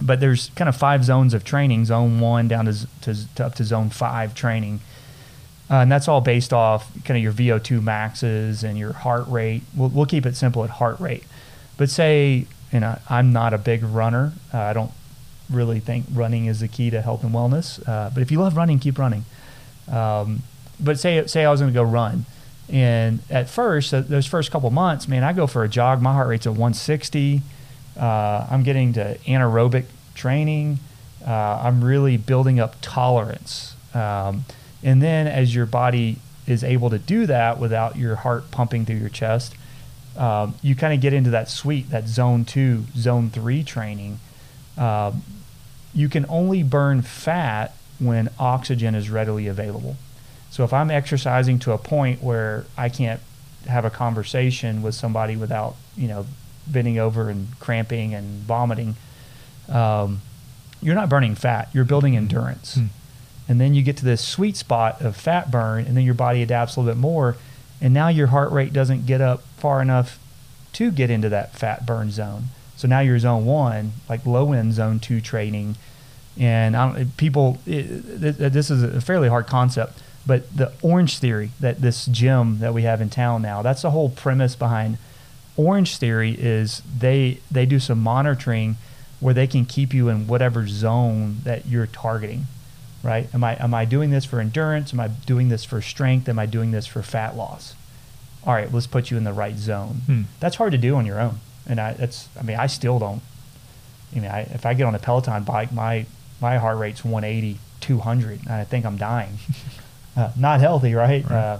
but 0.00 0.20
there's 0.20 0.50
kind 0.50 0.68
of 0.68 0.76
five 0.76 1.04
zones 1.04 1.32
of 1.32 1.44
training: 1.44 1.84
zone 1.84 2.20
one 2.20 2.48
down 2.48 2.64
to, 2.66 2.86
to, 3.02 3.34
to 3.36 3.46
up 3.46 3.54
to 3.56 3.64
zone 3.64 3.90
five 3.90 4.34
training, 4.34 4.80
uh, 5.70 5.76
and 5.76 5.92
that's 5.92 6.08
all 6.08 6.20
based 6.20 6.52
off 6.52 6.90
kind 7.04 7.16
of 7.16 7.22
your 7.22 7.32
VO2 7.32 7.82
maxes 7.82 8.64
and 8.64 8.76
your 8.76 8.92
heart 8.92 9.26
rate. 9.28 9.62
We'll, 9.76 9.88
we'll 9.88 10.06
keep 10.06 10.26
it 10.26 10.36
simple 10.36 10.64
at 10.64 10.70
heart 10.70 10.98
rate. 11.00 11.24
But 11.76 11.90
say, 11.90 12.46
you 12.72 12.80
know, 12.80 12.98
I'm 13.08 13.32
not 13.32 13.54
a 13.54 13.58
big 13.58 13.82
runner. 13.82 14.32
Uh, 14.52 14.58
I 14.58 14.72
don't 14.72 14.92
really 15.50 15.80
think 15.80 16.06
running 16.12 16.46
is 16.46 16.60
the 16.60 16.68
key 16.68 16.90
to 16.90 17.00
health 17.00 17.22
and 17.22 17.32
wellness. 17.32 17.86
Uh, 17.88 18.10
but 18.12 18.22
if 18.22 18.30
you 18.30 18.40
love 18.40 18.56
running, 18.56 18.78
keep 18.78 18.98
running. 18.98 19.24
Um, 19.90 20.42
but 20.80 20.98
say 20.98 21.26
say 21.26 21.44
I 21.44 21.50
was 21.50 21.60
going 21.60 21.72
to 21.72 21.78
go 21.78 21.82
run, 21.82 22.26
and 22.68 23.20
at 23.30 23.48
first, 23.48 23.90
those 23.90 24.26
first 24.26 24.50
couple 24.50 24.70
months, 24.70 25.06
man, 25.06 25.22
I 25.22 25.32
go 25.32 25.46
for 25.46 25.64
a 25.64 25.68
jog. 25.68 26.00
My 26.00 26.12
heart 26.12 26.28
rate's 26.28 26.46
at 26.46 26.52
160. 26.52 27.42
Uh, 27.98 28.46
I'm 28.50 28.62
getting 28.62 28.92
to 28.94 29.18
anaerobic 29.26 29.84
training. 30.14 30.78
Uh, 31.26 31.60
I'm 31.62 31.84
really 31.84 32.16
building 32.16 32.58
up 32.58 32.76
tolerance. 32.80 33.76
Um, 33.94 34.44
and 34.82 35.02
then 35.02 35.26
as 35.26 35.54
your 35.54 35.66
body 35.66 36.18
is 36.46 36.64
able 36.64 36.90
to 36.90 36.98
do 36.98 37.26
that 37.26 37.58
without 37.58 37.96
your 37.96 38.16
heart 38.16 38.50
pumping 38.50 38.84
through 38.84 38.96
your 38.96 39.08
chest, 39.08 39.54
um, 40.16 40.54
you 40.62 40.74
kind 40.74 40.94
of 40.94 41.00
get 41.00 41.12
into 41.12 41.30
that 41.30 41.48
sweet, 41.48 41.90
that 41.90 42.08
zone 42.08 42.44
two, 42.44 42.84
zone 42.96 43.30
three 43.30 43.62
training. 43.62 44.20
Um, 44.76 45.22
you 45.94 46.08
can 46.08 46.26
only 46.28 46.62
burn 46.62 47.02
fat 47.02 47.74
when 47.98 48.28
oxygen 48.38 48.94
is 48.94 49.10
readily 49.10 49.46
available. 49.46 49.96
So 50.54 50.62
if 50.62 50.72
I'm 50.72 50.88
exercising 50.88 51.58
to 51.58 51.72
a 51.72 51.78
point 51.78 52.22
where 52.22 52.64
I 52.78 52.88
can't 52.88 53.20
have 53.66 53.84
a 53.84 53.90
conversation 53.90 54.82
with 54.82 54.94
somebody 54.94 55.34
without, 55.36 55.74
you 55.96 56.06
know, 56.06 56.26
bending 56.68 56.96
over 56.96 57.28
and 57.28 57.48
cramping 57.58 58.14
and 58.14 58.40
vomiting, 58.42 58.94
um, 59.68 60.20
you're 60.80 60.94
not 60.94 61.08
burning 61.08 61.34
fat. 61.34 61.70
You're 61.72 61.84
building 61.84 62.16
endurance. 62.16 62.76
Hmm. 62.76 62.84
And 63.48 63.60
then 63.60 63.74
you 63.74 63.82
get 63.82 63.96
to 63.96 64.04
this 64.04 64.24
sweet 64.24 64.56
spot 64.56 65.02
of 65.02 65.16
fat 65.16 65.50
burn, 65.50 65.86
and 65.86 65.96
then 65.96 66.04
your 66.04 66.14
body 66.14 66.40
adapts 66.40 66.76
a 66.76 66.80
little 66.80 66.94
bit 66.94 67.00
more. 67.00 67.34
And 67.80 67.92
now 67.92 68.06
your 68.06 68.28
heart 68.28 68.52
rate 68.52 68.72
doesn't 68.72 69.06
get 69.06 69.20
up 69.20 69.42
far 69.56 69.82
enough 69.82 70.20
to 70.74 70.92
get 70.92 71.10
into 71.10 71.28
that 71.30 71.56
fat 71.56 71.84
burn 71.84 72.12
zone. 72.12 72.44
So 72.76 72.86
now 72.86 73.00
you're 73.00 73.18
zone 73.18 73.44
one, 73.44 73.94
like 74.08 74.24
low 74.24 74.52
end 74.52 74.74
zone 74.74 75.00
two 75.00 75.20
training. 75.20 75.74
And 76.38 76.76
I 76.76 76.92
don't, 76.92 77.16
people, 77.16 77.58
it, 77.66 78.20
th- 78.20 78.52
this 78.52 78.70
is 78.70 78.84
a 78.84 79.00
fairly 79.00 79.28
hard 79.28 79.48
concept, 79.48 80.00
but 80.26 80.54
the 80.56 80.72
Orangetheory 80.82 81.50
that 81.60 81.80
this 81.80 82.06
gym 82.06 82.58
that 82.60 82.72
we 82.72 82.82
have 82.82 83.00
in 83.00 83.10
town 83.10 83.42
now, 83.42 83.62
that's 83.62 83.82
the 83.82 83.90
whole 83.90 84.08
premise 84.08 84.56
behind 84.56 84.98
Orangetheory 85.56 86.34
is 86.38 86.82
they 86.98 87.40
they 87.50 87.66
do 87.66 87.78
some 87.78 88.00
monitoring 88.00 88.76
where 89.20 89.34
they 89.34 89.46
can 89.46 89.64
keep 89.64 89.94
you 89.94 90.08
in 90.08 90.26
whatever 90.26 90.66
zone 90.66 91.38
that 91.44 91.66
you're 91.66 91.86
targeting 91.86 92.46
right? 93.04 93.32
Am 93.34 93.44
i 93.44 93.54
am 93.62 93.74
i 93.74 93.84
doing 93.84 94.10
this 94.10 94.24
for 94.24 94.40
endurance? 94.40 94.92
Am 94.92 94.98
i 94.98 95.08
doing 95.08 95.50
this 95.50 95.64
for 95.64 95.80
strength? 95.80 96.28
Am 96.28 96.38
i 96.38 96.46
doing 96.46 96.72
this 96.72 96.86
for 96.86 97.02
fat 97.02 97.36
loss? 97.36 97.74
All 98.44 98.54
right 98.54 98.72
let's 98.72 98.86
put 98.86 99.10
you 99.10 99.16
in 99.16 99.24
the 99.24 99.32
right 99.32 99.56
zone. 99.56 100.00
Hmm. 100.06 100.22
that's 100.40 100.56
hard 100.56 100.72
to 100.72 100.78
do 100.78 100.96
on 100.96 101.06
your 101.06 101.20
own. 101.20 101.38
And 101.66 101.78
i 101.78 101.92
that's 101.92 102.28
i 102.40 102.42
mean 102.42 102.56
i 102.56 102.66
still 102.66 102.98
don't. 102.98 103.22
I 104.16 104.18
mean 104.18 104.30
I, 104.30 104.40
if 104.40 104.66
i 104.66 104.74
get 104.74 104.84
on 104.84 104.94
a 104.94 104.98
peloton 104.98 105.44
bike 105.44 105.70
my 105.72 106.06
my 106.40 106.56
heart 106.56 106.78
rate's 106.78 107.04
180 107.04 107.58
200 107.80 108.40
and 108.40 108.50
i 108.50 108.64
think 108.64 108.86
i'm 108.86 108.96
dying 108.96 109.38
uh, 110.16 110.30
not 110.36 110.60
healthy 110.60 110.94
right, 110.94 111.24
Right. 111.24 111.32
Uh, 111.36 111.58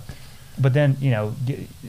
but 0.59 0.73
then 0.73 0.97
you 1.01 1.11
know 1.11 1.35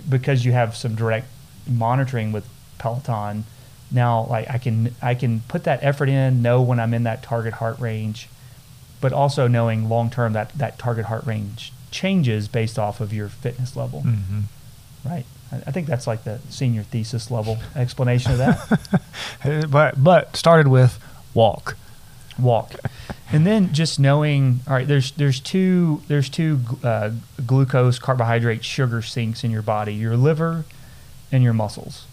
because 0.10 0.44
you 0.44 0.52
have 0.52 0.76
some 0.76 0.96
direct 0.96 1.28
monitoring 1.68 2.32
with 2.32 2.48
peloton 2.80 3.44
now 3.92 4.26
like 4.26 4.50
i 4.50 4.58
can 4.58 4.94
i 5.02 5.14
can 5.14 5.42
put 5.48 5.64
that 5.66 5.80
effort 5.84 6.10
in 6.10 6.42
know 6.42 6.62
when 6.62 6.80
i'm 6.80 6.94
in 6.94 7.04
that 7.04 7.22
target 7.22 7.54
heart 7.54 7.78
range 7.80 8.28
but 9.02 9.14
also 9.14 9.48
knowing 9.48 9.88
long 9.88 10.10
term 10.10 10.34
that 10.34 10.50
that 10.58 10.80
target 10.80 11.06
heart 11.06 11.24
range 11.28 11.72
changes 11.92 12.48
based 12.48 12.80
off 12.80 13.00
of 13.00 13.14
your 13.14 13.30
fitness 13.30 13.76
level 13.76 14.02
Mhm. 14.02 14.44
right 15.06 15.26
I, 15.52 15.58
I 15.68 15.72
think 15.72 15.86
that's 15.86 16.08
like 16.08 16.24
the 16.24 16.40
senior 16.50 16.82
thesis 16.84 17.30
level 17.30 17.58
explanation 17.76 18.32
of 18.32 18.38
that 18.40 19.68
but 19.70 20.04
but 20.04 20.36
started 20.36 20.68
with 20.68 20.98
walk. 21.36 21.76
walk 22.40 22.74
and 23.32 23.46
then 23.46 23.74
just 23.74 24.00
knowing 24.00 24.60
all 24.68 24.74
right 24.74 24.88
there's 24.88 25.12
there's 25.14 25.40
two 25.40 26.02
there's 26.08 26.30
two 26.30 26.60
uh, 26.84 27.12
glucose 27.46 28.00
carbohydrate 28.00 28.64
sugar 28.64 29.02
sinks 29.02 29.44
in 29.44 29.52
your 29.52 29.62
body 29.62 29.94
your 29.94 30.16
liver 30.16 30.66
and 31.32 31.44
your 31.44 31.54
muscles 31.54 32.06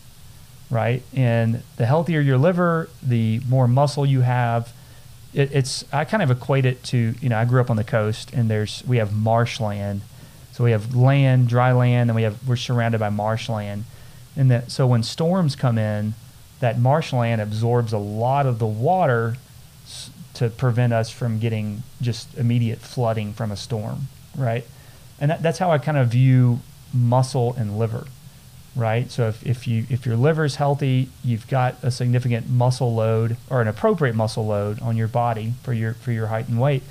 right? 0.73 1.03
And 1.13 1.63
the 1.77 1.87
healthier 1.87 2.21
your 2.21 2.39
liver 2.39 2.89
the 3.03 3.41
more 3.47 3.69
muscle 3.69 4.07
you 4.07 4.23
have. 4.23 4.73
It, 5.35 5.53
it's 5.53 5.85
i 5.93 6.05
kind 6.05 6.23
of 6.23 6.31
equate 6.31 6.67
it 6.67 6.83
to 6.85 7.15
you 7.21 7.29
know 7.29 7.39
i 7.39 7.47
grew 7.47 7.61
up 7.61 7.71
on 7.71 7.77
the 7.77 7.85
coast 7.85 8.33
and 8.33 8.51
there's 8.51 8.83
we 8.87 8.97
have 8.97 9.15
marshland. 9.15 10.01
So 10.53 10.65
we 10.65 10.73
have 10.73 10.95
land, 10.95 11.49
dry 11.49 11.73
land, 11.73 12.11
and 12.11 12.15
we 12.15 12.23
have 12.23 12.47
we're 12.49 12.57
surrounded 12.57 12.99
by 12.99 13.11
marshland. 13.11 13.85
And 14.35 14.51
that 14.51 14.71
so 14.73 14.87
when 14.87 15.03
storms 15.03 15.55
come 15.55 15.79
in, 15.79 16.15
that 16.61 16.79
marshland 16.79 17.41
absorbs 17.41 17.93
a 17.93 17.99
lot 17.99 18.47
of 18.47 18.59
the 18.59 18.67
water 18.67 19.37
to 20.43 20.51
prevent 20.51 20.93
us 20.93 21.09
from 21.09 21.38
getting 21.38 21.84
just 22.01 22.36
immediate 22.36 22.80
flooding 22.80 23.32
from 23.32 23.53
a 23.53 23.57
storm, 23.57 24.09
right? 24.36 24.64
And 25.20 25.30
that, 25.30 25.40
that's 25.40 25.59
how 25.59 25.70
I 25.70 25.78
kind 25.78 25.97
of 25.97 26.09
view 26.09 26.59
muscle 26.93 27.55
and 27.57 27.78
liver, 27.78 28.09
right? 28.74 29.09
So 29.09 29.28
if, 29.28 29.47
if 29.47 29.68
you 29.68 29.86
if 29.88 30.05
your 30.05 30.16
liver 30.16 30.45
is 30.45 30.57
healthy, 30.57 31.11
you've 31.22 31.47
got 31.47 31.76
a 31.80 31.93
significant 31.93 32.51
muscle 32.51 32.93
load 32.93 33.36
or 33.49 33.62
an 33.62 33.68
appropriate 33.68 34.16
muscle 34.16 34.45
load 34.45 34.82
on 34.82 34.97
your 34.97 35.07
body 35.07 35.53
for 35.62 35.72
your 35.72 35.95
for 35.95 36.11
your 36.11 36.26
height 36.26 36.49
and 36.49 36.61
weight, 36.61 36.82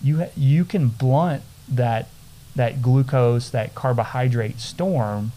you 0.00 0.18
ha- 0.18 0.30
you 0.36 0.64
can 0.64 0.86
blunt 0.86 1.42
that 1.68 2.08
that 2.54 2.80
glucose, 2.80 3.50
that 3.50 3.74
carbohydrate 3.74 4.60
storm 4.60 5.32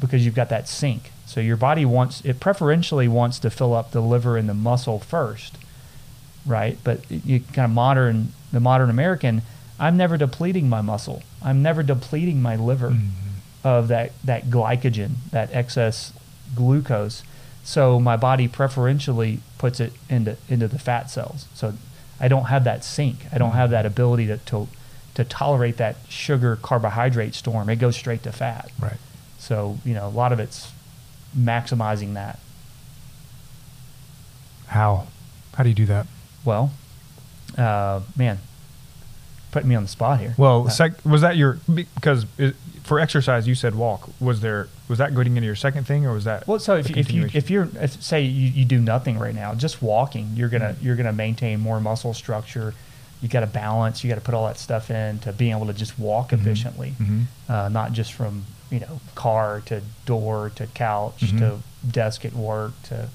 because 0.00 0.24
you've 0.24 0.34
got 0.34 0.48
that 0.48 0.66
sink. 0.66 1.12
So 1.26 1.40
your 1.40 1.58
body 1.58 1.84
wants 1.84 2.24
it 2.24 2.40
preferentially 2.40 3.06
wants 3.06 3.38
to 3.40 3.50
fill 3.50 3.74
up 3.74 3.90
the 3.90 4.00
liver 4.00 4.38
and 4.38 4.48
the 4.48 4.54
muscle 4.54 4.98
first, 4.98 5.58
right? 6.46 6.78
But 6.82 7.10
you 7.10 7.40
kind 7.40 7.64
of 7.66 7.70
modern 7.70 8.32
the 8.52 8.60
modern 8.60 8.90
American, 8.90 9.42
I'm 9.78 9.96
never 9.96 10.16
depleting 10.16 10.68
my 10.68 10.80
muscle. 10.80 11.22
I'm 11.42 11.62
never 11.62 11.82
depleting 11.82 12.42
my 12.42 12.56
liver 12.56 12.90
mm-hmm. 12.90 13.08
of 13.64 13.88
that 13.88 14.12
that 14.24 14.46
glycogen, 14.46 15.12
that 15.30 15.52
excess 15.52 16.12
glucose. 16.54 17.22
So 17.62 18.00
my 18.00 18.16
body 18.16 18.48
preferentially 18.48 19.40
puts 19.58 19.80
it 19.80 19.92
into 20.08 20.36
into 20.48 20.68
the 20.68 20.78
fat 20.78 21.10
cells. 21.10 21.46
So 21.54 21.74
I 22.18 22.28
don't 22.28 22.46
have 22.46 22.64
that 22.64 22.84
sink. 22.84 23.26
I 23.32 23.38
don't 23.38 23.50
mm-hmm. 23.50 23.58
have 23.58 23.70
that 23.70 23.86
ability 23.86 24.26
to 24.26 24.38
to, 24.38 24.68
to 25.14 25.24
tolerate 25.24 25.76
that 25.78 25.96
sugar 26.08 26.56
carbohydrate 26.56 27.34
storm. 27.34 27.68
It 27.68 27.76
goes 27.76 27.96
straight 27.96 28.22
to 28.24 28.32
fat. 28.32 28.70
Right. 28.80 28.98
So 29.38 29.78
you 29.84 29.94
know 29.94 30.06
a 30.06 30.10
lot 30.10 30.32
of 30.32 30.40
it's 30.40 30.72
maximizing 31.36 32.14
that. 32.14 32.38
How? 34.66 35.06
How 35.54 35.64
do 35.64 35.68
you 35.68 35.74
do 35.74 35.86
that? 35.86 36.06
Well, 36.44 36.70
uh, 37.58 38.00
man, 38.16 38.38
putting 39.52 39.68
me 39.68 39.74
on 39.74 39.82
the 39.82 39.88
spot 39.88 40.20
here. 40.20 40.34
Well, 40.36 40.66
Uh, 40.66 40.70
sec- 40.70 41.04
was 41.04 41.20
that 41.22 41.36
your 41.36 41.58
because 41.66 42.26
it, 42.38 42.54
for 42.84 42.98
exercise 43.00 43.46
you 43.46 43.54
said 43.54 43.74
walk? 43.74 44.08
Was 44.20 44.40
there 44.40 44.68
was 44.88 44.98
that 44.98 45.14
getting 45.14 45.36
into 45.36 45.46
your 45.46 45.56
second 45.56 45.84
thing 45.86 46.06
or 46.06 46.12
was 46.14 46.24
that? 46.24 46.46
Well, 46.48 46.58
so 46.58 46.76
if, 46.76 46.88
you- 46.90 46.96
if 46.96 47.10
you 47.12 47.28
if 47.32 47.50
you're 47.50 47.68
if, 47.80 48.02
say 48.02 48.22
you, 48.22 48.48
you 48.50 48.64
do 48.64 48.78
nothing 48.80 49.18
right 49.18 49.34
now, 49.34 49.54
just 49.54 49.82
walking, 49.82 50.30
you're 50.34 50.48
gonna 50.48 50.70
Mm-hmm. 50.74 50.84
you're 50.86 50.96
gonna 50.96 51.12
maintain 51.12 51.60
more 51.60 51.80
muscle 51.80 52.14
structure. 52.14 52.74
You 53.22 53.28
got 53.28 53.40
to 53.40 53.46
balance. 53.46 54.02
You 54.02 54.08
got 54.08 54.14
to 54.14 54.22
put 54.22 54.32
all 54.34 54.46
that 54.46 54.56
stuff 54.58 54.90
in 54.90 55.18
to 55.18 55.32
being 55.34 55.52
able 55.54 55.66
to 55.66 55.74
just 55.74 55.98
walk 55.98 56.30
Mhm. 56.30 56.40
efficiently, 56.40 56.94
Mhm. 56.98 57.24
uh, 57.50 57.68
not 57.68 57.92
just 57.92 58.14
from 58.14 58.44
you 58.70 58.80
know 58.80 58.98
car 59.14 59.60
to 59.66 59.82
door 60.06 60.50
to 60.54 60.66
couch 60.68 61.20
Mhm. 61.20 61.38
to 61.40 61.58
desk 61.86 62.24
at 62.24 62.32
work 62.32 62.72
to. 62.84 63.08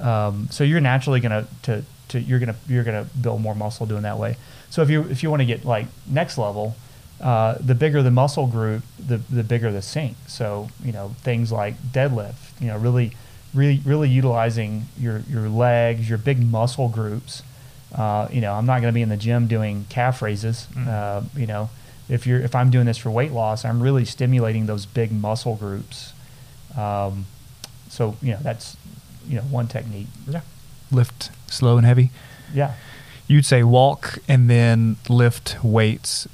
Um, 0.00 0.48
so 0.50 0.64
you're 0.64 0.80
naturally 0.80 1.20
gonna 1.20 1.46
to, 1.62 1.84
to 2.08 2.20
you're 2.20 2.38
gonna 2.38 2.56
you're 2.68 2.84
gonna 2.84 3.06
build 3.20 3.40
more 3.40 3.54
muscle 3.54 3.86
doing 3.86 4.02
that 4.02 4.18
way. 4.18 4.36
So 4.70 4.82
if 4.82 4.90
you 4.90 5.02
if 5.04 5.22
you 5.22 5.30
want 5.30 5.40
to 5.40 5.46
get 5.46 5.64
like 5.64 5.86
next 6.06 6.38
level, 6.38 6.76
uh, 7.20 7.56
the 7.60 7.74
bigger 7.74 8.02
the 8.02 8.10
muscle 8.10 8.46
group, 8.46 8.82
the 8.98 9.18
the 9.18 9.42
bigger 9.42 9.72
the 9.72 9.82
sink. 9.82 10.16
So 10.26 10.68
you 10.82 10.92
know 10.92 11.14
things 11.22 11.52
like 11.52 11.80
deadlift, 11.92 12.60
you 12.60 12.68
know 12.68 12.78
really 12.78 13.12
really 13.54 13.80
really 13.84 14.08
utilizing 14.08 14.86
your 14.98 15.22
your 15.28 15.48
legs, 15.48 16.08
your 16.08 16.18
big 16.18 16.44
muscle 16.44 16.88
groups. 16.88 17.42
Uh, 17.94 18.28
you 18.32 18.40
know 18.40 18.54
I'm 18.54 18.66
not 18.66 18.80
going 18.80 18.92
to 18.92 18.94
be 18.94 19.02
in 19.02 19.08
the 19.08 19.16
gym 19.16 19.46
doing 19.46 19.86
calf 19.88 20.22
raises. 20.22 20.66
Mm. 20.74 20.88
Uh, 20.88 21.22
you 21.36 21.46
know 21.46 21.70
if 22.08 22.26
you're 22.26 22.40
if 22.40 22.54
I'm 22.54 22.70
doing 22.70 22.86
this 22.86 22.98
for 22.98 23.10
weight 23.10 23.32
loss, 23.32 23.64
I'm 23.64 23.82
really 23.82 24.04
stimulating 24.04 24.66
those 24.66 24.86
big 24.86 25.10
muscle 25.12 25.56
groups. 25.56 26.12
Um, 26.76 27.26
so 27.88 28.16
you 28.20 28.32
know 28.32 28.38
that's 28.42 28.76
you 29.26 29.36
know 29.36 29.42
one 29.42 29.68
technique. 29.68 30.08
yeah, 30.28 30.42
lift 30.94 31.30
slow 31.46 31.76
and 31.76 31.86
heavy. 31.86 32.10
Yeah. 32.52 32.74
You'd 33.26 33.46
say 33.46 33.62
walk 33.62 34.18
and 34.28 34.50
then 34.50 34.96
lift 35.08 35.56
weights 35.62 36.28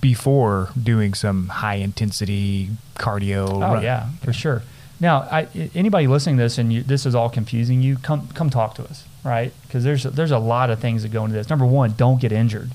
before 0.00 0.70
doing 0.80 1.14
some 1.14 1.48
high 1.48 1.74
intensity 1.74 2.70
cardio. 2.96 3.48
Oh 3.48 3.60
run. 3.60 3.82
yeah, 3.82 4.08
for 4.22 4.32
sure. 4.32 4.62
Now, 5.00 5.20
I, 5.30 5.46
anybody 5.74 6.06
listening 6.06 6.36
to 6.38 6.42
this 6.42 6.58
and 6.58 6.72
you, 6.72 6.82
this 6.82 7.06
is 7.06 7.14
all 7.14 7.28
confusing 7.28 7.82
you, 7.82 7.96
come 7.96 8.28
come 8.28 8.50
talk 8.50 8.74
to 8.76 8.84
us, 8.84 9.04
right? 9.24 9.52
Because 9.62 9.84
there's 9.84 10.04
there's 10.04 10.30
a 10.30 10.38
lot 10.38 10.70
of 10.70 10.80
things 10.80 11.02
that 11.02 11.10
go 11.10 11.24
into 11.24 11.36
this. 11.36 11.50
Number 11.50 11.66
one, 11.66 11.94
don't 11.96 12.20
get 12.20 12.32
injured, 12.32 12.70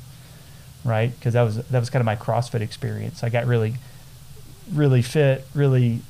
right? 0.85 1.11
Because 1.17 1.33
that 1.33 1.43
was 1.43 1.57
that 1.57 1.79
was 1.79 1.89
kind 1.89 2.01
of 2.01 2.05
my 2.05 2.15
CrossFit 2.15 2.61
experience. 2.61 3.23
I 3.23 3.29
got 3.29 3.45
really 3.45 3.75
really 4.71 5.01
fit, 5.01 5.45
really 5.53 6.01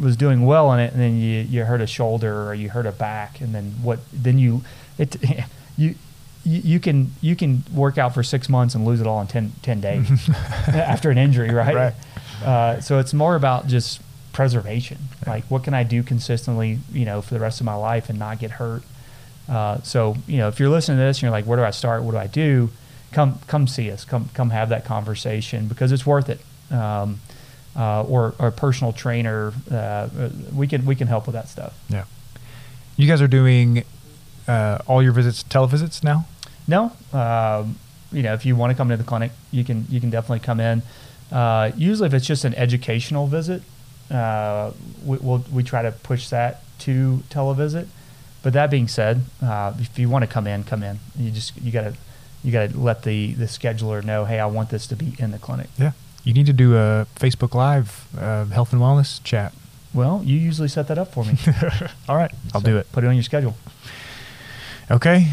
was 0.00 0.16
doing 0.16 0.44
well 0.44 0.72
in 0.72 0.80
it, 0.80 0.92
and 0.92 1.00
then 1.00 1.16
you 1.18 1.40
you 1.40 1.64
hurt 1.64 1.80
a 1.80 1.86
shoulder 1.86 2.48
or 2.48 2.54
you 2.54 2.70
hurt 2.70 2.86
a 2.86 2.92
back, 2.92 3.40
and 3.40 3.54
then 3.54 3.74
what? 3.82 4.00
Then 4.12 4.38
you 4.38 4.62
it 4.98 5.16
you. 5.76 5.94
You, 6.44 6.80
can 6.80 7.12
you 7.20 7.36
can 7.36 7.62
work 7.72 7.98
out 7.98 8.14
for 8.14 8.24
six 8.24 8.48
months 8.48 8.74
and 8.74 8.84
lose 8.84 9.00
it 9.00 9.06
all 9.06 9.20
in 9.20 9.28
10, 9.28 9.52
10 9.62 9.80
days 9.80 10.28
after 10.66 11.08
an 11.08 11.16
injury, 11.16 11.50
right? 11.50 11.72
Right. 11.72 11.94
Uh, 12.44 12.80
so 12.80 12.98
it's 12.98 13.14
more 13.14 13.36
about 13.36 13.68
just 13.68 14.00
preservation. 14.32 14.98
Like, 15.26 15.44
what 15.44 15.64
can 15.64 15.74
I 15.74 15.84
do 15.84 16.02
consistently, 16.02 16.80
you 16.92 17.04
know, 17.04 17.22
for 17.22 17.34
the 17.34 17.40
rest 17.40 17.60
of 17.60 17.66
my 17.66 17.74
life 17.74 18.08
and 18.08 18.18
not 18.18 18.38
get 18.38 18.52
hurt? 18.52 18.82
Uh, 19.48 19.80
so, 19.82 20.16
you 20.26 20.38
know, 20.38 20.48
if 20.48 20.58
you're 20.58 20.68
listening 20.68 20.98
to 20.98 21.04
this 21.04 21.18
and 21.18 21.22
you're 21.22 21.30
like, 21.30 21.44
where 21.46 21.58
do 21.58 21.64
I 21.64 21.70
start? 21.70 22.02
What 22.02 22.12
do 22.12 22.18
I 22.18 22.26
do? 22.26 22.70
Come, 23.12 23.38
come 23.46 23.66
see 23.66 23.90
us. 23.90 24.04
Come, 24.04 24.30
come 24.34 24.50
have 24.50 24.70
that 24.70 24.84
conversation 24.84 25.68
because 25.68 25.92
it's 25.92 26.06
worth 26.06 26.28
it. 26.28 26.40
Um, 26.72 27.20
uh, 27.76 28.02
or, 28.02 28.34
or 28.38 28.48
a 28.48 28.52
personal 28.52 28.92
trainer, 28.92 29.52
uh, 29.70 30.08
we 30.54 30.66
can, 30.66 30.84
we 30.84 30.94
can 30.94 31.08
help 31.08 31.26
with 31.26 31.34
that 31.34 31.48
stuff. 31.48 31.78
Yeah. 31.88 32.04
You 32.96 33.08
guys 33.08 33.22
are 33.22 33.28
doing 33.28 33.84
uh, 34.46 34.78
all 34.86 35.02
your 35.02 35.12
visits 35.12 35.42
televisits 35.42 36.04
now. 36.04 36.26
No, 36.68 36.92
um, 37.12 37.76
you 38.12 38.22
know, 38.22 38.34
if 38.34 38.46
you 38.46 38.54
want 38.54 38.70
to 38.70 38.76
come 38.76 38.88
to 38.90 38.96
the 38.96 39.04
clinic, 39.04 39.32
you 39.50 39.64
can 39.64 39.86
you 39.88 40.00
can 40.00 40.10
definitely 40.10 40.40
come 40.40 40.60
in. 40.60 40.82
Uh, 41.30 41.72
usually, 41.76 42.06
if 42.06 42.14
it's 42.14 42.26
just 42.26 42.44
an 42.44 42.54
educational 42.54 43.26
visit, 43.26 43.62
uh, 44.10 44.72
we, 45.04 45.16
we'll, 45.18 45.44
we 45.52 45.62
try 45.62 45.82
to 45.82 45.90
push 45.90 46.28
that 46.28 46.62
to 46.80 47.22
televisit. 47.30 47.88
But 48.42 48.52
that 48.52 48.70
being 48.70 48.88
said, 48.88 49.22
uh, 49.42 49.72
if 49.78 49.98
you 49.98 50.08
want 50.08 50.24
to 50.24 50.30
come 50.30 50.46
in, 50.46 50.64
come 50.64 50.82
in. 50.82 50.98
You 51.16 51.30
just 51.30 51.56
you 51.60 51.72
gotta 51.72 51.94
you 52.44 52.52
gotta 52.52 52.76
let 52.78 53.02
the 53.02 53.32
the 53.34 53.46
scheduler 53.46 54.04
know, 54.04 54.24
hey, 54.24 54.38
I 54.38 54.46
want 54.46 54.70
this 54.70 54.86
to 54.88 54.96
be 54.96 55.14
in 55.18 55.30
the 55.30 55.38
clinic. 55.38 55.68
Yeah. 55.78 55.92
You 56.24 56.32
need 56.32 56.46
to 56.46 56.52
do 56.52 56.76
a 56.76 57.06
Facebook 57.16 57.54
Live 57.54 58.06
uh, 58.16 58.44
health 58.46 58.72
and 58.72 58.80
wellness 58.80 59.22
chat. 59.24 59.52
Well, 59.92 60.22
you 60.24 60.38
usually 60.38 60.68
set 60.68 60.88
that 60.88 60.98
up 60.98 61.12
for 61.12 61.24
me. 61.24 61.34
All 62.08 62.16
right, 62.16 62.30
I'll 62.54 62.60
So 62.60 62.66
do 62.66 62.76
it. 62.78 62.90
Put 62.92 63.04
it 63.04 63.08
on 63.08 63.14
your 63.14 63.22
schedule. 63.24 63.56
Okay. 64.90 65.28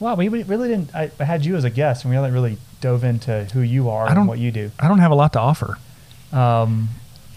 Wow, 0.00 0.14
we 0.16 0.28
really 0.28 0.68
didn't. 0.68 0.94
I, 0.94 1.10
I 1.18 1.24
had 1.24 1.44
you 1.44 1.56
as 1.56 1.64
a 1.64 1.70
guest, 1.70 2.04
and 2.04 2.10
we 2.10 2.16
haven't 2.16 2.32
really 2.32 2.58
dove 2.80 3.02
into 3.04 3.44
who 3.52 3.60
you 3.60 3.88
are 3.90 4.04
I 4.04 4.08
don't- 4.10 4.18
and 4.20 4.28
what 4.28 4.38
you 4.38 4.50
do. 4.52 4.70
I 4.78 4.86
don't 4.88 4.98
have 5.00 5.10
a 5.10 5.16
lot 5.16 5.32
to 5.32 5.40
offer. 5.40 5.78
Um, 6.32 6.88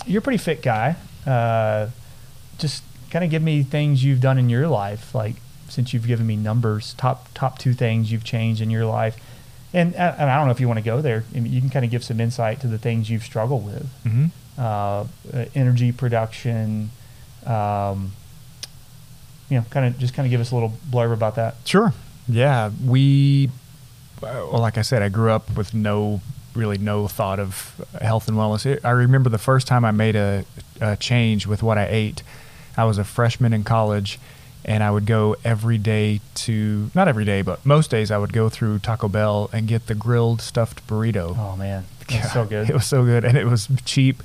you're 0.06 0.20
a 0.20 0.22
pretty 0.22 0.38
fit 0.38 0.62
guy. 0.62 0.96
Uh, 1.26 1.88
just 2.60 2.84
kind 3.10 3.24
of 3.26 3.32
give 3.32 3.42
me 3.42 3.64
things 3.64 4.04
you've 4.04 4.20
done 4.22 4.38
in 4.38 4.50
your 4.50 4.68
life, 4.68 5.16
like 5.16 5.36
since 5.70 5.94
you've 5.94 6.06
given 6.08 6.28
me 6.28 6.36
numbers, 6.36 6.94
top 6.96 7.28
top 7.34 7.58
two 7.58 7.74
things 7.74 8.12
you've 8.12 8.24
changed 8.24 8.62
in 8.62 8.70
your 8.70 8.86
life, 8.86 9.16
and 9.74 9.95
and 9.95 10.30
I 10.30 10.38
don't 10.38 10.45
know 10.47 10.51
if 10.51 10.59
you 10.59 10.67
want 10.67 10.78
to 10.80 10.84
go 10.86 11.01
there. 11.01 11.24
I 11.36 11.39
mean, 11.39 11.51
you 11.51 11.61
can 11.61 11.69
kind 11.69 11.86
of 11.86 11.91
give 11.91 12.03
some 12.03 12.19
insight 12.19 12.59
to 12.61 12.67
the 12.67 12.78
things 12.78 13.09
you've 13.09 13.24
struggled 13.24 13.65
with, 13.65 13.89
Mm-hmm. 14.05 14.26
uh, 14.57 15.05
uh, 15.34 15.45
energy 15.55 15.91
production. 15.91 16.91
Um, 17.45 18.11
you 19.49 19.57
know, 19.57 19.65
kind 19.69 19.86
of 19.86 19.99
just 19.99 20.13
kind 20.13 20.26
of 20.26 20.30
give 20.30 20.39
us 20.41 20.51
a 20.51 20.55
little 20.55 20.74
blurb 20.89 21.11
about 21.13 21.36
that. 21.36 21.55
Sure. 21.65 21.93
Yeah, 22.28 22.72
we. 22.86 23.49
Well, 24.22 24.59
like 24.59 24.78
I 24.78 24.84
said, 24.84 25.01
I 25.01 25.09
grew 25.09 25.32
up 25.32 25.57
with 25.57 25.74
no, 25.74 26.22
really 26.53 26.78
no 26.78 27.07
thought 27.07 27.39
of 27.39 27.84
health 27.99 28.28
and 28.28 28.38
wellness. 28.38 28.65
It, 28.67 28.86
I 28.86 28.91
remember 28.91 29.30
the 29.32 29.39
first 29.39 29.65
time 29.67 29.84
I 29.84 29.89
made 29.91 30.15
a, 30.15 30.45
a 30.80 30.95
change 30.95 31.47
with 31.47 31.63
what 31.63 31.78
I 31.80 31.88
ate. 31.89 32.22
I 32.78 32.84
was 32.86 32.99
a 32.99 33.03
freshman 33.03 33.51
in 33.51 33.63
college, 33.63 34.19
and 34.64 34.84
I 34.84 34.91
would 34.91 35.05
go 35.05 35.36
every 35.43 35.78
day 35.78 36.22
to 36.36 36.91
not 36.93 37.07
every 37.07 37.26
day, 37.26 37.41
but 37.41 37.66
most 37.66 37.89
days 37.89 38.12
I 38.12 38.18
would 38.18 38.34
go 38.34 38.49
through 38.49 38.80
Taco 38.80 39.07
Bell 39.07 39.49
and 39.51 39.68
get 39.68 39.88
the 39.88 39.95
grilled 39.95 40.41
stuffed 40.41 40.86
burrito. 40.88 41.36
Oh 41.38 41.55
man, 41.55 41.86
that's 42.07 42.34
so 42.34 42.45
good. 42.45 42.70
It 42.70 42.74
was 42.74 42.86
so 42.86 43.03
good, 43.03 43.26
and 43.26 43.38
it 43.38 43.45
was 43.45 43.68
cheap, 43.86 44.22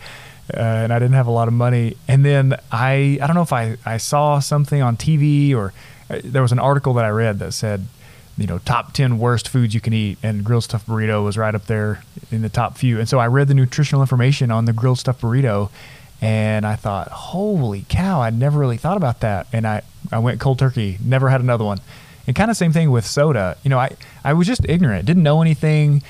uh, 0.52 0.60
and 0.60 0.92
I 0.92 0.98
didn't 0.98 1.14
have 1.14 1.26
a 1.26 1.32
lot 1.32 1.48
of 1.48 1.54
money. 1.54 1.96
And 2.06 2.24
then 2.24 2.56
I, 2.70 3.18
I 3.20 3.26
don't 3.26 3.34
know 3.34 3.42
if 3.42 3.52
I, 3.52 3.76
I 3.84 3.96
saw 3.96 4.38
something 4.38 4.82
on 4.82 4.96
TV 4.96 5.54
or 5.54 5.72
uh, 6.10 6.20
there 6.22 6.42
was 6.42 6.52
an 6.52 6.58
article 6.58 6.94
that 6.94 7.04
I 7.04 7.10
read 7.10 7.38
that 7.38 7.52
said, 7.52 7.86
you 8.38 8.46
know, 8.46 8.58
top 8.58 8.92
ten 8.92 9.18
worst 9.18 9.48
foods 9.48 9.74
you 9.74 9.80
can 9.80 9.94
eat, 9.94 10.18
and 10.22 10.44
grilled 10.44 10.64
stuffed 10.64 10.86
burrito 10.86 11.24
was 11.24 11.38
right 11.38 11.54
up 11.54 11.66
there 11.66 12.02
in 12.30 12.42
the 12.42 12.50
top 12.50 12.76
few. 12.76 12.98
And 12.98 13.08
so 13.08 13.18
I 13.18 13.26
read 13.26 13.48
the 13.48 13.54
nutritional 13.54 14.02
information 14.02 14.50
on 14.50 14.66
the 14.66 14.74
grilled 14.74 14.98
stuffed 14.98 15.22
burrito, 15.22 15.70
and 16.20 16.66
I 16.66 16.76
thought, 16.76 17.08
holy 17.08 17.84
cow, 17.88 18.20
I 18.20 18.30
never 18.30 18.58
really 18.58 18.78
thought 18.78 18.96
about 18.96 19.20
that. 19.20 19.46
And 19.52 19.66
I, 19.66 19.82
I 20.10 20.18
went 20.18 20.40
cold 20.40 20.58
turkey, 20.58 20.98
never 21.04 21.28
had 21.28 21.40
another 21.40 21.64
one. 21.64 21.80
And 22.26 22.34
kind 22.34 22.50
of 22.50 22.56
same 22.56 22.72
thing 22.72 22.90
with 22.90 23.06
soda. 23.06 23.56
You 23.62 23.70
know, 23.70 23.78
I, 23.78 23.96
I 24.24 24.32
was 24.32 24.46
just 24.46 24.62
ignorant, 24.68 25.06
didn't 25.06 25.22
know 25.22 25.42
anything 25.42 26.02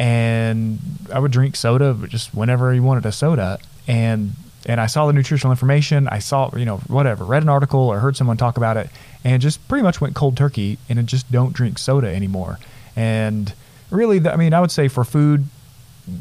and 0.00 0.78
I 1.12 1.18
would 1.18 1.30
drink 1.30 1.56
soda, 1.56 1.94
just 2.08 2.34
whenever 2.34 2.72
you 2.72 2.82
wanted 2.82 3.04
a 3.04 3.12
soda, 3.12 3.58
and 3.86 4.32
and 4.64 4.80
I 4.80 4.86
saw 4.86 5.06
the 5.06 5.12
nutritional 5.12 5.52
information. 5.52 6.08
I 6.08 6.20
saw 6.20 6.50
you 6.56 6.64
know 6.64 6.78
whatever, 6.88 7.22
read 7.22 7.42
an 7.42 7.50
article 7.50 7.80
or 7.80 7.98
heard 7.98 8.16
someone 8.16 8.38
talk 8.38 8.56
about 8.56 8.78
it, 8.78 8.88
and 9.24 9.42
just 9.42 9.66
pretty 9.68 9.82
much 9.82 10.00
went 10.00 10.16
cold 10.16 10.38
turkey 10.38 10.78
and 10.88 11.06
just 11.06 11.30
don't 11.30 11.52
drink 11.52 11.78
soda 11.78 12.08
anymore. 12.08 12.58
And 12.96 13.52
really, 13.90 14.26
I 14.26 14.36
mean, 14.36 14.54
I 14.54 14.60
would 14.62 14.70
say 14.70 14.88
for 14.88 15.04
food, 15.04 15.44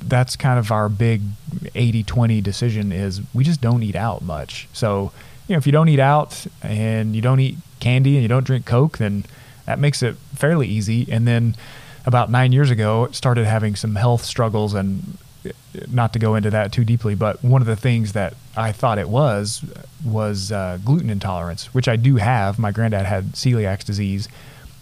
that's 0.07 0.35
kind 0.35 0.59
of 0.59 0.71
our 0.71 0.89
big 0.89 1.21
80-20 1.75 2.41
decision 2.43 2.91
is 2.91 3.21
we 3.33 3.43
just 3.43 3.61
don't 3.61 3.83
eat 3.83 3.95
out 3.95 4.21
much. 4.21 4.67
So 4.73 5.11
you 5.47 5.55
know, 5.55 5.57
if 5.57 5.65
you 5.65 5.71
don't 5.71 5.89
eat 5.89 5.99
out 5.99 6.45
and 6.61 7.15
you 7.15 7.21
don't 7.21 7.39
eat 7.39 7.57
candy 7.79 8.15
and 8.15 8.21
you 8.21 8.27
don't 8.27 8.45
drink 8.45 8.65
Coke, 8.65 8.99
then 8.99 9.25
that 9.65 9.79
makes 9.79 10.03
it 10.03 10.15
fairly 10.35 10.67
easy. 10.67 11.07
And 11.11 11.27
then 11.27 11.55
about 12.05 12.29
nine 12.29 12.51
years 12.51 12.69
ago, 12.69 13.07
started 13.11 13.45
having 13.45 13.75
some 13.75 13.95
health 13.95 14.23
struggles 14.23 14.73
and 14.73 15.17
not 15.91 16.13
to 16.13 16.19
go 16.19 16.35
into 16.35 16.49
that 16.49 16.71
too 16.71 16.83
deeply, 16.83 17.15
but 17.15 17.43
one 17.43 17.61
of 17.61 17.67
the 17.67 17.75
things 17.75 18.13
that 18.13 18.33
I 18.55 18.71
thought 18.71 18.97
it 18.97 19.09
was 19.09 19.63
was 20.03 20.51
uh, 20.51 20.77
gluten 20.83 21.09
intolerance, 21.09 21.73
which 21.73 21.87
I 21.87 21.95
do 21.95 22.17
have. 22.17 22.59
My 22.59 22.71
granddad 22.71 23.05
had 23.05 23.33
celiac 23.33 23.83
disease, 23.83 24.27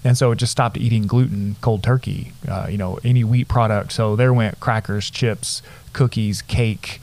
and 0.07 0.17
so 0.17 0.31
it 0.31 0.37
just 0.37 0.51
stopped 0.51 0.77
eating 0.77 1.05
gluten 1.07 1.55
cold 1.61 1.83
turkey. 1.83 2.31
Uh, 2.47 2.67
you 2.69 2.77
know, 2.77 2.97
any 3.03 3.23
wheat 3.23 3.47
product. 3.47 3.91
So 3.91 4.15
there 4.15 4.33
went 4.33 4.59
crackers, 4.59 5.09
chips, 5.11 5.61
cookies, 5.93 6.41
cake, 6.41 7.01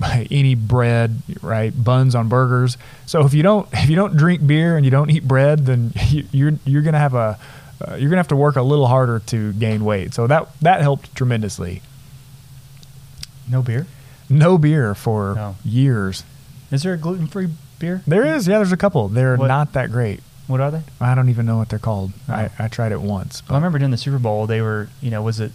any 0.30 0.54
bread, 0.54 1.22
right? 1.42 1.72
Buns 1.84 2.14
on 2.14 2.28
burgers. 2.28 2.76
So 3.06 3.24
if 3.26 3.34
you 3.34 3.42
don't 3.42 3.68
if 3.72 3.90
you 3.90 3.96
don't 3.96 4.16
drink 4.16 4.46
beer 4.46 4.76
and 4.76 4.84
you 4.84 4.90
don't 4.90 5.10
eat 5.10 5.26
bread, 5.26 5.66
then 5.66 5.92
you, 6.08 6.24
you're 6.32 6.52
you're 6.64 6.82
gonna 6.82 6.98
have 6.98 7.14
a 7.14 7.38
uh, 7.86 7.94
you're 7.96 8.08
gonna 8.08 8.20
have 8.20 8.28
to 8.28 8.36
work 8.36 8.56
a 8.56 8.62
little 8.62 8.86
harder 8.86 9.18
to 9.26 9.52
gain 9.54 9.84
weight. 9.84 10.14
So 10.14 10.26
that 10.28 10.48
that 10.62 10.80
helped 10.80 11.14
tremendously. 11.16 11.82
No 13.48 13.62
beer. 13.62 13.86
No 14.30 14.56
beer 14.58 14.94
for 14.94 15.34
No. 15.34 15.56
years. 15.64 16.24
Is 16.70 16.82
there 16.82 16.94
a 16.94 16.96
gluten 16.96 17.26
free 17.26 17.48
beer? 17.78 18.02
There 18.06 18.24
is, 18.24 18.48
yeah. 18.48 18.56
There's 18.58 18.72
a 18.72 18.76
couple. 18.76 19.08
They're 19.08 19.36
What- 19.36 19.48
not 19.48 19.72
that 19.74 19.90
great. 19.92 20.22
What 20.46 20.60
are 20.60 20.70
they? 20.70 20.82
I 21.00 21.14
don't 21.14 21.30
even 21.30 21.46
know 21.46 21.56
what 21.56 21.68
they're 21.70 21.78
called. 21.78 22.12
Oh. 22.28 22.34
I, 22.34 22.50
I 22.58 22.68
tried 22.68 22.92
it 22.92 23.00
once. 23.00 23.42
Well, 23.48 23.56
I 23.56 23.58
remember 23.58 23.78
during 23.78 23.90
the 23.90 23.96
Super 23.96 24.18
Bowl, 24.18 24.46
they 24.46 24.60
were, 24.60 24.88
you 25.00 25.10
know, 25.10 25.22
was 25.22 25.40
it 25.40 25.52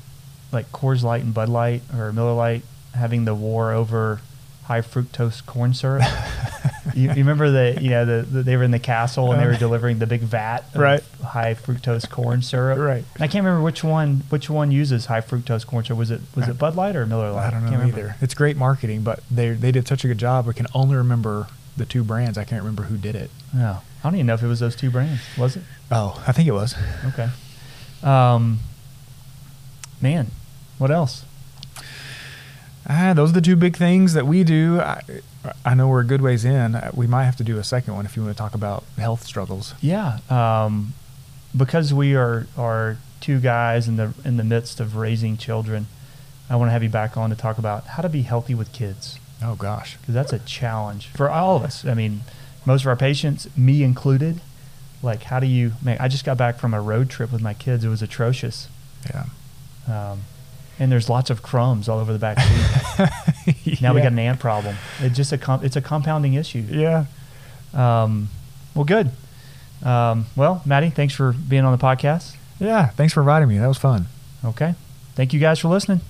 like 0.51 0.71
Coors 0.71 1.03
Light 1.03 1.23
and 1.23 1.33
Bud 1.33 1.49
Light 1.49 1.81
or 1.95 2.11
Miller 2.11 2.33
Lite 2.33 2.63
having 2.95 3.25
the 3.25 3.35
war 3.35 3.71
over 3.71 4.21
high 4.65 4.81
fructose 4.81 5.45
corn 5.45 5.73
syrup? 5.75 6.03
you, 6.95 7.09
you 7.09 7.15
remember 7.15 7.51
that? 7.51 7.81
You 7.83 7.91
know, 7.91 8.05
the, 8.05 8.21
the, 8.23 8.43
they 8.43 8.57
were 8.57 8.63
in 8.63 8.71
the 8.71 8.79
castle 8.79 9.31
and 9.31 9.39
they 9.39 9.45
were 9.45 9.51
uh-huh. 9.51 9.59
delivering 9.59 9.99
the 9.99 10.07
big 10.07 10.21
vat 10.21 10.61
of 10.73 10.81
Right. 10.81 11.03
high 11.23 11.53
fructose 11.53 12.09
corn 12.09 12.41
syrup. 12.41 12.79
Right. 12.79 13.03
And 13.13 13.23
I 13.23 13.27
can't 13.27 13.45
remember 13.45 13.63
which 13.63 13.83
one 13.83 14.23
which 14.29 14.49
one 14.49 14.71
uses 14.71 15.05
high 15.05 15.21
fructose 15.21 15.67
corn 15.67 15.85
syrup. 15.85 15.99
Was 15.99 16.09
it 16.09 16.21
was 16.35 16.47
it 16.47 16.57
Bud 16.57 16.75
Light 16.75 16.95
or 16.95 17.05
Miller 17.05 17.31
Lite? 17.31 17.47
I 17.47 17.51
don't 17.51 17.65
know 17.65 17.71
remember. 17.77 17.99
either. 17.99 18.15
It's 18.21 18.33
great 18.33 18.57
marketing, 18.57 19.03
but 19.03 19.21
they 19.29 19.51
they 19.51 19.71
did 19.71 19.87
such 19.87 20.03
a 20.03 20.07
good 20.07 20.17
job. 20.17 20.47
I 20.47 20.53
can 20.53 20.67
only 20.73 20.95
remember 20.95 21.47
the 21.79 21.85
two 21.85 22.03
brands. 22.03 22.37
I 22.37 22.43
can't 22.43 22.61
remember 22.61 22.83
who 22.83 22.97
did 22.97 23.15
it. 23.15 23.31
No, 23.53 23.79
I 24.03 24.03
don't 24.03 24.15
even 24.15 24.27
know 24.27 24.35
if 24.35 24.43
it 24.43 24.47
was 24.47 24.59
those 24.59 24.75
two 24.75 24.91
brands. 24.91 25.21
Was 25.37 25.55
it? 25.55 25.63
Oh, 25.91 26.23
I 26.27 26.31
think 26.31 26.47
it 26.47 26.51
was. 26.51 26.75
Okay. 27.07 27.29
Um, 28.03 28.59
man, 30.01 30.27
what 30.77 30.91
else? 30.91 31.25
Ah, 32.87 33.13
those 33.13 33.31
are 33.31 33.33
the 33.33 33.41
two 33.41 33.55
big 33.55 33.75
things 33.75 34.13
that 34.13 34.25
we 34.25 34.43
do. 34.43 34.79
I, 34.79 35.01
I 35.65 35.73
know 35.73 35.87
we're 35.87 36.01
a 36.01 36.05
good 36.05 36.21
ways 36.21 36.45
in. 36.45 36.75
Uh, 36.75 36.91
We 36.93 37.07
might 37.07 37.25
have 37.25 37.35
to 37.37 37.43
do 37.43 37.57
a 37.57 37.63
second 37.63 37.93
one 37.95 38.05
if 38.05 38.15
you 38.15 38.23
want 38.23 38.35
to 38.35 38.41
talk 38.41 38.53
about 38.55 38.83
health 38.97 39.23
struggles. 39.23 39.73
Yeah, 39.81 40.19
um, 40.29 40.93
because 41.55 41.93
we 41.93 42.15
are 42.15 42.47
are 42.57 42.97
two 43.21 43.39
guys 43.39 43.87
in 43.87 43.95
the 43.97 44.13
in 44.25 44.37
the 44.37 44.43
midst 44.43 44.79
of 44.79 44.95
raising 44.95 45.37
children. 45.37 45.87
I 46.49 46.55
want 46.55 46.69
to 46.69 46.71
have 46.73 46.81
you 46.83 46.89
back 46.89 47.15
on 47.15 47.29
to 47.29 47.35
talk 47.35 47.57
about 47.59 47.85
how 47.87 48.01
to 48.01 48.09
be 48.09 48.23
healthy 48.23 48.55
with 48.55 48.71
kids 48.73 49.19
Oh 49.41 49.55
gosh. 49.55 49.97
because 49.97 50.13
that's 50.13 50.33
a 50.33 50.39
challenge 50.39 51.07
for 51.07 51.29
all 51.29 51.55
of 51.55 51.63
us. 51.63 51.85
I 51.85 51.93
mean, 51.93 52.21
most 52.65 52.81
of 52.81 52.87
our 52.87 52.95
patients, 52.95 53.47
me 53.57 53.83
included. 53.83 54.41
Like, 55.01 55.23
how 55.23 55.39
do 55.39 55.47
you? 55.47 55.71
Man, 55.81 55.97
I 55.99 56.09
just 56.09 56.25
got 56.25 56.37
back 56.37 56.57
from 56.59 56.73
a 56.73 56.81
road 56.81 57.09
trip 57.09 57.31
with 57.31 57.41
my 57.41 57.53
kids. 57.53 57.85
It 57.85 57.87
was 57.89 58.01
atrocious, 58.01 58.67
Yeah. 59.09 59.23
um, 59.87 60.23
and 60.77 60.91
there's 60.91 61.07
lots 61.07 61.29
of 61.29 61.41
crumbs 61.41 61.87
all 61.87 61.99
over 61.99 62.11
the 62.11 62.19
back 62.19 62.37
seat. 62.37 63.81
now 63.81 63.93
we 63.93 64.01
got 64.01 64.11
an 64.11 64.19
ant 64.19 64.41
problem. 64.41 64.75
It's 64.99 65.15
just 65.15 65.31
a 65.31 65.37
com- 65.37 65.63
it's 65.63 65.77
a 65.77 65.81
compounding 65.81 66.33
issue. 66.33 66.65
Yeah. 66.69 67.05
Um, 67.73 68.27
well, 68.75 68.83
good. 68.83 69.11
Um, 69.83 70.25
well, 70.35 70.61
Matty, 70.65 70.89
thanks 70.89 71.13
for 71.13 71.31
being 71.31 71.63
on 71.63 71.71
the 71.77 71.81
podcast. 71.81 72.35
Yeah. 72.59 72.87
Thanks 72.89 73.13
for 73.13 73.21
inviting 73.21 73.47
me. 73.47 73.57
That 73.57 73.67
was 73.67 73.77
fun. 73.77 74.07
Okay. 74.43 74.75
Thank 75.15 75.31
you 75.33 75.39
guys 75.39 75.59
for 75.59 75.69
listening. 75.69 76.01